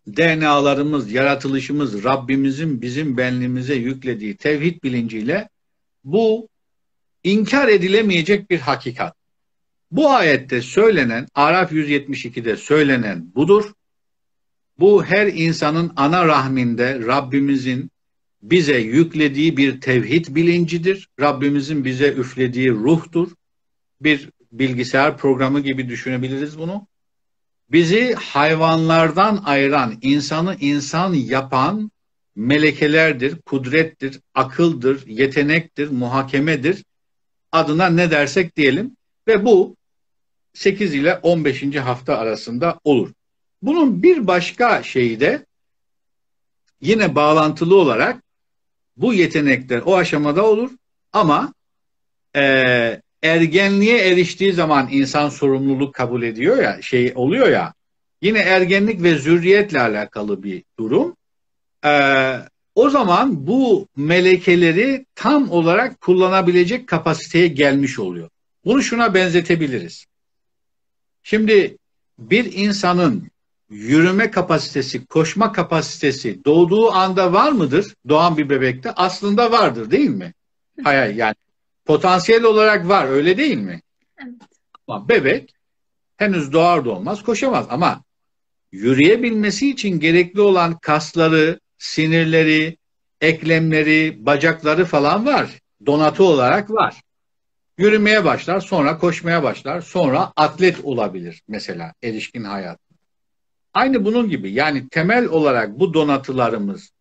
DNA'larımız, 0.08 1.12
yaratılışımız, 1.12 2.04
Rabbimizin 2.04 2.82
bizim 2.82 3.18
benliğimize 3.18 3.76
yüklediği 3.76 4.38
tevhid 4.38 4.84
bilinciyle 4.84 5.50
bu 6.04 6.48
inkar 7.24 7.68
edilemeyecek 7.68 8.50
bir 8.50 8.60
hakikat. 8.60 9.16
Bu 9.92 10.10
ayette 10.10 10.62
söylenen, 10.62 11.28
Araf 11.36 11.72
172'de 11.72 12.58
söylenen 12.58 13.36
budur. 13.36 13.74
Bu 14.80 15.06
her 15.06 15.28
insanın 15.28 15.94
ana 15.96 16.28
rahminde 16.28 17.00
Rabbimizin 17.00 17.92
bize 18.42 18.78
yüklediği 18.78 19.58
bir 19.58 19.82
tevhid 19.82 20.36
bilincidir. 20.36 21.10
Rabbimizin 21.20 21.86
bize 21.86 22.14
üflediği 22.14 22.72
ruhtur. 22.72 23.32
Bir 24.02 24.30
bilgisayar 24.52 25.18
programı 25.18 25.60
gibi 25.60 25.90
düşünebiliriz 25.90 26.60
bunu. 26.60 26.88
Bizi 27.72 28.14
hayvanlardan 28.14 29.44
ayıran, 29.46 29.98
insanı 30.02 30.58
insan 30.60 31.14
yapan 31.14 31.92
melekelerdir, 32.36 33.42
kudrettir, 33.42 34.20
akıldır, 34.34 35.08
yetenektir, 35.08 35.92
muhakemedir. 35.92 36.84
Adına 37.52 37.90
ne 37.90 38.12
dersek 38.12 38.56
diyelim 38.56 38.98
ve 39.28 39.46
bu 39.46 39.76
8 40.54 40.96
ile 40.96 41.16
15. 41.16 41.76
hafta 41.76 42.18
arasında 42.18 42.80
olur. 42.84 43.14
Bunun 43.62 44.04
bir 44.04 44.28
başka 44.28 44.84
şeyi 44.84 45.20
de 45.20 45.46
yine 46.82 47.16
bağlantılı 47.16 47.76
olarak 47.76 48.24
bu 49.02 49.14
yetenekler 49.14 49.82
o 49.86 49.96
aşamada 49.96 50.46
olur 50.46 50.72
ama 51.14 51.54
e, 52.36 52.42
ergenliğe 53.24 53.98
eriştiği 53.98 54.54
zaman 54.54 54.90
insan 54.92 55.30
sorumluluk 55.30 55.96
kabul 55.96 56.24
ediyor 56.24 56.64
ya 56.64 56.82
şey 56.82 57.14
oluyor 57.16 57.48
ya 57.50 57.74
yine 58.22 58.40
ergenlik 58.40 59.04
ve 59.04 59.16
zürriyetle 59.16 59.82
alakalı 59.82 60.44
bir 60.44 60.64
durum. 60.80 61.16
E, 61.86 61.92
o 62.76 62.90
zaman 62.90 63.48
bu 63.48 63.88
melekeleri 63.96 65.06
tam 65.16 65.52
olarak 65.52 66.02
kullanabilecek 66.02 66.88
kapasiteye 66.88 67.48
gelmiş 67.48 68.00
oluyor. 68.00 68.30
Bunu 68.66 68.82
şuna 68.82 69.14
benzetebiliriz. 69.14 70.06
Şimdi 71.24 71.78
bir 72.20 72.54
insanın 72.54 73.28
yürüme 73.70 74.32
kapasitesi, 74.32 75.06
koşma 75.06 75.52
kapasitesi 75.52 76.46
doğduğu 76.46 76.92
anda 76.92 77.34
var 77.34 77.52
mıdır? 77.52 77.96
Doğan 78.10 78.38
bir 78.38 78.50
bebekte 78.50 78.92
aslında 78.92 79.52
vardır 79.52 79.92
değil 79.92 80.10
mi? 80.10 80.34
Hayır 80.84 81.16
yani 81.16 81.36
potansiyel 81.86 82.44
olarak 82.44 82.88
var 82.88 83.08
öyle 83.08 83.38
değil 83.38 83.58
mi? 83.58 83.82
Evet. 84.24 84.34
Ama 84.88 85.10
bebek 85.10 85.54
henüz 86.18 86.54
doğar 86.54 86.86
doğmaz 86.86 87.24
koşamaz 87.24 87.66
ama 87.70 88.04
yürüyebilmesi 88.72 89.70
için 89.70 90.00
gerekli 90.00 90.42
olan 90.42 90.78
kasları, 90.78 91.60
sinirleri, 91.78 92.78
eklemleri, 93.22 94.26
bacakları 94.26 94.86
falan 94.86 95.26
var. 95.26 95.60
Donatı 95.86 96.24
olarak 96.24 96.72
var. 96.72 97.02
Yürümeye 97.78 98.26
başlar, 98.26 98.60
sonra 98.60 98.98
koşmaya 98.98 99.44
başlar, 99.44 99.82
sonra 99.82 100.34
atlet 100.36 100.80
olabilir 100.80 101.42
mesela 101.48 101.94
erişkin 102.04 102.44
hayat. 102.44 102.89
Aynı 103.80 104.06
bunun 104.06 104.30
gibi 104.30 104.52
yani 104.52 104.90
temel 104.90 105.26
olarak 105.26 105.80
bu 105.80 105.94
donatılarımız 105.94 106.92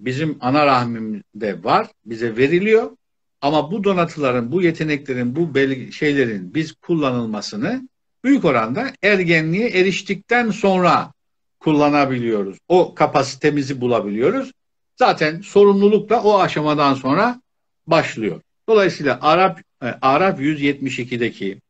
bizim 0.00 0.38
ana 0.40 0.66
rahmimde 0.66 1.64
var, 1.64 1.86
bize 2.04 2.36
veriliyor. 2.36 2.96
Ama 3.40 3.72
bu 3.72 3.84
donatıların, 3.84 4.52
bu 4.52 4.62
yeteneklerin, 4.62 5.36
bu 5.36 5.50
şeylerin 5.92 6.54
biz 6.54 6.72
kullanılmasını 6.72 7.88
büyük 8.24 8.44
oranda 8.44 8.92
ergenliğe 9.02 9.68
eriştikten 9.68 10.50
sonra 10.50 11.12
kullanabiliyoruz. 11.60 12.58
O 12.68 12.94
kapasitemizi 12.94 13.80
bulabiliyoruz. 13.80 14.52
Zaten 14.96 15.40
sorumluluk 15.40 16.10
da 16.10 16.22
o 16.22 16.38
aşamadan 16.38 16.94
sonra 16.94 17.40
başlıyor. 17.86 18.40
Dolayısıyla 18.68 19.18
Arap 19.22 19.60
e, 19.82 19.86
Arap 19.86 20.40
172'deki 20.40 21.60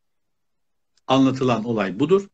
anlatılan 1.07 1.65
olay 1.65 2.01
budur. 2.01 2.29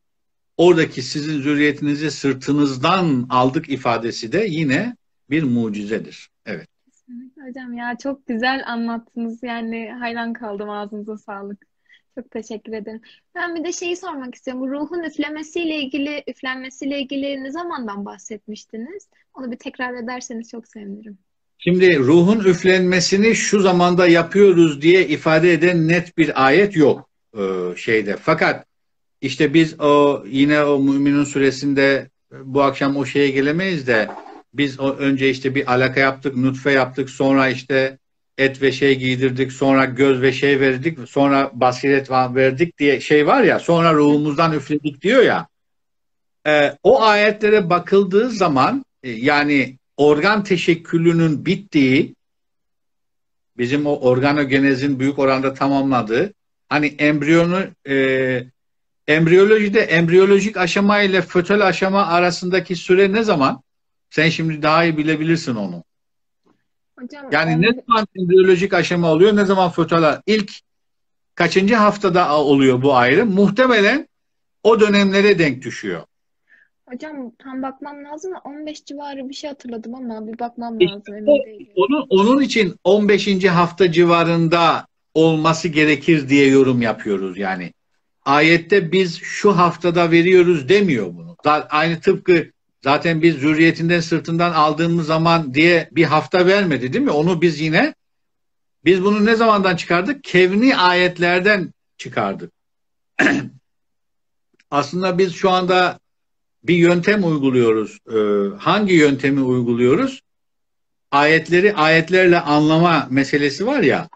Oradaki 0.58 1.02
sizin 1.02 1.40
zürriyetinizi 1.40 2.10
sırtınızdan 2.10 3.26
aldık 3.30 3.68
ifadesi 3.68 4.32
de 4.32 4.46
yine 4.48 4.96
bir 5.30 5.42
mucizedir. 5.42 6.30
Evet. 6.46 6.68
Hocam 7.46 7.72
ya 7.72 7.96
çok 8.02 8.26
güzel 8.26 8.62
anlattınız. 8.66 9.42
Yani 9.42 9.92
hayran 10.00 10.32
kaldım 10.32 10.70
ağzınıza 10.70 11.18
sağlık. 11.18 11.66
Çok 12.14 12.30
teşekkür 12.30 12.72
ederim. 12.72 13.00
Ben 13.34 13.54
bir 13.54 13.64
de 13.64 13.72
şeyi 13.72 13.96
sormak 13.96 14.34
istiyorum. 14.34 14.62
Bu 14.62 14.70
ruhun 14.70 15.02
üflemesiyle 15.02 15.76
ilgili, 15.76 16.24
üflenmesiyle 16.26 17.00
ilgili 17.00 17.44
ne 17.44 17.50
zamandan 17.50 18.04
bahsetmiştiniz? 18.04 19.08
Onu 19.34 19.50
bir 19.52 19.56
tekrar 19.56 19.94
ederseniz 19.94 20.50
çok 20.50 20.68
sevinirim. 20.68 21.18
Şimdi 21.58 21.98
ruhun 21.98 22.40
üflenmesini 22.40 23.34
şu 23.34 23.60
zamanda 23.60 24.08
yapıyoruz 24.08 24.82
diye 24.82 25.08
ifade 25.08 25.52
eden 25.52 25.88
net 25.88 26.18
bir 26.18 26.46
ayet 26.46 26.76
yok 26.76 27.08
e, 27.34 27.42
şeyde. 27.76 28.16
Fakat 28.16 28.67
işte 29.20 29.54
biz 29.54 29.80
o 29.80 30.24
yine 30.26 30.64
o 30.64 30.78
Müminun 30.78 31.24
suresinde 31.24 32.10
bu 32.44 32.62
akşam 32.62 32.96
o 32.96 33.04
şeye 33.04 33.30
gelemeyiz 33.30 33.86
de 33.86 34.08
biz 34.54 34.80
o 34.80 34.92
önce 34.92 35.30
işte 35.30 35.54
bir 35.54 35.72
alaka 35.72 36.00
yaptık, 36.00 36.36
nutfe 36.36 36.72
yaptık, 36.72 37.10
sonra 37.10 37.48
işte 37.48 37.98
et 38.38 38.62
ve 38.62 38.72
şey 38.72 38.98
giydirdik, 38.98 39.52
sonra 39.52 39.84
göz 39.84 40.22
ve 40.22 40.32
şey 40.32 40.60
verdik, 40.60 40.98
sonra 41.08 41.50
basiret 41.54 42.10
verdik 42.10 42.78
diye 42.78 43.00
şey 43.00 43.26
var 43.26 43.42
ya, 43.42 43.58
sonra 43.58 43.94
ruhumuzdan 43.94 44.52
üfledik 44.52 45.02
diyor 45.02 45.22
ya. 45.22 45.48
E, 46.46 46.76
o 46.82 47.02
ayetlere 47.02 47.70
bakıldığı 47.70 48.30
zaman 48.30 48.84
e, 49.02 49.10
yani 49.10 49.76
organ 49.96 50.44
teşekkülünün 50.44 51.46
bittiği, 51.46 52.14
bizim 53.58 53.86
o 53.86 53.98
organogenezin 54.00 55.00
büyük 55.00 55.18
oranda 55.18 55.54
tamamladığı, 55.54 56.32
hani 56.68 56.86
embriyonu 56.86 57.60
e, 57.88 58.44
embriyolojide 59.08 59.80
embriyolojik 59.80 60.56
aşama 60.56 61.02
ile 61.02 61.22
fötel 61.22 61.66
aşama 61.66 62.06
arasındaki 62.06 62.76
süre 62.76 63.12
ne 63.12 63.22
zaman? 63.22 63.62
Sen 64.10 64.28
şimdi 64.28 64.62
daha 64.62 64.84
iyi 64.84 64.96
bilebilirsin 64.96 65.54
onu. 65.54 65.84
Hocam, 66.98 67.26
yani 67.32 67.50
ben... 67.50 67.62
ne 67.62 67.82
zaman 67.86 68.06
embriyolojik 68.16 68.74
aşama 68.74 69.12
oluyor, 69.12 69.36
ne 69.36 69.44
zaman 69.44 69.70
fötel 69.70 70.20
ilk 70.26 70.52
kaçıncı 71.34 71.74
haftada 71.74 72.38
oluyor 72.38 72.82
bu 72.82 72.94
ayrım? 72.94 73.34
Muhtemelen 73.34 74.08
o 74.62 74.80
dönemlere 74.80 75.38
denk 75.38 75.62
düşüyor. 75.62 76.02
Hocam 76.86 77.32
tam 77.38 77.62
bakmam 77.62 78.04
lazım 78.04 78.32
15 78.44 78.84
civarı 78.84 79.28
bir 79.28 79.34
şey 79.34 79.50
hatırladım 79.50 79.94
ama 79.94 80.26
bir 80.26 80.38
bakmam 80.38 80.80
lazım 80.80 81.26
değilim. 81.26 81.68
Onun, 81.76 82.06
onun 82.10 82.42
için 82.42 82.76
15. 82.84 83.44
hafta 83.44 83.92
civarında 83.92 84.86
olması 85.14 85.68
gerekir 85.68 86.28
diye 86.28 86.48
yorum 86.48 86.82
yapıyoruz 86.82 87.38
yani. 87.38 87.72
Ayette 88.28 88.92
biz 88.92 89.20
şu 89.22 89.56
haftada 89.56 90.10
veriyoruz 90.10 90.68
demiyor 90.68 91.06
bunu. 91.06 91.36
Aynı 91.70 92.00
tıpkı 92.00 92.50
zaten 92.84 93.22
biz 93.22 93.34
zürriyetinden 93.34 94.00
sırtından 94.00 94.52
aldığımız 94.52 95.06
zaman 95.06 95.54
diye 95.54 95.88
bir 95.92 96.04
hafta 96.04 96.46
vermedi 96.46 96.92
değil 96.92 97.04
mi? 97.04 97.10
Onu 97.10 97.42
biz 97.42 97.60
yine 97.60 97.94
biz 98.84 99.04
bunu 99.04 99.24
ne 99.24 99.36
zamandan 99.36 99.76
çıkardık? 99.76 100.24
Kevni 100.24 100.76
ayetlerden 100.76 101.72
çıkardık. 101.98 102.52
Aslında 104.70 105.18
biz 105.18 105.34
şu 105.34 105.50
anda 105.50 105.98
bir 106.64 106.76
yöntem 106.76 107.24
uyguluyoruz. 107.24 107.98
Ee, 108.14 108.56
hangi 108.58 108.94
yöntemi 108.94 109.42
uyguluyoruz? 109.42 110.20
Ayetleri 111.10 111.74
ayetlerle 111.74 112.40
anlama 112.40 113.06
meselesi 113.10 113.66
var 113.66 113.80
ya. 113.80 114.08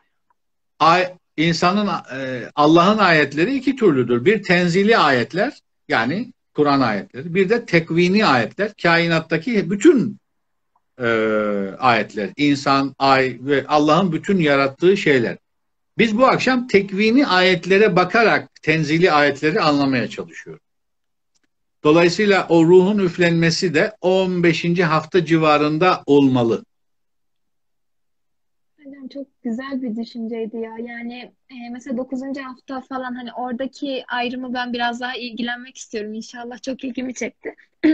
Ay, 0.78 1.14
insanın 1.42 1.88
e, 1.88 2.50
Allah'ın 2.54 2.98
ayetleri 2.98 3.54
iki 3.54 3.76
türlüdür. 3.76 4.24
Bir 4.24 4.42
tenzili 4.42 4.98
ayetler 4.98 5.52
yani 5.88 6.32
Kur'an 6.54 6.80
ayetleri. 6.80 7.34
Bir 7.34 7.48
de 7.48 7.66
tekvini 7.66 8.26
ayetler. 8.26 8.72
Kainattaki 8.82 9.70
bütün 9.70 10.18
e, 11.00 11.06
ayetler. 11.78 12.30
insan, 12.36 12.94
ay 12.98 13.38
ve 13.40 13.64
Allah'ın 13.68 14.12
bütün 14.12 14.38
yarattığı 14.38 14.96
şeyler. 14.96 15.38
Biz 15.98 16.18
bu 16.18 16.26
akşam 16.26 16.66
tekvini 16.66 17.26
ayetlere 17.26 17.96
bakarak 17.96 18.62
tenzili 18.62 19.12
ayetleri 19.12 19.60
anlamaya 19.60 20.08
çalışıyoruz. 20.08 20.62
Dolayısıyla 21.84 22.46
o 22.48 22.64
ruhun 22.64 22.98
üflenmesi 22.98 23.74
de 23.74 23.92
15. 24.00 24.80
hafta 24.80 25.24
civarında 25.24 26.02
olmalı. 26.06 26.64
Güzel 29.42 29.82
bir 29.82 29.96
düşünceydi 29.96 30.56
ya. 30.56 30.72
Yani 30.78 31.32
e, 31.50 31.70
mesela 31.72 31.96
9. 31.96 32.20
hafta 32.22 32.80
falan 32.80 33.14
hani 33.14 33.32
oradaki 33.32 34.04
ayrımı 34.08 34.54
ben 34.54 34.72
biraz 34.72 35.00
daha 35.00 35.16
ilgilenmek 35.16 35.76
istiyorum. 35.76 36.14
İnşallah 36.14 36.62
çok 36.62 36.84
ilgimi 36.84 37.14
çekti. 37.14 37.54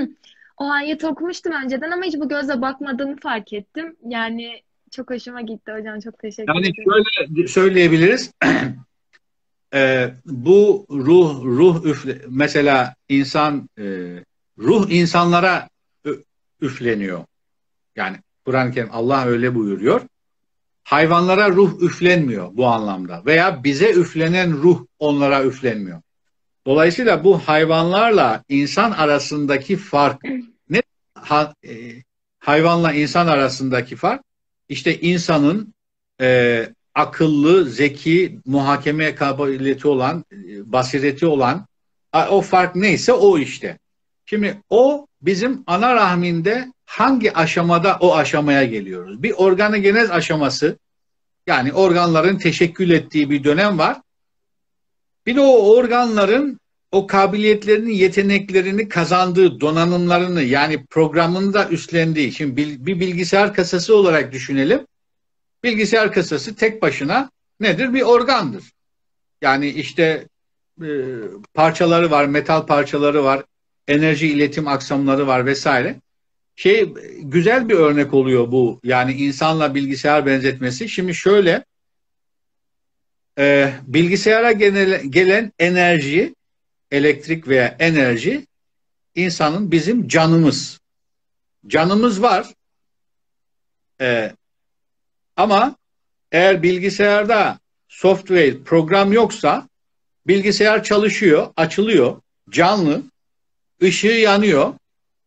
O 0.60 0.70
ayet 0.70 1.04
okumuştum 1.04 1.52
önceden 1.64 1.90
ama 1.90 2.02
hiç 2.04 2.16
bu 2.16 2.28
gözle 2.28 2.62
bakmadığımı 2.62 3.16
fark 3.16 3.52
ettim. 3.52 3.96
Yani 4.06 4.62
çok 4.90 5.10
hoşuma 5.10 5.40
gitti 5.40 5.72
hocam. 5.72 6.00
Çok 6.00 6.18
teşekkür 6.18 6.54
Yani 6.54 6.66
ederim. 6.66 6.84
şöyle 7.26 7.48
söyleyebiliriz. 7.48 8.32
Ee, 9.74 10.10
bu 10.26 10.86
ruh 10.90 11.44
ruh 11.44 11.84
üfle 11.84 12.18
mesela 12.28 12.94
insan 13.08 13.68
e, 13.78 13.84
ruh 14.58 14.90
insanlara 14.90 15.68
üfleniyor. 16.60 17.24
Yani 17.96 18.16
Kur'an-ı 18.44 18.72
Kerim 18.72 18.88
Allah 18.92 19.26
öyle 19.26 19.54
buyuruyor. 19.54 20.00
Hayvanlara 20.88 21.50
ruh 21.50 21.82
üflenmiyor 21.82 22.48
bu 22.52 22.66
anlamda 22.66 23.22
veya 23.26 23.64
bize 23.64 23.90
üflenen 23.90 24.52
ruh 24.52 24.86
onlara 24.98 25.44
üflenmiyor. 25.44 26.02
Dolayısıyla 26.66 27.24
bu 27.24 27.38
hayvanlarla 27.38 28.44
insan 28.48 28.90
arasındaki 28.90 29.76
fark 29.76 30.22
ne 30.70 30.82
ha- 31.14 31.54
e, 31.64 31.72
hayvanla 32.38 32.92
insan 32.92 33.26
arasındaki 33.26 33.96
fark 33.96 34.22
işte 34.68 35.00
insanın 35.00 35.74
e, 36.20 36.68
akıllı, 36.94 37.64
zeki, 37.64 38.40
muhakeme 38.46 39.14
kabiliyeti 39.14 39.88
olan, 39.88 40.24
e, 40.32 40.72
basireti 40.72 41.26
olan 41.26 41.66
o 42.30 42.40
fark 42.40 42.76
neyse 42.76 43.12
o 43.12 43.38
işte. 43.38 43.78
Şimdi 44.30 44.62
o 44.70 45.06
bizim 45.22 45.64
ana 45.66 45.94
rahminde 45.94 46.72
hangi 46.84 47.32
aşamada 47.32 47.96
o 48.00 48.16
aşamaya 48.16 48.64
geliyoruz? 48.64 49.22
Bir 49.22 49.32
organogenez 49.32 50.10
aşaması 50.10 50.78
yani 51.46 51.72
organların 51.72 52.38
teşekkül 52.38 52.90
ettiği 52.90 53.30
bir 53.30 53.44
dönem 53.44 53.78
var. 53.78 54.00
Bir 55.26 55.36
de 55.36 55.40
o 55.40 55.76
organların 55.76 56.60
o 56.92 57.06
kabiliyetlerini, 57.06 57.96
yeteneklerini 57.96 58.88
kazandığı, 58.88 59.60
donanımlarını 59.60 60.42
yani 60.42 60.86
programında 60.86 61.68
üstlendiği. 61.68 62.32
Şimdi 62.32 62.56
bir 62.86 63.00
bilgisayar 63.00 63.54
kasası 63.54 63.96
olarak 63.96 64.32
düşünelim. 64.32 64.86
Bilgisayar 65.64 66.12
kasası 66.12 66.54
tek 66.54 66.82
başına 66.82 67.30
nedir? 67.60 67.94
Bir 67.94 68.02
organdır. 68.02 68.64
Yani 69.42 69.68
işte 69.68 70.28
e, 70.82 70.88
parçaları 71.54 72.10
var, 72.10 72.24
metal 72.24 72.66
parçaları 72.66 73.24
var, 73.24 73.42
enerji 73.88 74.28
iletim 74.28 74.68
aksamları 74.68 75.26
var 75.26 75.46
vesaire. 75.46 76.00
Şey 76.56 76.94
güzel 77.18 77.68
bir 77.68 77.74
örnek 77.74 78.14
oluyor 78.14 78.52
bu. 78.52 78.80
Yani 78.84 79.12
insanla 79.12 79.74
bilgisayar 79.74 80.26
benzetmesi. 80.26 80.88
Şimdi 80.88 81.14
şöyle 81.14 81.64
e, 83.38 83.72
bilgisayara 83.82 84.52
genele- 84.52 85.06
gelen 85.06 85.52
enerji, 85.58 86.34
elektrik 86.90 87.48
veya 87.48 87.76
enerji 87.78 88.46
insanın 89.14 89.72
bizim 89.72 90.08
canımız. 90.08 90.80
Canımız 91.66 92.22
var. 92.22 92.46
E, 94.00 94.32
ama 95.36 95.76
eğer 96.32 96.62
bilgisayarda 96.62 97.58
software, 97.88 98.62
program 98.62 99.12
yoksa 99.12 99.68
bilgisayar 100.26 100.84
çalışıyor, 100.84 101.52
açılıyor, 101.56 102.20
canlı, 102.50 103.02
ışığı 103.82 104.06
yanıyor 104.06 104.74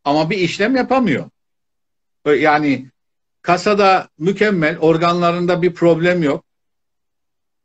ama 0.04 0.30
bir 0.30 0.38
işlem 0.38 0.76
yapamıyor. 0.76 1.30
Yani 2.26 2.88
kasada 3.42 4.10
mükemmel, 4.18 4.78
organlarında 4.78 5.62
bir 5.62 5.74
problem 5.74 6.24
yok. 6.24 6.46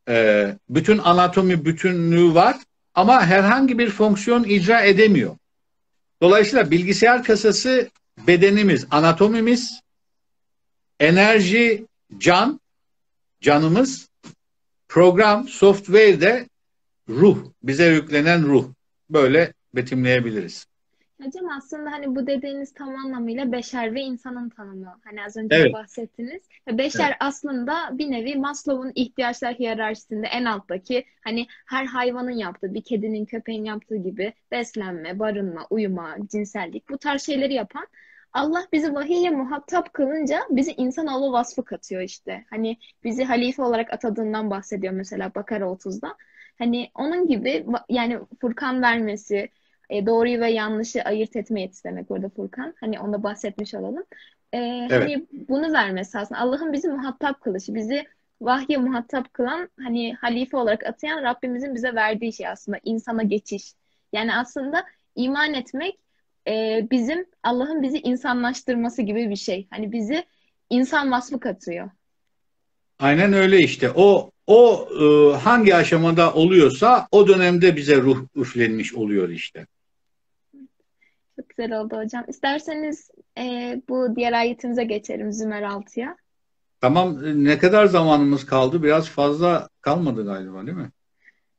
Ee, 0.09 0.57
bütün 0.69 0.99
anatomi 0.99 1.65
bütünlüğü 1.65 2.35
var 2.35 2.57
ama 2.95 3.27
herhangi 3.27 3.79
bir 3.79 3.91
fonksiyon 3.91 4.45
icra 4.45 4.81
edemiyor. 4.81 5.37
Dolayısıyla 6.23 6.71
bilgisayar 6.71 7.25
kasası 7.25 7.91
bedenimiz, 8.27 8.87
anatomimiz, 8.91 9.81
enerji, 11.01 11.87
can, 12.19 12.61
canımız, 13.41 14.09
program, 14.89 15.49
software 15.49 16.21
de 16.21 16.49
ruh, 17.09 17.39
bize 17.63 17.87
yüklenen 17.87 18.43
ruh. 18.43 18.69
Böyle 19.11 19.53
betimleyebiliriz. 19.75 20.67
Hocam 21.23 21.49
aslında 21.57 21.93
hani 21.93 22.17
bu 22.17 22.27
dediğiniz 22.27 22.75
tam 22.75 22.89
anlamıyla 22.89 23.53
beşer 23.53 23.95
ve 23.95 24.01
insanın 24.01 24.49
tanımı. 24.49 25.01
Hani 25.05 25.25
az 25.25 25.37
önce 25.37 25.57
Evet. 25.57 25.73
bahsettiniz. 25.73 26.43
Beşer 26.69 27.17
aslında 27.21 27.99
bir 27.99 28.11
nevi 28.11 28.37
Maslow'un 28.37 28.93
ihtiyaçlar 28.95 29.55
hiyerarşisinde 29.55 30.27
en 30.27 30.45
alttaki 30.45 31.05
hani 31.25 31.47
her 31.67 31.87
hayvanın 31.87 32.31
yaptığı, 32.31 32.75
bir 32.75 32.83
kedinin, 32.83 33.25
köpeğin 33.25 33.65
yaptığı 33.65 33.97
gibi 33.97 34.33
beslenme, 34.51 35.19
barınma, 35.19 35.67
uyuma, 35.71 36.17
cinsellik 36.33 36.89
bu 36.91 36.99
tarz 36.99 37.23
şeyleri 37.23 37.55
yapan 37.55 37.87
Allah 38.33 38.67
bizi 38.73 38.95
vahiyle 38.95 39.31
muhatap 39.31 39.93
kılınca 39.95 40.41
bizi 40.51 40.73
insanoğlu 40.73 41.33
vasfı 41.33 41.65
katıyor 41.65 42.03
işte. 42.03 42.45
Hani 42.51 42.77
bizi 43.05 43.25
halife 43.25 43.63
olarak 43.63 43.93
atadığından 43.93 44.51
bahsediyor 44.51 44.93
mesela 44.93 45.35
Bakara 45.35 45.65
30'da. 45.65 46.17
Hani 46.59 46.91
onun 46.95 47.27
gibi 47.27 47.67
yani 47.89 48.19
Furkan 48.41 48.83
vermesi, 48.83 49.49
e, 49.91 50.07
doğruyu 50.07 50.41
ve 50.41 50.51
yanlışı 50.51 51.03
ayırt 51.03 51.37
etme 51.37 51.61
yetisi 51.61 51.85
demek 51.85 52.11
orada 52.11 52.29
Furkan. 52.29 52.75
Hani 52.81 53.01
onda 53.01 53.23
bahsetmiş 53.23 53.75
olalım. 53.75 54.05
E, 54.53 54.59
Evet. 54.91 54.93
hani 54.93 55.27
bunu 55.49 55.73
vermesi 55.73 56.19
aslında 56.19 56.41
Allah'ın 56.41 56.73
bizi 56.73 56.89
muhatap 56.89 57.41
kılışı, 57.41 57.75
bizi 57.75 58.05
vahye 58.41 58.77
muhatap 58.77 59.35
kılan 59.35 59.69
hani 59.83 60.15
halife 60.15 60.57
olarak 60.57 60.87
atayan 60.87 61.23
Rabbimizin 61.23 61.75
bize 61.75 61.95
verdiği 61.95 62.33
şey 62.33 62.49
aslında 62.49 62.79
insana 62.85 63.23
geçiş. 63.23 63.73
Yani 64.13 64.35
aslında 64.35 64.85
iman 65.17 65.55
etmek 65.55 65.99
e, 66.49 66.87
bizim 66.91 67.27
Allah'ın 67.43 67.83
bizi 67.83 67.99
insanlaştırması 67.99 69.03
gibi 69.03 69.31
bir 69.31 69.37
şey. 69.37 69.67
Hani 69.71 69.93
bizi 69.93 70.25
insan 70.71 71.13
vasfı 71.13 71.41
katıyor. 71.41 71.91
Aynen 72.99 73.33
öyle 73.33 73.59
işte. 73.59 73.91
O 73.95 74.31
o 74.47 74.89
e, 75.01 75.37
hangi 75.37 75.75
aşamada 75.75 76.35
oluyorsa 76.35 77.09
o 77.11 77.29
dönemde 77.29 77.77
bize 77.77 77.97
ruh 77.97 78.27
üflenmiş 78.37 78.95
oluyor 78.95 79.29
işte. 79.29 79.67
Güzel 81.59 81.81
oldu 81.81 81.97
hocam. 81.97 82.25
İsterseniz 82.29 83.11
e, 83.39 83.43
bu 83.89 84.17
diğer 84.17 84.33
ayetimize 84.33 84.85
geçelim 84.85 85.33
Zümer 85.33 85.63
6'ya. 85.63 86.17
Tamam 86.81 87.27
e, 87.27 87.45
ne 87.45 87.59
kadar 87.59 87.87
zamanımız 87.87 88.47
kaldı? 88.47 88.83
Biraz 88.83 89.09
fazla 89.09 89.69
kalmadı 89.81 90.25
galiba 90.25 90.67
değil 90.67 90.77
mi? 90.77 90.91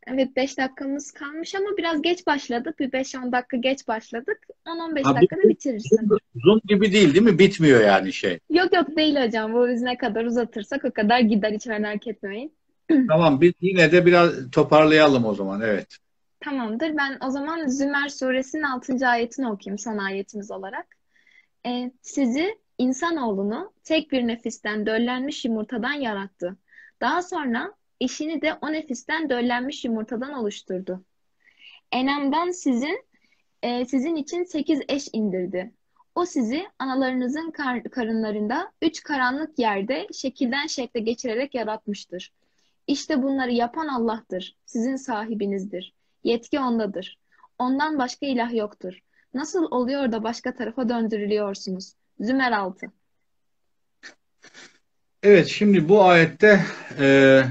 Evet 0.07 0.35
5 0.35 0.57
dakikamız 0.57 1.11
kalmış 1.11 1.55
ama 1.55 1.77
biraz 1.77 2.01
geç 2.01 2.27
başladık. 2.27 2.79
Bir 2.79 2.91
5-10 2.91 3.31
dakika 3.31 3.57
geç 3.57 3.87
başladık. 3.87 4.37
10-15 4.65 5.03
Ha, 5.03 5.15
dakikada 5.15 5.49
bitiririz. 5.49 5.83
Zoom 6.35 6.61
gibi 6.65 6.93
değil 6.93 7.13
değil 7.13 7.25
mi? 7.25 7.39
Bitmiyor 7.39 7.81
yani 7.81 8.13
şey. 8.13 8.39
Yok 8.49 8.73
yok 8.75 8.97
değil 8.97 9.15
hocam. 9.25 9.53
Bu 9.53 9.67
biz 9.67 9.81
ne 9.81 9.97
kadar 9.97 10.25
uzatırsak 10.25 10.85
o 10.85 10.91
kadar 10.91 11.19
gider. 11.19 11.51
Hiç 11.51 11.65
merak 11.65 12.07
etmeyin. 12.07 12.53
Tamam 13.09 13.41
biz 13.41 13.53
yine 13.61 13.91
de 13.91 14.05
biraz 14.05 14.51
toparlayalım 14.51 15.25
o 15.25 15.33
zaman. 15.33 15.61
Evet. 15.61 15.97
Tamamdır. 16.39 16.97
Ben 16.97 17.17
o 17.27 17.29
zaman 17.29 17.67
Zümer 17.67 18.09
suresinin 18.09 18.63
6. 18.63 19.07
ayetini 19.07 19.51
okuyayım 19.51 19.79
son 19.79 19.97
ayetimiz 19.97 20.51
olarak. 20.51 20.87
Ee, 21.65 21.91
sizi 22.01 22.59
insanoğlunu 22.77 23.73
tek 23.83 24.11
bir 24.11 24.27
nefisten 24.27 24.85
döllenmiş 24.85 25.45
yumurtadan 25.45 25.93
yarattı. 25.93 26.57
Daha 27.01 27.21
sonra 27.21 27.73
eşini 28.01 28.41
de 28.41 28.53
o 28.61 28.71
nefisten 28.71 29.29
döllenmiş 29.29 29.85
yumurtadan 29.85 30.33
oluşturdu. 30.33 31.05
Enam'dan 31.91 32.51
sizin 32.51 33.05
e, 33.63 33.85
sizin 33.85 34.15
için 34.15 34.43
sekiz 34.43 34.81
eş 34.89 35.07
indirdi. 35.13 35.73
O 36.15 36.25
sizi 36.25 36.65
analarınızın 36.79 37.51
kar- 37.51 37.83
karınlarında 37.83 38.71
üç 38.81 39.03
karanlık 39.03 39.59
yerde 39.59 40.07
şekilden 40.13 40.67
şekle 40.67 40.99
geçirerek 40.99 41.55
yaratmıştır. 41.55 42.33
İşte 42.87 43.23
bunları 43.23 43.51
yapan 43.51 43.87
Allah'tır. 43.87 44.57
Sizin 44.65 44.95
sahibinizdir. 44.95 45.96
Yetki 46.27 46.59
ondadır. 46.59 47.17
Ondan 47.59 47.97
başka 47.97 48.25
ilah 48.25 48.53
yoktur. 48.53 48.93
Nasıl 49.33 49.63
oluyor 49.71 50.11
da 50.11 50.23
başka 50.23 50.55
tarafa 50.55 50.89
döndürülüyorsunuz? 50.89 51.93
Zümer 52.19 52.51
6. 52.51 52.91
Evet 55.23 55.47
şimdi 55.47 55.89
bu 55.89 56.03
ayette 56.03 56.65
e, 56.99 57.41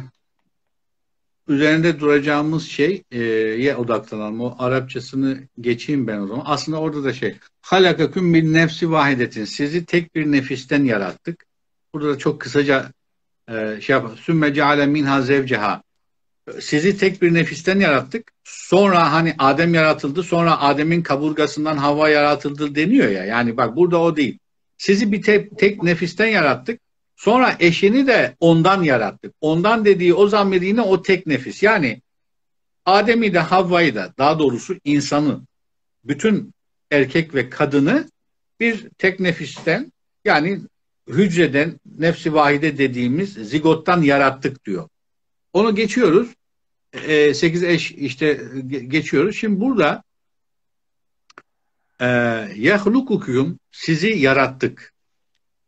üzerinde 1.48 2.00
duracağımız 2.00 2.66
şey 2.66 3.02
e, 3.10 3.18
ye 3.22 3.76
odaklanalım. 3.76 4.40
O 4.40 4.54
Arapçasını 4.58 5.38
geçeyim 5.60 6.06
ben 6.06 6.18
o 6.18 6.26
zaman. 6.26 6.42
Aslında 6.46 6.80
orada 6.80 7.04
da 7.04 7.12
şey 7.12 7.36
halakaküm 7.60 8.34
bir 8.34 8.52
nefsi 8.52 8.90
vahidetin. 8.90 9.44
Sizi 9.44 9.84
tek 9.84 10.14
bir 10.14 10.32
nefisten 10.32 10.84
yarattık. 10.84 11.46
Burada 11.94 12.14
da 12.14 12.18
çok 12.18 12.40
kısaca 12.40 12.92
e, 13.48 13.80
şey 13.80 13.96
yap. 13.96 14.18
Sümme 14.18 14.54
ceale 14.54 14.86
minha 14.86 15.22
zevceha. 15.22 15.85
Sizi 16.60 16.96
tek 16.96 17.22
bir 17.22 17.34
nefisten 17.34 17.80
yarattık. 17.80 18.32
Sonra 18.44 19.12
hani 19.12 19.34
Adem 19.38 19.74
yaratıldı. 19.74 20.22
Sonra 20.22 20.60
Adem'in 20.60 21.02
kaburgasından 21.02 21.76
Havva 21.76 22.08
yaratıldı 22.08 22.74
deniyor 22.74 23.08
ya. 23.08 23.24
Yani 23.24 23.56
bak 23.56 23.76
burada 23.76 24.00
o 24.00 24.16
değil. 24.16 24.38
Sizi 24.78 25.12
bir 25.12 25.22
tek, 25.22 25.58
tek 25.58 25.82
nefisten 25.82 26.26
yarattık. 26.26 26.80
Sonra 27.16 27.56
eşini 27.60 28.06
de 28.06 28.36
ondan 28.40 28.82
yarattık. 28.82 29.34
Ondan 29.40 29.84
dediği 29.84 30.14
o 30.14 30.28
zammediğine 30.28 30.80
o 30.80 31.02
tek 31.02 31.26
nefis. 31.26 31.62
Yani 31.62 32.02
Adem'i 32.84 33.34
de 33.34 33.38
Havva'yı 33.38 33.94
da 33.94 34.14
daha 34.18 34.38
doğrusu 34.38 34.76
insanı 34.84 35.40
bütün 36.04 36.54
erkek 36.90 37.34
ve 37.34 37.50
kadını 37.50 38.10
bir 38.60 38.88
tek 38.98 39.20
nefisten 39.20 39.92
yani 40.24 40.60
hücreden 41.08 41.80
nefsi 41.98 42.34
vahide 42.34 42.78
dediğimiz 42.78 43.32
zigottan 43.32 44.02
yarattık 44.02 44.64
diyor. 44.64 44.88
Onu 45.56 45.74
geçiyoruz. 45.74 46.28
E, 46.92 47.34
8 47.34 47.62
eş 47.62 47.92
işte 47.92 48.40
geçiyoruz. 48.88 49.36
Şimdi 49.36 49.60
burada 49.60 50.02
e, 52.00 52.06
yahlukukum 52.56 53.58
sizi 53.70 54.08
yarattık. 54.08 54.92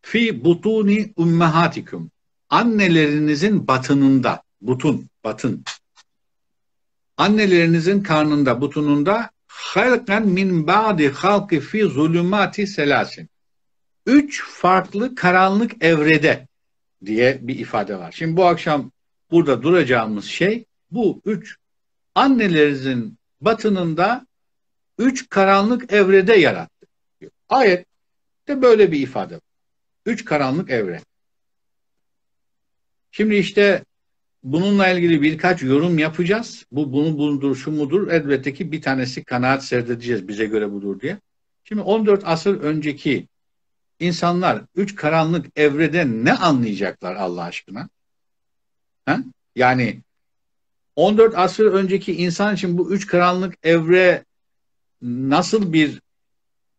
Fi 0.03 0.45
butuni 0.45 1.12
ummahatikum. 1.16 2.11
Annelerinizin 2.51 3.68
batınında, 3.68 4.43
butun, 4.61 5.09
batın. 5.24 5.64
Annelerinizin 7.16 8.03
karnında, 8.03 8.61
butununda 8.61 9.30
halkan 9.47 10.26
min 10.26 10.66
ba'di 10.66 11.09
halki 11.09 11.61
fi 11.61 11.82
zulümati 11.82 12.66
selasin. 12.66 13.28
Üç 14.07 14.45
farklı 14.45 15.14
karanlık 15.14 15.84
evrede 15.84 16.49
diye 17.05 17.39
bir 17.43 17.59
ifade 17.59 17.97
var. 17.97 18.12
Şimdi 18.12 18.36
bu 18.36 18.47
akşam 18.47 18.91
burada 19.31 19.62
duracağımız 19.62 20.24
şey 20.24 20.64
bu 20.91 21.22
üç 21.24 21.57
annelerinizin 22.14 23.18
batınında 23.41 24.26
üç 24.99 25.29
karanlık 25.29 25.93
evrede 25.93 26.35
yarattı. 26.35 26.87
Ayet 27.49 27.87
de 28.49 28.62
böyle 28.62 28.93
bir 28.93 29.01
ifade. 29.01 29.41
Üç 30.07 30.24
karanlık 30.24 30.70
evre. 30.70 31.01
Şimdi 33.11 33.37
işte 33.37 33.85
bununla 34.43 34.89
ilgili 34.89 35.22
birkaç 35.22 35.62
yorum 35.62 35.99
yapacağız. 35.99 36.66
Bu 36.72 36.93
bunu 36.93 37.18
budur, 37.18 37.57
şu 37.57 37.70
mudur? 37.70 38.09
Elbette 38.09 38.55
ki 38.55 38.72
bir 38.72 38.83
tanesi 38.83 39.24
kanaat 39.24 39.64
serdedeceğiz 39.64 40.29
bize 40.29 40.47
göre 40.47 40.72
budur 40.72 41.01
diye. 41.01 41.18
Şimdi 41.64 41.83
14 41.83 42.22
asır 42.24 42.61
önceki 42.61 43.29
insanlar 44.01 44.62
üç 44.74 44.95
karanlık 44.95 45.47
evrede 45.57 46.07
ne 46.07 46.33
anlayacaklar 46.33 47.14
Allah 47.14 47.43
aşkına? 47.43 47.89
Ha? 49.09 49.18
Yani 49.56 50.02
14 50.96 51.38
asır 51.38 51.66
önceki 51.66 52.16
insan 52.16 52.54
için 52.54 52.78
bu 52.78 52.92
üç 52.92 53.06
karanlık 53.06 53.54
evre 53.62 54.24
nasıl 55.02 55.72
bir 55.72 56.00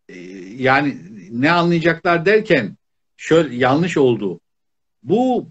e, 0.09 0.19
yani 0.63 0.97
ne 1.31 1.51
anlayacaklar 1.51 2.25
derken 2.25 2.77
şöyle 3.17 3.55
yanlış 3.55 3.97
oldu. 3.97 4.39
Bu 5.03 5.47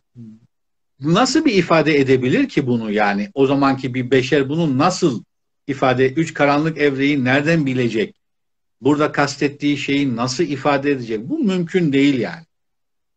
nasıl 1.00 1.44
bir 1.44 1.54
ifade 1.54 1.98
edebilir 1.98 2.48
ki 2.48 2.66
bunu 2.66 2.90
yani? 2.90 3.30
O 3.34 3.46
zamanki 3.46 3.94
bir 3.94 4.10
beşer 4.10 4.48
bunu 4.48 4.78
nasıl 4.78 5.22
ifade, 5.66 6.12
üç 6.12 6.34
karanlık 6.34 6.78
evreyi 6.78 7.24
nereden 7.24 7.66
bilecek? 7.66 8.14
Burada 8.80 9.12
kastettiği 9.12 9.76
şeyi 9.76 10.16
nasıl 10.16 10.44
ifade 10.44 10.90
edecek? 10.90 11.28
Bu 11.28 11.38
mümkün 11.38 11.92
değil 11.92 12.18
yani. 12.18 12.44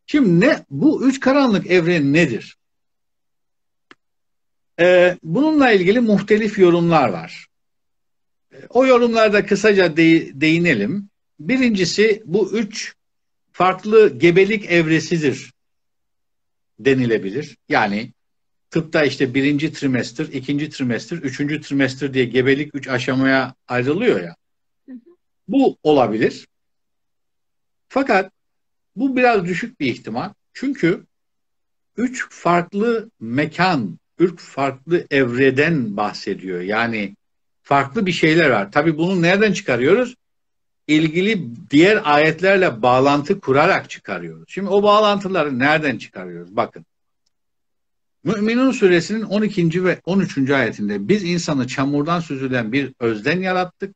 Şimdi 0.05 0.45
ne 0.45 0.66
bu 0.70 1.07
üç 1.07 1.20
karanlık 1.20 1.72
evren 1.72 2.14
nedir? 2.14 2.57
Ee, 4.80 5.17
bununla 5.24 5.72
ilgili 5.72 5.99
muhtelif 5.99 6.59
yorumlar 6.59 7.09
var. 7.09 7.47
O 8.69 8.86
yorumlarda 8.86 9.45
kısaca 9.45 9.97
de, 9.97 10.41
değinelim. 10.41 11.09
Birincisi 11.39 12.24
bu 12.26 12.51
üç 12.51 12.93
farklı 13.51 14.17
gebelik 14.17 14.72
evresidir 14.72 15.51
denilebilir. 16.80 17.57
Yani 17.69 18.13
tıpta 18.72 19.03
işte 19.03 19.34
birinci 19.34 19.74
trimester, 19.74 20.26
ikinci 20.26 20.69
trimester, 20.69 21.17
üçüncü 21.17 21.61
trimester 21.61 22.13
diye 22.13 22.26
gebelik 22.26 22.76
üç 22.76 22.88
aşamaya 22.88 23.55
ayrılıyor 23.67 24.22
ya. 24.24 24.36
Bu 25.47 25.78
olabilir. 25.84 26.47
Fakat 27.89 28.32
bu 28.95 29.15
biraz 29.15 29.45
düşük 29.45 29.80
bir 29.80 29.88
ihtimal. 29.88 30.34
Çünkü 30.53 31.05
üç 31.97 32.30
farklı 32.30 33.09
mekan, 33.19 33.99
üç 34.22 34.39
farklı 34.39 35.07
evreden 35.11 35.97
bahsediyor. 35.97 36.61
Yani 36.61 37.15
farklı 37.63 38.05
bir 38.05 38.11
şeyler 38.11 38.49
var. 38.49 38.72
Tabii 38.72 38.97
bunu 38.97 39.22
nereden 39.22 39.53
çıkarıyoruz? 39.53 40.15
ilgili 40.88 41.47
diğer 41.69 42.01
ayetlerle 42.03 42.82
bağlantı 42.82 43.39
kurarak 43.39 43.89
çıkarıyoruz. 43.89 44.45
Şimdi 44.47 44.69
o 44.69 44.84
bağlantıları 44.84 45.59
nereden 45.59 45.97
çıkarıyoruz? 45.97 46.55
Bakın. 46.55 46.86
Müminun 48.24 48.72
suresinin 48.72 49.22
12. 49.22 49.84
ve 49.84 50.01
13. 50.05 50.49
ayetinde 50.49 51.07
biz 51.07 51.24
insanı 51.24 51.67
çamurdan 51.67 52.19
süzülen 52.19 52.72
bir 52.72 52.93
özden 52.99 53.39
yarattık. 53.39 53.95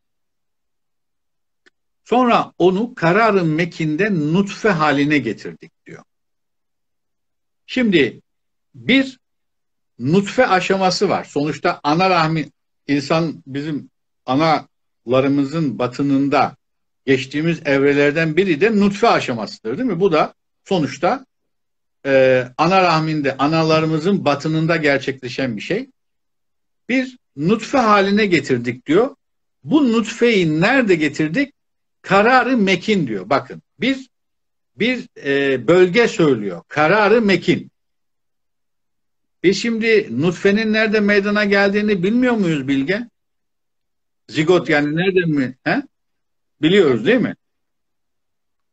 Sonra 2.03 2.51
onu 2.57 2.95
kararın 2.95 3.47
mekinde 3.47 4.13
nutfe 4.13 4.69
haline 4.69 5.17
getirdik 5.17 5.71
diyor. 5.85 6.03
Şimdi 7.65 8.21
bir 8.75 9.19
nutfe 9.99 10.47
aşaması 10.47 11.09
var. 11.09 11.23
Sonuçta 11.23 11.79
ana 11.83 12.09
rahmi 12.09 12.49
insan 12.87 13.43
bizim 13.47 13.89
analarımızın 14.25 15.79
batınında 15.79 16.55
geçtiğimiz 17.05 17.59
evrelerden 17.65 18.37
biri 18.37 18.61
de 18.61 18.79
nutfe 18.79 19.07
aşamasıdır 19.07 19.77
değil 19.77 19.89
mi? 19.89 19.99
Bu 19.99 20.11
da 20.11 20.33
sonuçta 20.63 21.25
e, 22.05 22.43
ana 22.57 22.81
rahminde, 22.83 23.37
analarımızın 23.37 24.25
batınında 24.25 24.75
gerçekleşen 24.75 25.57
bir 25.57 25.61
şey. 25.61 25.89
Bir 26.89 27.17
nutfe 27.35 27.77
haline 27.77 28.25
getirdik 28.25 28.85
diyor. 28.85 29.15
Bu 29.63 29.91
nutfeyi 29.91 30.61
nerede 30.61 30.95
getirdik? 30.95 31.53
Kararı 32.01 32.57
mekin 32.57 33.07
diyor. 33.07 33.29
Bakın 33.29 33.61
bir 33.79 34.09
bir 34.75 35.07
e, 35.25 35.67
bölge 35.67 36.07
söylüyor. 36.07 36.63
Kararı 36.67 37.21
mekin. 37.21 37.71
Biz 39.45 39.61
şimdi 39.61 40.21
nutfenin 40.21 40.73
nerede 40.73 40.99
meydana 40.99 41.45
geldiğini 41.45 42.03
bilmiyor 42.03 42.33
muyuz 42.33 42.67
Bilge? 42.67 43.01
Zigot 44.27 44.69
yani 44.69 44.95
nerede 44.95 45.25
mi? 45.25 45.57
He? 45.63 45.83
Biliyoruz 46.61 47.05
değil 47.05 47.21
mi? 47.21 47.35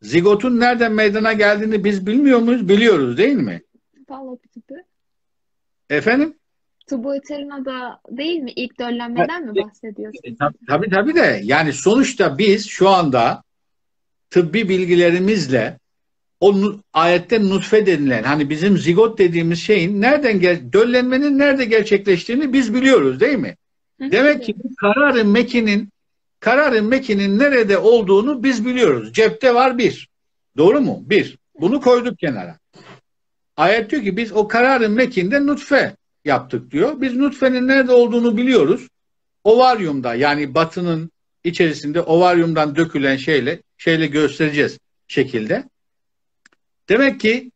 Zigotun 0.02 0.60
nereden 0.60 0.92
meydana 0.92 1.32
geldiğini 1.32 1.84
biz 1.84 2.06
bilmiyor 2.06 2.38
muyuz? 2.38 2.68
Biliyoruz 2.68 3.18
değil 3.18 3.36
mi? 3.36 3.62
Fallopitypi. 4.08 4.74
Efendim? 5.90 6.38
Tubu 6.86 7.14
da 7.64 8.00
değil 8.10 8.38
mi? 8.38 8.50
İlk 8.50 8.78
döllenmeden 8.78 9.46
mi? 9.46 9.52
E, 10.24 10.36
tabii, 10.36 10.58
tabii 10.68 10.90
tabii 10.90 11.14
de 11.14 11.40
yani 11.44 11.72
sonuçta 11.72 12.38
biz 12.38 12.68
şu 12.68 12.88
anda 12.88 13.42
tıbbi 14.30 14.68
bilgilerimizle 14.68 15.78
o 16.42 16.54
ayette 16.92 17.48
nutfe 17.48 17.86
denilen 17.86 18.22
hani 18.22 18.50
bizim 18.50 18.78
zigot 18.78 19.18
dediğimiz 19.18 19.58
şeyin 19.58 20.00
nereden 20.00 20.40
gel 20.40 20.72
döllenmenin 20.72 21.38
nerede 21.38 21.64
gerçekleştiğini 21.64 22.52
biz 22.52 22.74
biliyoruz 22.74 23.20
değil 23.20 23.38
mi? 23.38 23.56
Demek 24.00 24.44
ki 24.44 24.54
bu 24.64 24.74
kararı 24.74 25.24
mekinin 25.24 25.88
kararın 26.40 26.84
mekinin 26.84 27.38
nerede 27.38 27.78
olduğunu 27.78 28.42
biz 28.42 28.66
biliyoruz. 28.66 29.12
Cepte 29.12 29.54
var 29.54 29.78
bir. 29.78 30.08
Doğru 30.56 30.80
mu? 30.80 31.02
Bir. 31.06 31.38
Bunu 31.60 31.80
koyduk 31.80 32.18
kenara. 32.18 32.58
Ayet 33.56 33.90
diyor 33.90 34.02
ki 34.02 34.16
biz 34.16 34.32
o 34.32 34.48
kararın 34.48 34.92
mekinde 34.92 35.46
nutfe 35.46 35.96
yaptık 36.24 36.70
diyor. 36.70 37.00
Biz 37.00 37.16
nutfenin 37.16 37.68
nerede 37.68 37.92
olduğunu 37.92 38.36
biliyoruz. 38.36 38.88
Ovaryumda 39.44 40.14
yani 40.14 40.54
batının 40.54 41.10
içerisinde 41.44 42.00
ovaryumdan 42.00 42.76
dökülen 42.76 43.16
şeyle 43.16 43.62
şeyle 43.78 44.06
göstereceğiz 44.06 44.78
şekilde. 45.08 45.71
Demek 46.92 47.20
ki 47.20 47.52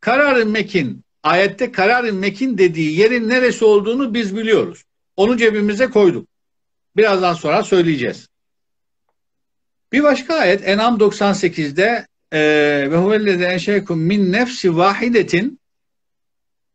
kararın 0.00 0.50
mekin 0.50 1.04
ayette 1.22 1.72
kararın 1.72 2.16
mekin 2.16 2.58
dediği 2.58 2.98
yerin 2.98 3.28
neresi 3.28 3.64
olduğunu 3.64 4.14
biz 4.14 4.36
biliyoruz. 4.36 4.84
Onu 5.16 5.36
cebimize 5.36 5.86
koyduk. 5.86 6.28
Birazdan 6.96 7.34
sonra 7.34 7.62
söyleyeceğiz. 7.62 8.28
Bir 9.92 10.02
başka 10.02 10.34
ayet 10.34 10.68
Enam 10.68 10.98
98'de 10.98 12.06
e, 12.32 12.40
ve 12.90 12.96
huvelleze 12.96 13.44
enşekum 13.44 14.00
min 14.00 14.32
nefsi 14.32 14.76
vahidetin 14.76 15.60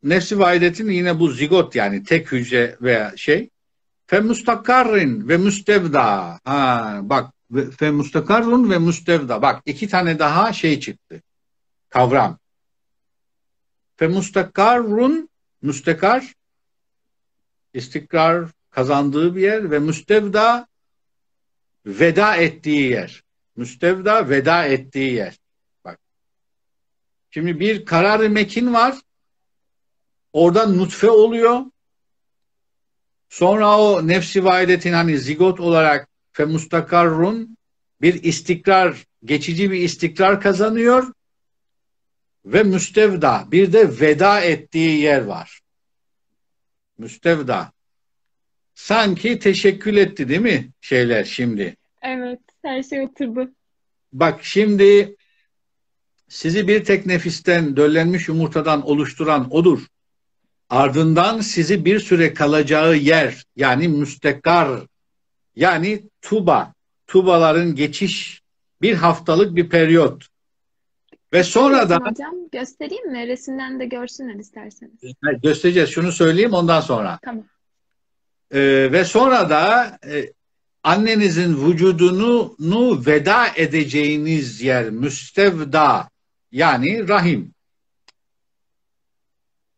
nefsi 0.03 0.39
vahidetin 0.39 0.89
yine 0.89 1.19
bu 1.19 1.31
zigot 1.31 1.75
yani 1.75 2.03
tek 2.03 2.31
hücre 2.31 2.77
veya 2.81 3.13
şey 3.17 3.49
fe 4.07 4.19
mustakarrin 4.19 5.29
ve 5.29 5.37
müstevda 5.37 6.39
ha 6.45 6.99
bak 7.03 7.33
fe 7.77 7.91
mustakarrun 7.91 8.71
ve 8.71 8.79
müstevda 8.79 9.41
bak 9.41 9.61
iki 9.65 9.87
tane 9.87 10.19
daha 10.19 10.53
şey 10.53 10.79
çıktı 10.79 11.21
kavram 11.95 12.39
fe 13.95 14.07
mustakarrun 14.07 15.29
mustakar 15.61 16.33
istikrar 17.73 18.49
kazandığı 18.69 19.35
bir 19.35 19.41
yer 19.41 19.71
ve 19.71 19.79
müstevda 19.79 20.67
veda 21.85 22.35
ettiği 22.35 22.89
yer. 22.89 23.23
Müstevda 23.55 24.29
veda 24.29 24.65
ettiği 24.65 25.13
yer. 25.13 25.39
Bak. 25.85 25.99
Şimdi 27.31 27.59
bir 27.59 27.85
karar 27.85 28.19
mekin 28.19 28.73
var. 28.73 28.95
Orada 30.33 30.65
nutfe 30.65 31.09
oluyor. 31.09 31.61
Sonra 33.29 33.79
o 33.79 34.07
nefsi 34.07 34.43
vahidetin 34.43 34.93
hani 34.93 35.17
zigot 35.17 35.59
olarak 35.59 36.07
fe 36.31 36.45
mustakarrun 36.45 37.57
bir 38.01 38.23
istikrar, 38.23 39.05
geçici 39.25 39.71
bir 39.71 39.79
istikrar 39.79 40.41
kazanıyor 40.41 41.15
ve 42.45 42.63
müstevda 42.63 43.47
bir 43.51 43.73
de 43.73 43.99
veda 43.99 44.41
ettiği 44.41 44.99
yer 44.99 45.21
var. 45.21 45.59
Müstevda. 46.97 47.71
Sanki 48.73 49.39
teşekkül 49.39 49.97
etti 49.97 50.29
değil 50.29 50.41
mi 50.41 50.69
şeyler 50.81 51.23
şimdi? 51.23 51.75
Evet, 52.01 52.39
her 52.61 52.83
şey 52.83 53.01
oturdu. 53.01 53.51
Bak 54.13 54.43
şimdi 54.43 55.15
sizi 56.27 56.67
bir 56.67 56.83
tek 56.83 57.05
nefisten 57.05 57.77
döllenmiş 57.77 58.27
yumurtadan 58.27 58.87
oluşturan 58.87 59.53
odur. 59.53 59.85
Ardından 60.69 61.41
sizi 61.41 61.85
bir 61.85 61.99
süre 61.99 62.33
kalacağı 62.33 62.95
yer 62.95 63.43
yani 63.55 63.87
müstekar 63.87 64.81
yani 65.55 66.03
tuba, 66.21 66.73
tubaların 67.07 67.75
geçiş 67.75 68.41
bir 68.81 68.93
haftalık 68.93 69.55
bir 69.55 69.69
periyot. 69.69 70.27
Ve 71.35 71.43
sonra 71.43 71.89
da 71.89 71.97
Hocam 71.97 72.35
göstereyim 72.51 73.11
mi? 73.11 73.27
Resimden 73.27 73.79
de 73.79 73.85
görsünler 73.85 74.35
isterseniz. 74.35 74.93
göstereceğiz. 75.43 75.89
Şunu 75.89 76.11
söyleyeyim 76.11 76.53
ondan 76.53 76.81
sonra. 76.81 77.19
Tamam. 77.21 77.43
Ee, 78.51 78.89
ve 78.91 79.05
sonra 79.05 79.49
da 79.49 79.97
e, 80.07 80.33
annenizin 80.83 81.67
vücudunu 81.67 82.55
nu 82.59 83.05
veda 83.05 83.47
edeceğiniz 83.55 84.61
yer 84.61 84.89
müstevda 84.89 86.09
yani 86.51 87.07
rahim. 87.07 87.53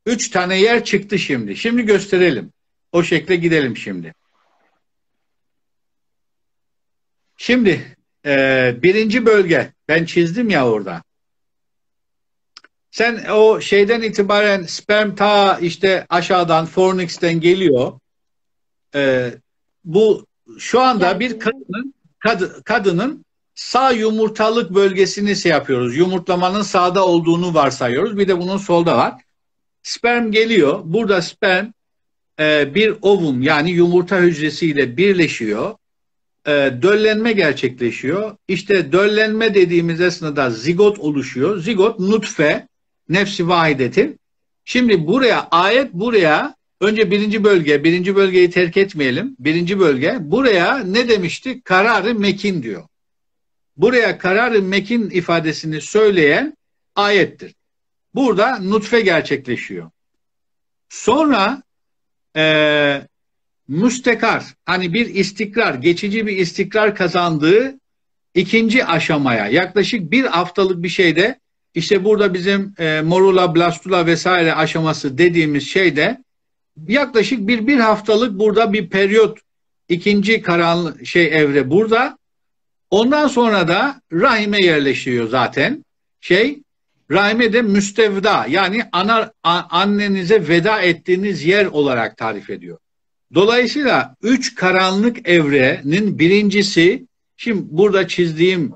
Üç 0.05 0.29
tane 0.29 0.61
yer 0.61 0.83
çıktı 0.83 1.19
şimdi. 1.19 1.55
Şimdi 1.55 1.85
gösterelim. 1.85 2.51
O 2.91 3.03
şekle 3.03 3.35
gidelim 3.35 3.77
şimdi. 3.77 4.13
Şimdi 7.37 7.97
e, 8.25 8.75
birinci 8.83 9.25
bölge 9.25 9.73
ben 9.87 10.05
çizdim 10.05 10.49
ya 10.49 10.69
orada. 10.69 11.06
Sen 12.97 13.25
o 13.33 13.61
şeyden 13.61 14.01
itibaren 14.01 14.63
sperm 14.63 15.15
ta 15.15 15.57
işte 15.61 16.05
aşağıdan 16.09 16.65
fornix'ten 16.65 17.39
geliyor. 17.39 17.99
E, 18.95 19.31
bu 19.85 20.25
şu 20.59 20.81
anda 20.81 21.19
bir 21.19 21.39
kadının 21.39 21.93
kad, 22.19 22.41
kadının 22.63 23.25
sağ 23.55 23.91
yumurtalık 23.91 24.73
bölgesini 24.73 25.35
şey 25.35 25.51
yapıyoruz. 25.51 25.97
Yumurtlamanın 25.97 26.61
sağda 26.61 27.05
olduğunu 27.05 27.53
varsayıyoruz. 27.53 28.17
Bir 28.17 28.27
de 28.27 28.39
bunun 28.39 28.57
solda 28.57 28.97
var. 28.97 29.13
Sperm 29.83 30.31
geliyor. 30.31 30.79
Burada 30.83 31.21
sperm 31.21 31.71
e, 32.39 32.75
bir 32.75 32.95
ovum 33.01 33.41
yani 33.41 33.71
yumurta 33.71 34.19
hücresiyle 34.19 34.97
birleşiyor. 34.97 35.75
E, 36.47 36.51
döllenme 36.81 37.31
gerçekleşiyor. 37.31 38.37
İşte 38.47 38.91
döllenme 38.91 39.53
dediğimiz 39.53 40.01
esnada 40.01 40.49
zigot 40.49 40.99
oluşuyor. 40.99 41.59
Zigot 41.59 41.99
nutfe, 41.99 42.66
nefsi 43.09 43.47
vahidetin. 43.47 44.19
Şimdi 44.65 45.07
buraya 45.07 45.47
ayet 45.51 45.93
buraya 45.93 46.55
önce 46.81 47.11
birinci 47.11 47.43
bölge, 47.43 47.83
birinci 47.83 48.15
bölgeyi 48.15 48.49
terk 48.49 48.77
etmeyelim. 48.77 49.35
Birinci 49.39 49.79
bölge 49.79 50.17
buraya 50.19 50.77
ne 50.77 51.09
demişti? 51.09 51.61
Kararı 51.61 52.15
mekin 52.15 52.63
diyor. 52.63 52.83
Buraya 53.77 54.17
kararı 54.17 54.61
mekin 54.61 55.09
ifadesini 55.09 55.81
söyleyen 55.81 56.57
ayettir. 56.95 57.55
Burada 58.15 58.59
nutfe 58.59 59.01
gerçekleşiyor. 59.01 59.91
Sonra 60.89 61.63
e, 62.37 63.01
müstekar 63.67 64.43
hani 64.65 64.93
bir 64.93 65.15
istikrar, 65.15 65.73
geçici 65.73 66.27
bir 66.27 66.37
istikrar 66.37 66.95
kazandığı 66.95 67.79
ikinci 68.33 68.85
aşamaya 68.85 69.47
yaklaşık 69.47 70.11
bir 70.11 70.23
haftalık 70.25 70.83
bir 70.83 70.89
şeyde 70.89 71.39
işte 71.77 72.03
burada 72.03 72.33
bizim 72.33 72.73
e, 72.79 73.01
morula, 73.01 73.55
blastula 73.55 74.05
vesaire 74.05 74.53
aşaması 74.53 75.17
dediğimiz 75.17 75.67
şeyde 75.67 76.23
yaklaşık 76.87 77.47
bir 77.47 77.67
bir 77.67 77.79
haftalık 77.79 78.39
burada 78.39 78.73
bir 78.73 78.89
periyot 78.89 79.37
ikinci 79.89 80.41
karanlık 80.41 81.05
şey 81.05 81.25
evre 81.25 81.69
burada. 81.69 82.17
Ondan 82.89 83.27
sonra 83.27 83.67
da 83.67 84.01
rahime 84.13 84.61
yerleşiyor 84.61 85.29
zaten. 85.29 85.85
Şey 86.21 86.59
rahime 87.11 87.53
de 87.53 87.61
müstevda 87.61 88.45
yani 88.49 88.83
ana, 88.91 89.31
annenize 89.69 90.47
veda 90.47 90.81
ettiğiniz 90.81 91.45
yer 91.45 91.65
olarak 91.65 92.17
tarif 92.17 92.49
ediyor. 92.49 92.77
Dolayısıyla 93.33 94.15
üç 94.21 94.55
karanlık 94.55 95.29
evrenin 95.29 96.19
birincisi 96.19 97.05
şimdi 97.37 97.61
burada 97.65 98.07
çizdiğim 98.07 98.71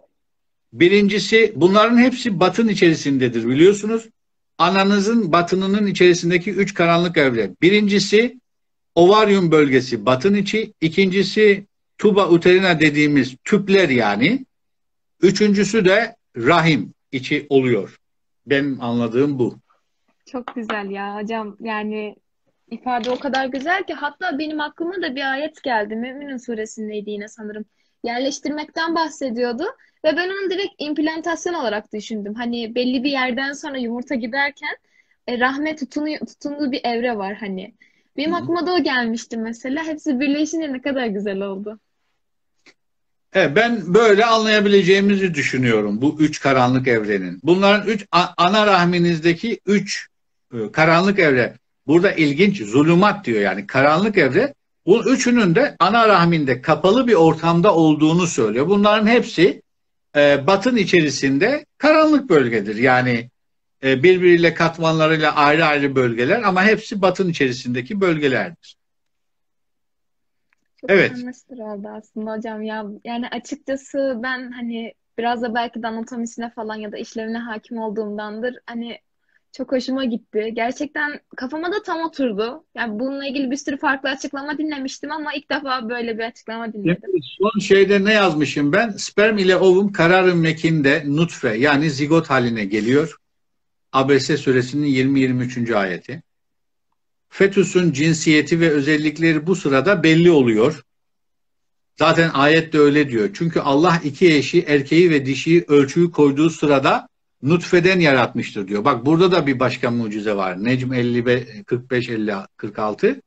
birincisi 0.73 1.53
bunların 1.55 1.97
hepsi 1.97 2.39
batın 2.39 2.67
içerisindedir 2.67 3.47
biliyorsunuz. 3.47 4.09
Ananızın 4.57 5.31
batınının 5.31 5.87
içerisindeki 5.87 6.51
üç 6.51 6.73
karanlık 6.73 7.17
evre. 7.17 7.51
Birincisi 7.61 8.39
ovaryum 8.95 9.51
bölgesi 9.51 10.05
batın 10.05 10.33
içi. 10.33 10.73
ikincisi 10.81 11.65
tuba 11.97 12.29
uterina 12.29 12.79
dediğimiz 12.79 13.35
tüpler 13.43 13.89
yani. 13.89 14.45
Üçüncüsü 15.21 15.85
de 15.85 16.15
rahim 16.37 16.93
içi 17.11 17.45
oluyor. 17.49 17.97
Benim 18.45 18.81
anladığım 18.81 19.39
bu. 19.39 19.55
Çok 20.25 20.55
güzel 20.55 20.89
ya 20.89 21.15
hocam. 21.15 21.57
Yani 21.59 22.15
ifade 22.71 23.09
o 23.09 23.19
kadar 23.19 23.45
güzel 23.45 23.83
ki 23.83 23.93
hatta 23.93 24.39
benim 24.39 24.59
aklıma 24.61 25.01
da 25.01 25.15
bir 25.15 25.31
ayet 25.31 25.63
geldi. 25.63 25.95
Müminun 25.95 26.37
suresindeydi 26.37 27.09
yine 27.09 27.27
sanırım. 27.27 27.65
Yerleştirmekten 28.03 28.95
bahsediyordu 28.95 29.63
ve 30.05 30.17
ben 30.17 30.29
onu 30.29 30.49
direkt 30.49 30.73
implantasyon 30.77 31.53
olarak 31.53 31.93
düşündüm. 31.93 32.33
Hani 32.33 32.75
belli 32.75 33.03
bir 33.03 33.11
yerden 33.11 33.53
sonra 33.53 33.77
yumurta 33.77 34.15
giderken 34.15 34.75
e, 35.27 35.39
rahme 35.39 35.75
tutunuyor, 35.75 36.19
tutunduğu 36.19 36.71
bir 36.71 36.81
evre 36.83 37.17
var 37.17 37.35
hani. 37.35 37.73
Benim 38.17 38.33
aklıma 38.33 38.67
da 38.67 38.73
o 38.73 38.83
gelmişti 38.83 39.37
mesela. 39.37 39.83
Hepsi 39.83 40.19
birleşince 40.19 40.73
ne 40.73 40.81
kadar 40.81 41.05
güzel 41.05 41.41
oldu. 41.41 41.79
Evet, 43.33 43.55
ben 43.55 43.93
böyle 43.93 44.25
anlayabileceğimizi 44.25 45.33
düşünüyorum 45.33 46.01
bu 46.01 46.15
üç 46.19 46.39
karanlık 46.39 46.87
evrenin. 46.87 47.39
Bunların 47.43 47.87
üç 47.87 48.05
ana 48.37 48.67
rahminizdeki 48.67 49.59
üç 49.65 50.07
e, 50.53 50.71
karanlık 50.71 51.19
evre. 51.19 51.53
Burada 51.87 52.11
ilginç 52.11 52.61
zulümat 52.61 53.25
diyor 53.25 53.41
yani 53.41 53.67
karanlık 53.67 54.17
evre. 54.17 54.53
Bu 54.85 55.13
üçünün 55.13 55.55
de 55.55 55.75
ana 55.79 56.07
rahminde 56.07 56.61
kapalı 56.61 57.07
bir 57.07 57.13
ortamda 57.13 57.75
olduğunu 57.75 58.27
söylüyor. 58.27 58.67
Bunların 58.69 59.07
hepsi 59.07 59.61
e, 60.15 60.47
batın 60.47 60.75
içerisinde 60.75 61.65
karanlık 61.77 62.29
bölgedir. 62.29 62.75
Yani 62.75 63.29
e, 63.83 64.03
birbiriyle 64.03 64.53
katmanlarıyla 64.53 65.35
ayrı 65.35 65.65
ayrı 65.65 65.95
bölgeler 65.95 66.41
ama 66.41 66.63
hepsi 66.63 67.01
batın 67.01 67.29
içerisindeki 67.29 68.01
bölgelerdir. 68.01 68.77
Çok 70.81 70.89
evet. 70.89 71.11
anlaşılır 71.11 71.59
oldu 71.59 71.87
aslında 71.87 72.37
hocam 72.37 72.63
ya. 72.63 72.85
Yani 73.05 73.27
açıkçası 73.27 74.19
ben 74.23 74.51
hani 74.51 74.93
biraz 75.17 75.41
da 75.41 75.55
belki 75.55 75.83
de 75.83 75.87
anatomisine 75.87 76.49
falan 76.49 76.75
ya 76.75 76.91
da 76.91 76.97
işlevine 76.97 77.37
hakim 77.37 77.77
olduğumdandır. 77.77 78.57
Hani 78.65 78.99
çok 79.51 79.71
hoşuma 79.71 80.05
gitti. 80.05 80.51
Gerçekten 80.53 81.19
kafama 81.37 81.71
da 81.71 81.83
tam 81.83 82.01
oturdu. 82.01 82.63
Yani 82.75 82.99
bununla 82.99 83.27
ilgili 83.27 83.51
bir 83.51 83.55
sürü 83.55 83.77
farklı 83.77 84.09
açıklama 84.09 84.57
dinlemiştim 84.57 85.11
ama 85.11 85.33
ilk 85.33 85.49
defa 85.49 85.89
böyle 85.89 86.17
bir 86.17 86.23
açıklama 86.23 86.73
dinledim. 86.73 87.09
Son 87.39 87.59
şeyde 87.59 88.05
ne 88.05 88.13
yazmışım 88.13 88.73
ben? 88.73 88.89
Sperm 88.89 89.37
ile 89.37 89.55
ovum 89.55 89.91
kararın 89.91 90.37
mekinde 90.37 91.03
nutfe 91.07 91.57
yani 91.57 91.89
zigot 91.89 92.29
haline 92.29 92.65
geliyor. 92.65 93.17
Abese 93.93 94.37
suresinin 94.37 94.87
20-23. 94.87 95.75
ayeti. 95.75 96.23
Fetüsün 97.29 97.91
cinsiyeti 97.91 98.59
ve 98.59 98.69
özellikleri 98.69 99.47
bu 99.47 99.55
sırada 99.55 100.03
belli 100.03 100.31
oluyor. 100.31 100.83
Zaten 101.99 102.29
ayet 102.33 102.73
de 102.73 102.79
öyle 102.79 103.09
diyor. 103.09 103.29
Çünkü 103.33 103.59
Allah 103.59 104.01
iki 104.03 104.33
eşi 104.33 104.61
erkeği 104.61 105.09
ve 105.09 105.25
dişiyi 105.25 105.65
ölçüyü 105.67 106.11
koyduğu 106.11 106.49
sırada 106.49 107.07
nutfeden 107.43 107.99
yaratmıştır 107.99 108.67
diyor. 108.67 108.85
Bak 108.85 109.05
burada 109.05 109.31
da 109.31 109.47
bir 109.47 109.59
başka 109.59 109.91
mucize 109.91 110.35
var. 110.35 110.63
Necm 110.63 110.93
55, 110.93 111.43
45, 111.65 112.09
50, 112.09 112.33
46. 112.57 113.21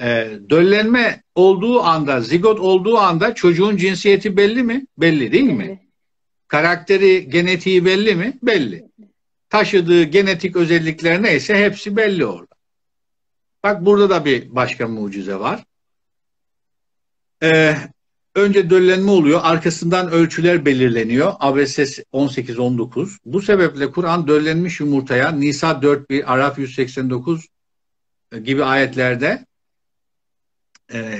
E, 0.00 0.30
döllenme 0.50 1.22
olduğu 1.34 1.82
anda, 1.82 2.20
zigot 2.20 2.60
olduğu 2.60 2.98
anda 2.98 3.34
çocuğun 3.34 3.76
cinsiyeti 3.76 4.36
belli 4.36 4.62
mi? 4.62 4.86
Belli 4.98 5.32
değil 5.32 5.52
mi? 5.52 5.88
Karakteri, 6.48 7.30
genetiği 7.30 7.84
belli 7.84 8.14
mi? 8.14 8.38
Belli. 8.42 8.84
Taşıdığı 9.50 10.02
genetik 10.02 10.56
özellikler 10.56 11.22
neyse 11.22 11.64
hepsi 11.64 11.96
belli 11.96 12.26
orada. 12.26 12.54
Bak 13.64 13.84
burada 13.84 14.10
da 14.10 14.24
bir 14.24 14.54
başka 14.54 14.88
mucize 14.88 15.36
var. 15.36 15.64
Ee, 17.42 17.76
önce 18.36 18.70
döllenme 18.70 19.10
oluyor. 19.10 19.40
Arkasından 19.42 20.10
ölçüler 20.10 20.64
belirleniyor. 20.64 21.32
ABS 21.40 21.78
18-19. 21.78 23.18
Bu 23.24 23.42
sebeple 23.42 23.90
Kur'an 23.90 24.28
döllenmiş 24.28 24.80
yumurtaya 24.80 25.32
Nisa 25.32 25.70
4.1, 25.70 26.24
Araf 26.24 26.58
189 26.58 27.48
gibi 28.44 28.64
ayetlerde 28.64 29.46
e, 30.92 31.18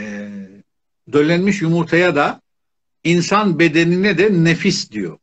döllenmiş 1.13 1.63
yumurtaya 1.63 2.17
da 2.17 2.41
insan 3.05 3.59
bedenine 3.59 4.19
de 4.19 4.45
nefis 4.45 4.91
diyor. 4.91 5.19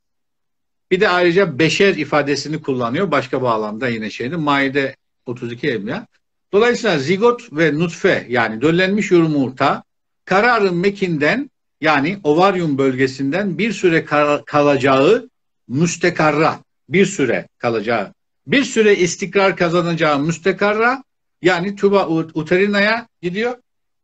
Bir 0.91 0.99
de 0.99 1.09
ayrıca 1.09 1.59
beşer 1.59 1.95
ifadesini 1.95 2.61
kullanıyor. 2.61 3.11
Başka 3.11 3.41
bağlamda 3.41 3.87
yine 3.87 4.09
şeyde. 4.09 4.35
Maide 4.35 4.95
32 5.25 5.69
emya. 5.69 6.07
Dolayısıyla 6.51 6.99
zigot 6.99 7.53
ve 7.53 7.79
nutfe 7.79 8.25
yani 8.29 8.61
döllenmiş 8.61 9.11
yumurta 9.11 9.83
kararın 10.25 10.75
mekinden 10.75 11.49
yani 11.83 12.19
ovaryum 12.23 12.77
bölgesinden 12.77 13.57
bir 13.57 13.73
süre 13.73 14.05
kalacağı 14.45 15.29
müstekarra 15.67 16.59
bir 16.89 17.05
süre 17.05 17.47
kalacağı 17.57 18.13
bir 18.47 18.63
süre 18.63 18.95
istikrar 18.95 19.57
kazanacağı 19.57 20.19
müstekarra 20.19 21.03
yani 21.41 21.75
tuba 21.75 22.07
uterinaya 22.09 23.07
gidiyor. 23.21 23.57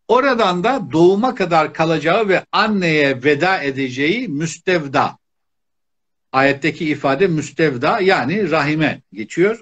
Oradan 0.07 0.63
da 0.63 0.91
doğuma 0.91 1.35
kadar 1.35 1.73
kalacağı 1.73 2.27
ve 2.27 2.45
anneye 2.51 3.23
veda 3.23 3.63
edeceği 3.63 4.27
müstevda. 4.27 5.17
Ayetteki 6.31 6.89
ifade 6.89 7.27
müstevda 7.27 7.99
yani 7.99 8.51
rahime 8.51 9.01
geçiyor. 9.13 9.61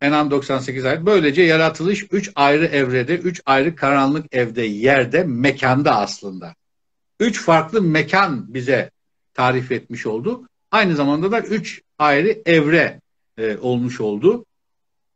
Enam 0.00 0.30
98 0.30 0.84
ayet. 0.84 1.06
Böylece 1.06 1.42
yaratılış 1.42 2.06
üç 2.10 2.30
ayrı 2.34 2.66
evrede, 2.66 3.16
üç 3.16 3.42
ayrı 3.46 3.76
karanlık 3.76 4.34
evde, 4.34 4.62
yerde, 4.62 5.24
mekanda 5.24 5.96
aslında. 5.96 6.54
Üç 7.22 7.40
farklı 7.40 7.82
mekan 7.82 8.54
bize 8.54 8.90
tarif 9.34 9.72
etmiş 9.72 10.06
oldu. 10.06 10.48
Aynı 10.70 10.96
zamanda 10.96 11.32
da 11.32 11.40
üç 11.40 11.82
ayrı 11.98 12.42
evre 12.46 13.00
e, 13.38 13.56
olmuş 13.56 14.00
oldu. 14.00 14.44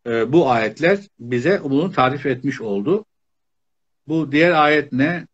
E, 0.06 0.32
bu 0.32 0.50
ayetler 0.50 0.98
bize 1.18 1.60
bunu 1.64 1.92
tarif 1.92 2.26
etmiş 2.26 2.60
oldu. 2.60 3.04
Bu 4.08 4.32
diğer 4.32 4.50
ayet 4.50 4.92
ne? 4.92 5.26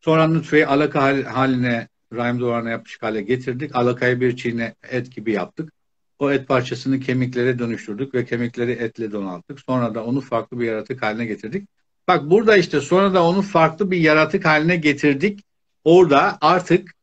Sonra 0.00 0.26
nutfeyi 0.26 0.66
alaka 0.66 1.02
haline 1.34 1.88
rahim 2.12 2.40
duvarına 2.40 2.70
yapışık 2.70 3.02
hale 3.02 3.22
getirdik. 3.22 3.76
Alakayı 3.76 4.20
bir 4.20 4.36
çiğne 4.36 4.74
et 4.90 5.12
gibi 5.12 5.32
yaptık. 5.32 5.72
O 6.18 6.30
et 6.30 6.48
parçasını 6.48 7.00
kemiklere 7.00 7.58
dönüştürdük 7.58 8.14
ve 8.14 8.24
kemikleri 8.24 8.72
etle 8.72 9.12
donattık. 9.12 9.60
Sonra 9.60 9.94
da 9.94 10.04
onu 10.04 10.20
farklı 10.20 10.60
bir 10.60 10.66
yaratık 10.66 11.02
haline 11.02 11.26
getirdik. 11.26 11.68
Bak 12.10 12.30
burada 12.30 12.56
işte 12.56 12.80
sonra 12.80 13.14
da 13.14 13.24
onu 13.26 13.42
farklı 13.42 13.90
bir 13.90 13.96
yaratık 13.98 14.44
haline 14.44 14.76
getirdik. 14.76 15.44
Orada 15.84 16.38
artık 16.40 16.94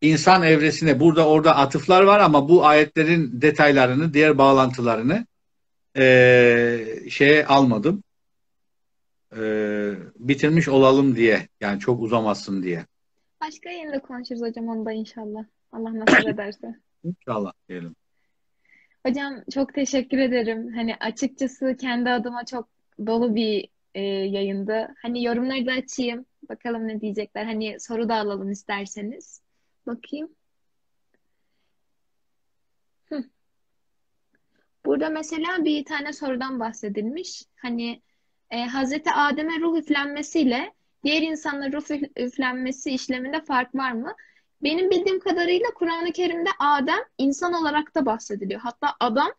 insan 0.00 0.42
evresine 0.42 1.00
burada 1.00 1.28
orada 1.28 1.56
atıflar 1.56 2.02
var 2.02 2.20
ama 2.20 2.48
bu 2.48 2.66
ayetlerin 2.66 3.42
detaylarını, 3.42 4.14
diğer 4.14 4.38
bağlantılarını 4.38 5.26
e, 5.96 6.04
şeye 7.10 7.46
almadım. 7.46 8.02
E, 9.36 9.42
bitirmiş 10.16 10.68
olalım 10.68 11.16
diye. 11.16 11.48
Yani 11.60 11.80
çok 11.80 12.02
uzamasın 12.02 12.62
diye. 12.62 12.86
Başka 13.40 13.70
yerinde 13.70 13.98
konuşuruz 13.98 14.42
hocam 14.42 14.68
onu 14.68 14.86
da 14.86 14.92
inşallah. 14.92 15.44
Allah 15.72 15.98
nasip 15.98 16.28
ederse. 16.34 16.74
İnşallah 17.04 17.52
diyelim. 17.68 17.96
Hocam 19.06 19.34
çok 19.54 19.74
teşekkür 19.74 20.18
ederim. 20.18 20.72
Hani 20.74 20.96
açıkçası 20.96 21.76
kendi 21.80 22.10
adıma 22.10 22.44
çok 22.44 22.68
dolu 23.06 23.34
bir 23.34 23.73
e, 23.94 24.00
yayındı. 24.02 24.94
Hani 25.02 25.24
yorumları 25.24 25.66
da 25.66 25.72
açayım. 25.72 26.26
Bakalım 26.48 26.88
ne 26.88 27.00
diyecekler. 27.00 27.44
Hani 27.44 27.80
soru 27.80 28.08
da 28.08 28.14
alalım 28.14 28.50
isterseniz. 28.50 29.42
Bakayım. 29.86 30.28
Burada 34.86 35.08
mesela 35.08 35.64
bir 35.64 35.84
tane 35.84 36.12
sorudan 36.12 36.60
bahsedilmiş. 36.60 37.42
Hani 37.56 38.02
e, 38.50 38.64
Hazreti 38.64 39.10
Adem'e 39.10 39.60
ruh 39.60 39.78
üflenmesiyle 39.78 40.72
diğer 41.04 41.22
insanların 41.22 41.72
ruh 41.72 42.08
üflenmesi 42.16 42.90
işleminde 42.90 43.44
fark 43.44 43.74
var 43.74 43.92
mı? 43.92 44.14
Benim 44.62 44.90
bildiğim 44.90 45.20
kadarıyla 45.20 45.66
Kur'an-ı 45.74 46.12
Kerim'de 46.12 46.50
Adem 46.58 47.00
insan 47.18 47.52
olarak 47.52 47.94
da 47.94 48.06
bahsediliyor. 48.06 48.60
Hatta 48.60 48.88
adam 49.00 49.32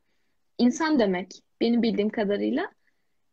insan 0.58 1.00
demek 1.00 1.32
benim 1.62 1.82
bildiğim 1.82 2.10
kadarıyla. 2.10 2.72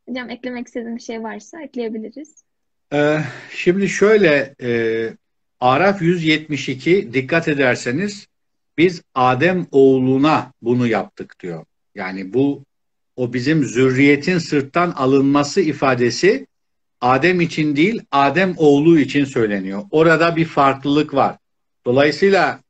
Hocam 0.09 0.30
eklemek 0.30 0.66
istediğim 0.66 0.96
bir 0.96 1.03
şey 1.03 1.22
varsa 1.22 1.62
ekleyebiliriz. 1.62 2.44
Ee, 2.92 3.18
şimdi 3.50 3.88
şöyle 3.88 4.55
e, 4.62 4.70
Araf 5.61 6.03
172 6.03 7.11
dikkat 7.12 7.48
ederseniz 7.48 8.26
biz 8.78 9.03
Adem 9.14 9.66
oğluna 9.70 10.53
bunu 10.62 10.86
yaptık 10.86 11.36
diyor. 11.42 11.64
Yani 11.94 12.32
bu 12.32 12.64
o 13.16 13.32
bizim 13.32 13.64
zürriyetin 13.64 14.38
sırttan 14.38 14.90
alınması 14.90 15.61
ifadesi 15.61 16.46
Adem 17.00 17.40
için 17.40 17.76
değil 17.76 18.03
Adem 18.11 18.55
oğlu 18.57 18.98
için 18.98 19.24
söyleniyor. 19.24 19.82
Orada 19.90 20.36
bir 20.36 20.44
farklılık 20.44 21.14
var. 21.14 21.36
Dolayısıyla 21.84 22.61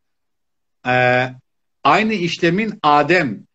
e, 0.87 1.29
aynı 1.85 2.13
işlemin 2.13 2.79
Adem 2.83 3.47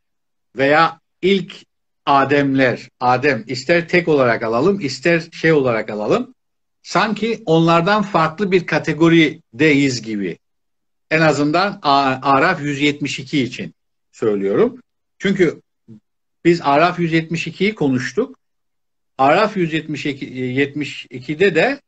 veya 0.56 1.00
ilk 1.22 1.67
Ademler, 2.08 2.90
Adem 3.00 3.44
ister 3.48 3.88
tek 3.88 4.08
olarak 4.08 4.44
alalım 4.44 4.80
ister 4.80 5.24
şey 5.32 5.52
olarak 5.52 5.90
alalım. 5.90 6.34
Sanki 6.84 7.44
onlardan 7.46 8.02
farklı 8.04 8.52
bir 8.52 8.66
kategorideyiz 8.66 10.02
gibi. 10.02 10.38
En 11.12 11.22
azından 11.22 11.80
Araf 11.82 12.62
172 12.62 13.44
için 13.44 13.74
söylüyorum. 14.12 14.82
Çünkü 15.20 15.62
biz 16.46 16.62
Araf 16.62 17.00
172'yi 17.00 17.76
konuştuk. 17.76 18.40
Araf 19.18 19.58
172'de 19.58 21.56
de 21.56 21.82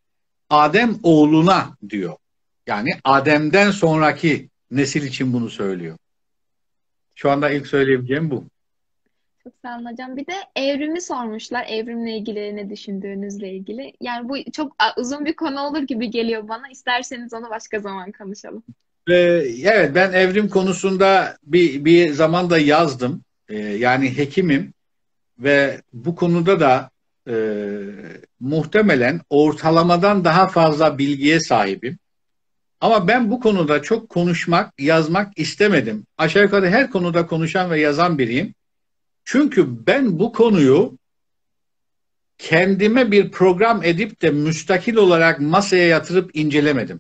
Adem 0.49 0.99
oğluna 1.03 1.77
diyor. 1.89 2.15
Yani 2.67 2.89
Adem'den 3.03 3.71
sonraki 3.71 4.49
nesil 4.71 5.03
için 5.03 5.33
bunu 5.33 5.49
söylüyor. 5.49 5.97
Şu 7.15 7.31
anda 7.31 7.49
ilk 7.49 7.67
söyleyebileceğim 7.67 8.31
bu. 8.31 8.45
Çok 9.49 9.55
sağ 9.61 9.91
hocam. 9.91 10.17
Bir 10.17 10.27
de 10.27 10.33
evrimi 10.55 11.01
sormuşlar. 11.01 11.65
Evrimle 11.69 12.17
ilgili 12.17 12.55
ne 12.55 12.69
düşündüğünüzle 12.69 13.53
ilgili. 13.53 13.93
Yani 14.01 14.29
bu 14.29 14.51
çok 14.51 14.75
uzun 14.97 15.25
bir 15.25 15.35
konu 15.35 15.59
olur 15.59 15.81
gibi 15.81 16.09
geliyor 16.09 16.47
bana. 16.47 16.69
İsterseniz 16.71 17.33
onu 17.33 17.49
başka 17.49 17.79
zaman 17.79 18.11
konuşalım. 18.11 18.63
Ee, 19.09 19.13
evet 19.63 19.95
ben 19.95 20.13
evrim 20.13 20.49
konusunda 20.49 21.37
bir, 21.43 21.85
bir 21.85 22.11
zaman 22.11 22.49
da 22.49 22.57
yazdım. 22.59 23.21
Ee, 23.49 23.57
yani 23.57 24.17
hekimim 24.17 24.73
ve 25.39 25.81
bu 25.93 26.15
konuda 26.15 26.59
da 26.59 26.89
e, 27.27 27.35
muhtemelen 28.39 29.21
ortalamadan 29.29 30.25
daha 30.25 30.47
fazla 30.47 30.97
bilgiye 30.97 31.39
sahibim. 31.39 31.99
Ama 32.81 33.07
ben 33.07 33.31
bu 33.31 33.39
konuda 33.39 33.81
çok 33.81 34.09
konuşmak, 34.09 34.73
yazmak 34.79 35.37
istemedim. 35.37 36.05
Aşağı 36.17 36.43
yukarı 36.43 36.69
her 36.69 36.89
konuda 36.89 37.27
konuşan 37.27 37.71
ve 37.71 37.79
yazan 37.79 38.17
biriyim. 38.17 38.53
Çünkü 39.31 39.85
ben 39.87 40.19
bu 40.19 40.31
konuyu 40.31 40.97
kendime 42.37 43.11
bir 43.11 43.31
program 43.31 43.83
edip 43.83 44.21
de 44.21 44.29
müstakil 44.29 44.95
olarak 44.95 45.39
masaya 45.39 45.87
yatırıp 45.87 46.35
incelemedim. 46.35 46.99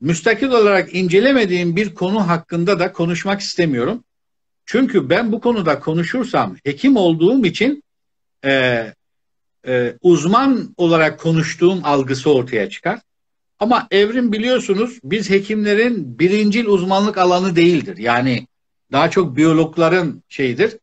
Müstakil 0.00 0.46
olarak 0.46 0.94
incelemediğim 0.94 1.76
bir 1.76 1.94
konu 1.94 2.28
hakkında 2.28 2.78
da 2.78 2.92
konuşmak 2.92 3.40
istemiyorum. 3.40 4.04
Çünkü 4.66 5.10
ben 5.10 5.32
bu 5.32 5.40
konuda 5.40 5.80
konuşursam 5.80 6.56
hekim 6.64 6.96
olduğum 6.96 7.46
için 7.46 7.82
e, 8.44 8.84
e, 9.66 9.96
uzman 10.00 10.74
olarak 10.76 11.20
konuştuğum 11.20 11.80
algısı 11.84 12.32
ortaya 12.32 12.70
çıkar. 12.70 13.00
Ama 13.58 13.86
evrim 13.90 14.32
biliyorsunuz 14.32 14.98
biz 15.04 15.30
hekimlerin 15.30 16.18
birincil 16.18 16.66
uzmanlık 16.66 17.18
alanı 17.18 17.56
değildir. 17.56 17.96
Yani 17.96 18.46
daha 18.92 19.10
çok 19.10 19.36
biyologların 19.36 20.22
şeyidir. 20.28 20.78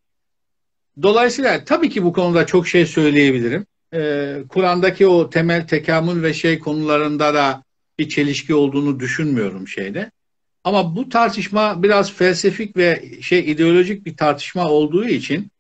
Dolayısıyla 1.02 1.66
tabii 1.66 1.89
ki 1.89 2.04
bu 2.04 2.14
konuda 2.14 2.45
çok 2.45 2.68
şey 2.68 2.86
söyleyebilirim. 2.86 3.66
Ee, 3.93 4.38
Kur'an'daki 4.50 5.08
o 5.08 5.30
temel 5.30 5.68
tekamül 5.68 6.24
ve 6.24 6.34
şey 6.34 6.60
konularında 6.60 7.34
da 7.34 7.64
bir 8.00 8.10
çelişki 8.10 8.56
olduğunu 8.56 9.00
düşünmüyorum 9.00 9.68
şeyde. 9.68 10.12
Ama 10.64 10.95
bu 10.95 11.10
tartışma 11.10 11.84
biraz 11.84 12.14
felsefik 12.14 12.78
ve 12.78 13.04
şey 13.22 13.52
ideolojik 13.52 14.06
bir 14.06 14.18
tartışma 14.18 14.70
olduğu 14.70 15.06
için 15.06 15.52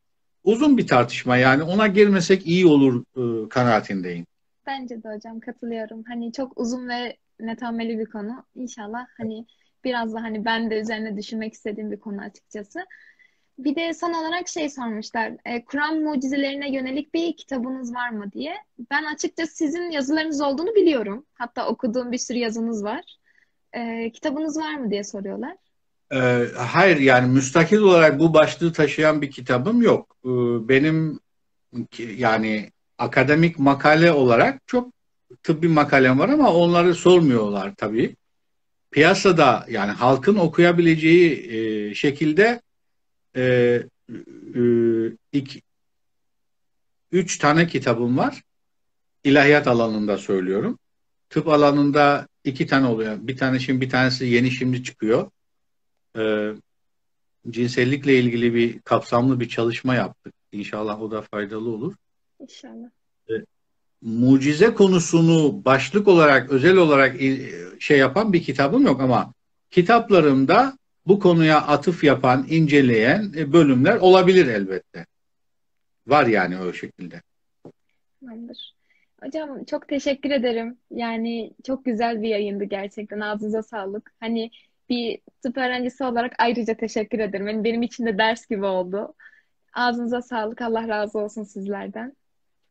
uzun 0.43 0.77
bir 0.77 0.87
tartışma 0.87 1.37
yani 1.37 1.63
ona 1.63 1.87
girmesek 1.87 2.47
iyi 2.47 2.65
olur 2.65 3.03
e, 3.17 3.49
kanaatindeyim. 3.49 4.25
Bence 4.67 5.03
de 5.03 5.15
hocam 5.15 5.39
katılıyorum. 5.39 6.03
Hani 6.07 6.33
çok 6.33 6.59
uzun 6.59 6.89
ve 6.89 7.17
netameli 7.39 7.99
bir 7.99 8.05
konu. 8.05 8.43
İnşallah 8.55 9.05
hani 9.17 9.45
biraz 9.83 10.13
da 10.13 10.23
hani 10.23 10.45
ben 10.45 10.71
de 10.71 10.79
üzerine 10.79 11.17
düşünmek 11.17 11.53
istediğim 11.53 11.91
bir 11.91 11.99
konu 11.99 12.21
açıkçası. 12.21 12.79
Bir 13.59 13.75
de 13.75 13.93
son 13.93 14.13
olarak 14.13 14.47
şey 14.47 14.69
sormuşlar. 14.69 15.31
E, 15.45 15.65
Kur'an 15.65 15.99
mucizelerine 15.99 16.71
yönelik 16.71 17.13
bir 17.13 17.37
kitabınız 17.37 17.93
var 17.93 18.09
mı 18.09 18.31
diye. 18.31 18.55
Ben 18.91 19.03
açıkçası 19.03 19.55
sizin 19.55 19.91
yazılarınız 19.91 20.41
olduğunu 20.41 20.75
biliyorum. 20.75 21.25
Hatta 21.33 21.67
okuduğum 21.67 22.11
bir 22.11 22.17
sürü 22.17 22.37
yazınız 22.37 22.83
var. 22.83 23.17
E, 23.73 24.11
kitabınız 24.11 24.57
var 24.57 24.75
mı 24.75 24.91
diye 24.91 25.03
soruyorlar. 25.03 25.55
Ee, 26.13 26.45
hayır 26.57 26.97
yani 26.97 27.33
müstakil 27.33 27.77
olarak 27.77 28.19
bu 28.19 28.33
başlığı 28.33 28.73
taşıyan 28.73 29.21
bir 29.21 29.31
kitabım 29.31 29.81
yok. 29.81 30.15
Ee, 30.25 30.29
benim 30.69 31.19
yani 32.17 32.71
akademik 32.97 33.59
makale 33.59 34.11
olarak 34.11 34.67
çok 34.67 34.93
tıbbi 35.43 35.67
makalem 35.67 36.19
var 36.19 36.29
ama 36.29 36.53
onları 36.53 36.95
sormuyorlar 36.95 37.75
tabii. 37.75 38.15
Piyasada 38.91 39.65
yani 39.69 39.91
halkın 39.91 40.35
okuyabileceği 40.35 41.51
e, 41.51 41.93
şekilde 41.95 42.61
e, 43.35 43.43
e, 44.55 44.61
iki, 45.31 45.61
üç 47.11 47.37
tane 47.37 47.67
kitabım 47.67 48.17
var. 48.17 48.43
İlahiyat 49.23 49.67
alanında 49.67 50.17
söylüyorum. 50.17 50.79
Tıp 51.29 51.47
alanında 51.47 52.27
iki 52.43 52.67
tane 52.67 52.87
oluyor. 52.87 53.17
Bir 53.21 53.37
tane 53.37 53.59
şimdi 53.59 53.81
bir 53.81 53.89
tanesi 53.89 54.25
yeni 54.25 54.51
şimdi 54.51 54.83
çıkıyor. 54.83 55.31
E, 56.17 56.53
cinsellikle 57.49 58.19
ilgili 58.19 58.53
bir 58.53 58.79
kapsamlı 58.79 59.39
bir 59.39 59.49
çalışma 59.49 59.95
yaptık. 59.95 60.33
İnşallah 60.51 61.01
o 61.01 61.11
da 61.11 61.21
faydalı 61.21 61.69
olur. 61.69 61.95
İnşallah. 62.39 62.89
E, 63.29 63.33
mucize 64.01 64.73
konusunu 64.73 65.65
başlık 65.65 66.07
olarak 66.07 66.49
özel 66.49 66.77
olarak 66.77 67.21
e, 67.21 67.51
şey 67.79 67.97
yapan 67.97 68.33
bir 68.33 68.43
kitabım 68.43 68.85
yok 68.85 69.01
ama 69.01 69.33
kitaplarımda 69.71 70.77
bu 71.07 71.19
konuya 71.19 71.61
atıf 71.61 72.03
yapan, 72.03 72.45
inceleyen 72.49 73.33
e, 73.37 73.53
bölümler 73.53 73.95
olabilir 73.95 74.47
elbette. 74.47 75.05
Var 76.07 76.25
yani 76.27 76.57
o 76.57 76.73
şekilde. 76.73 77.21
Tamamdır. 78.19 78.75
Hocam 79.23 79.63
çok 79.63 79.87
teşekkür 79.87 80.31
ederim. 80.31 80.77
Yani 80.91 81.53
çok 81.63 81.85
güzel 81.85 82.21
bir 82.21 82.27
yayındı 82.27 82.63
gerçekten. 82.63 83.19
Ağzınıza 83.19 83.63
sağlık. 83.63 84.11
Hani 84.19 84.51
bir 84.89 85.19
tıp 85.43 85.57
öğrencisi 85.57 86.03
olarak 86.03 86.33
ayrıca 86.37 86.73
teşekkür 86.73 87.19
ederim. 87.19 87.47
Yani 87.47 87.63
benim 87.63 87.81
için 87.81 88.05
de 88.05 88.17
ders 88.17 88.47
gibi 88.47 88.65
oldu. 88.65 89.13
Ağzınıza 89.73 90.21
sağlık. 90.21 90.61
Allah 90.61 90.87
razı 90.87 91.19
olsun 91.19 91.43
sizlerden. 91.43 92.13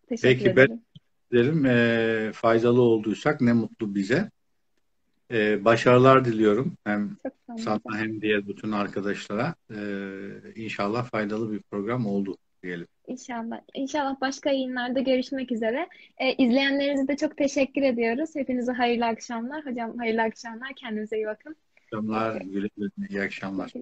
Teşekkür 0.08 0.28
Peki 0.38 0.50
ederim. 0.50 0.70
ben 0.70 1.38
derim 1.38 1.66
e, 1.66 2.32
faydalı 2.32 2.82
olduysak 2.82 3.40
ne 3.40 3.52
mutlu 3.52 3.94
bize. 3.94 4.30
E, 5.32 5.64
başarılar 5.64 6.24
diliyorum 6.24 6.74
hem 6.84 7.16
sana 7.58 7.80
hem 7.92 8.20
diğer 8.20 8.48
bütün 8.48 8.72
arkadaşlara. 8.72 9.54
E, 9.70 9.78
inşallah 10.56 11.04
faydalı 11.04 11.52
bir 11.52 11.60
program 11.62 12.06
oldu 12.06 12.36
diyelim. 12.62 12.86
İnşallah. 13.06 13.60
İnşallah 13.74 14.20
başka 14.20 14.50
yayınlarda 14.50 15.00
görüşmek 15.00 15.52
üzere. 15.52 15.88
Ee, 16.18 16.34
izleyenlerinize 16.34 17.08
de 17.08 17.16
çok 17.16 17.36
teşekkür 17.36 17.82
ediyoruz. 17.82 18.30
Hepinize 18.34 18.72
hayırlı 18.72 19.06
akşamlar. 19.06 19.66
Hocam 19.66 19.98
hayırlı 19.98 20.22
akşamlar. 20.22 20.72
Kendinize 20.76 21.16
iyi 21.16 21.26
bakın. 21.26 21.56
Akşamlar, 21.84 22.40
güle 22.40 22.68
güle, 22.76 22.90
iyi 23.08 23.22
akşamlar. 23.22 23.72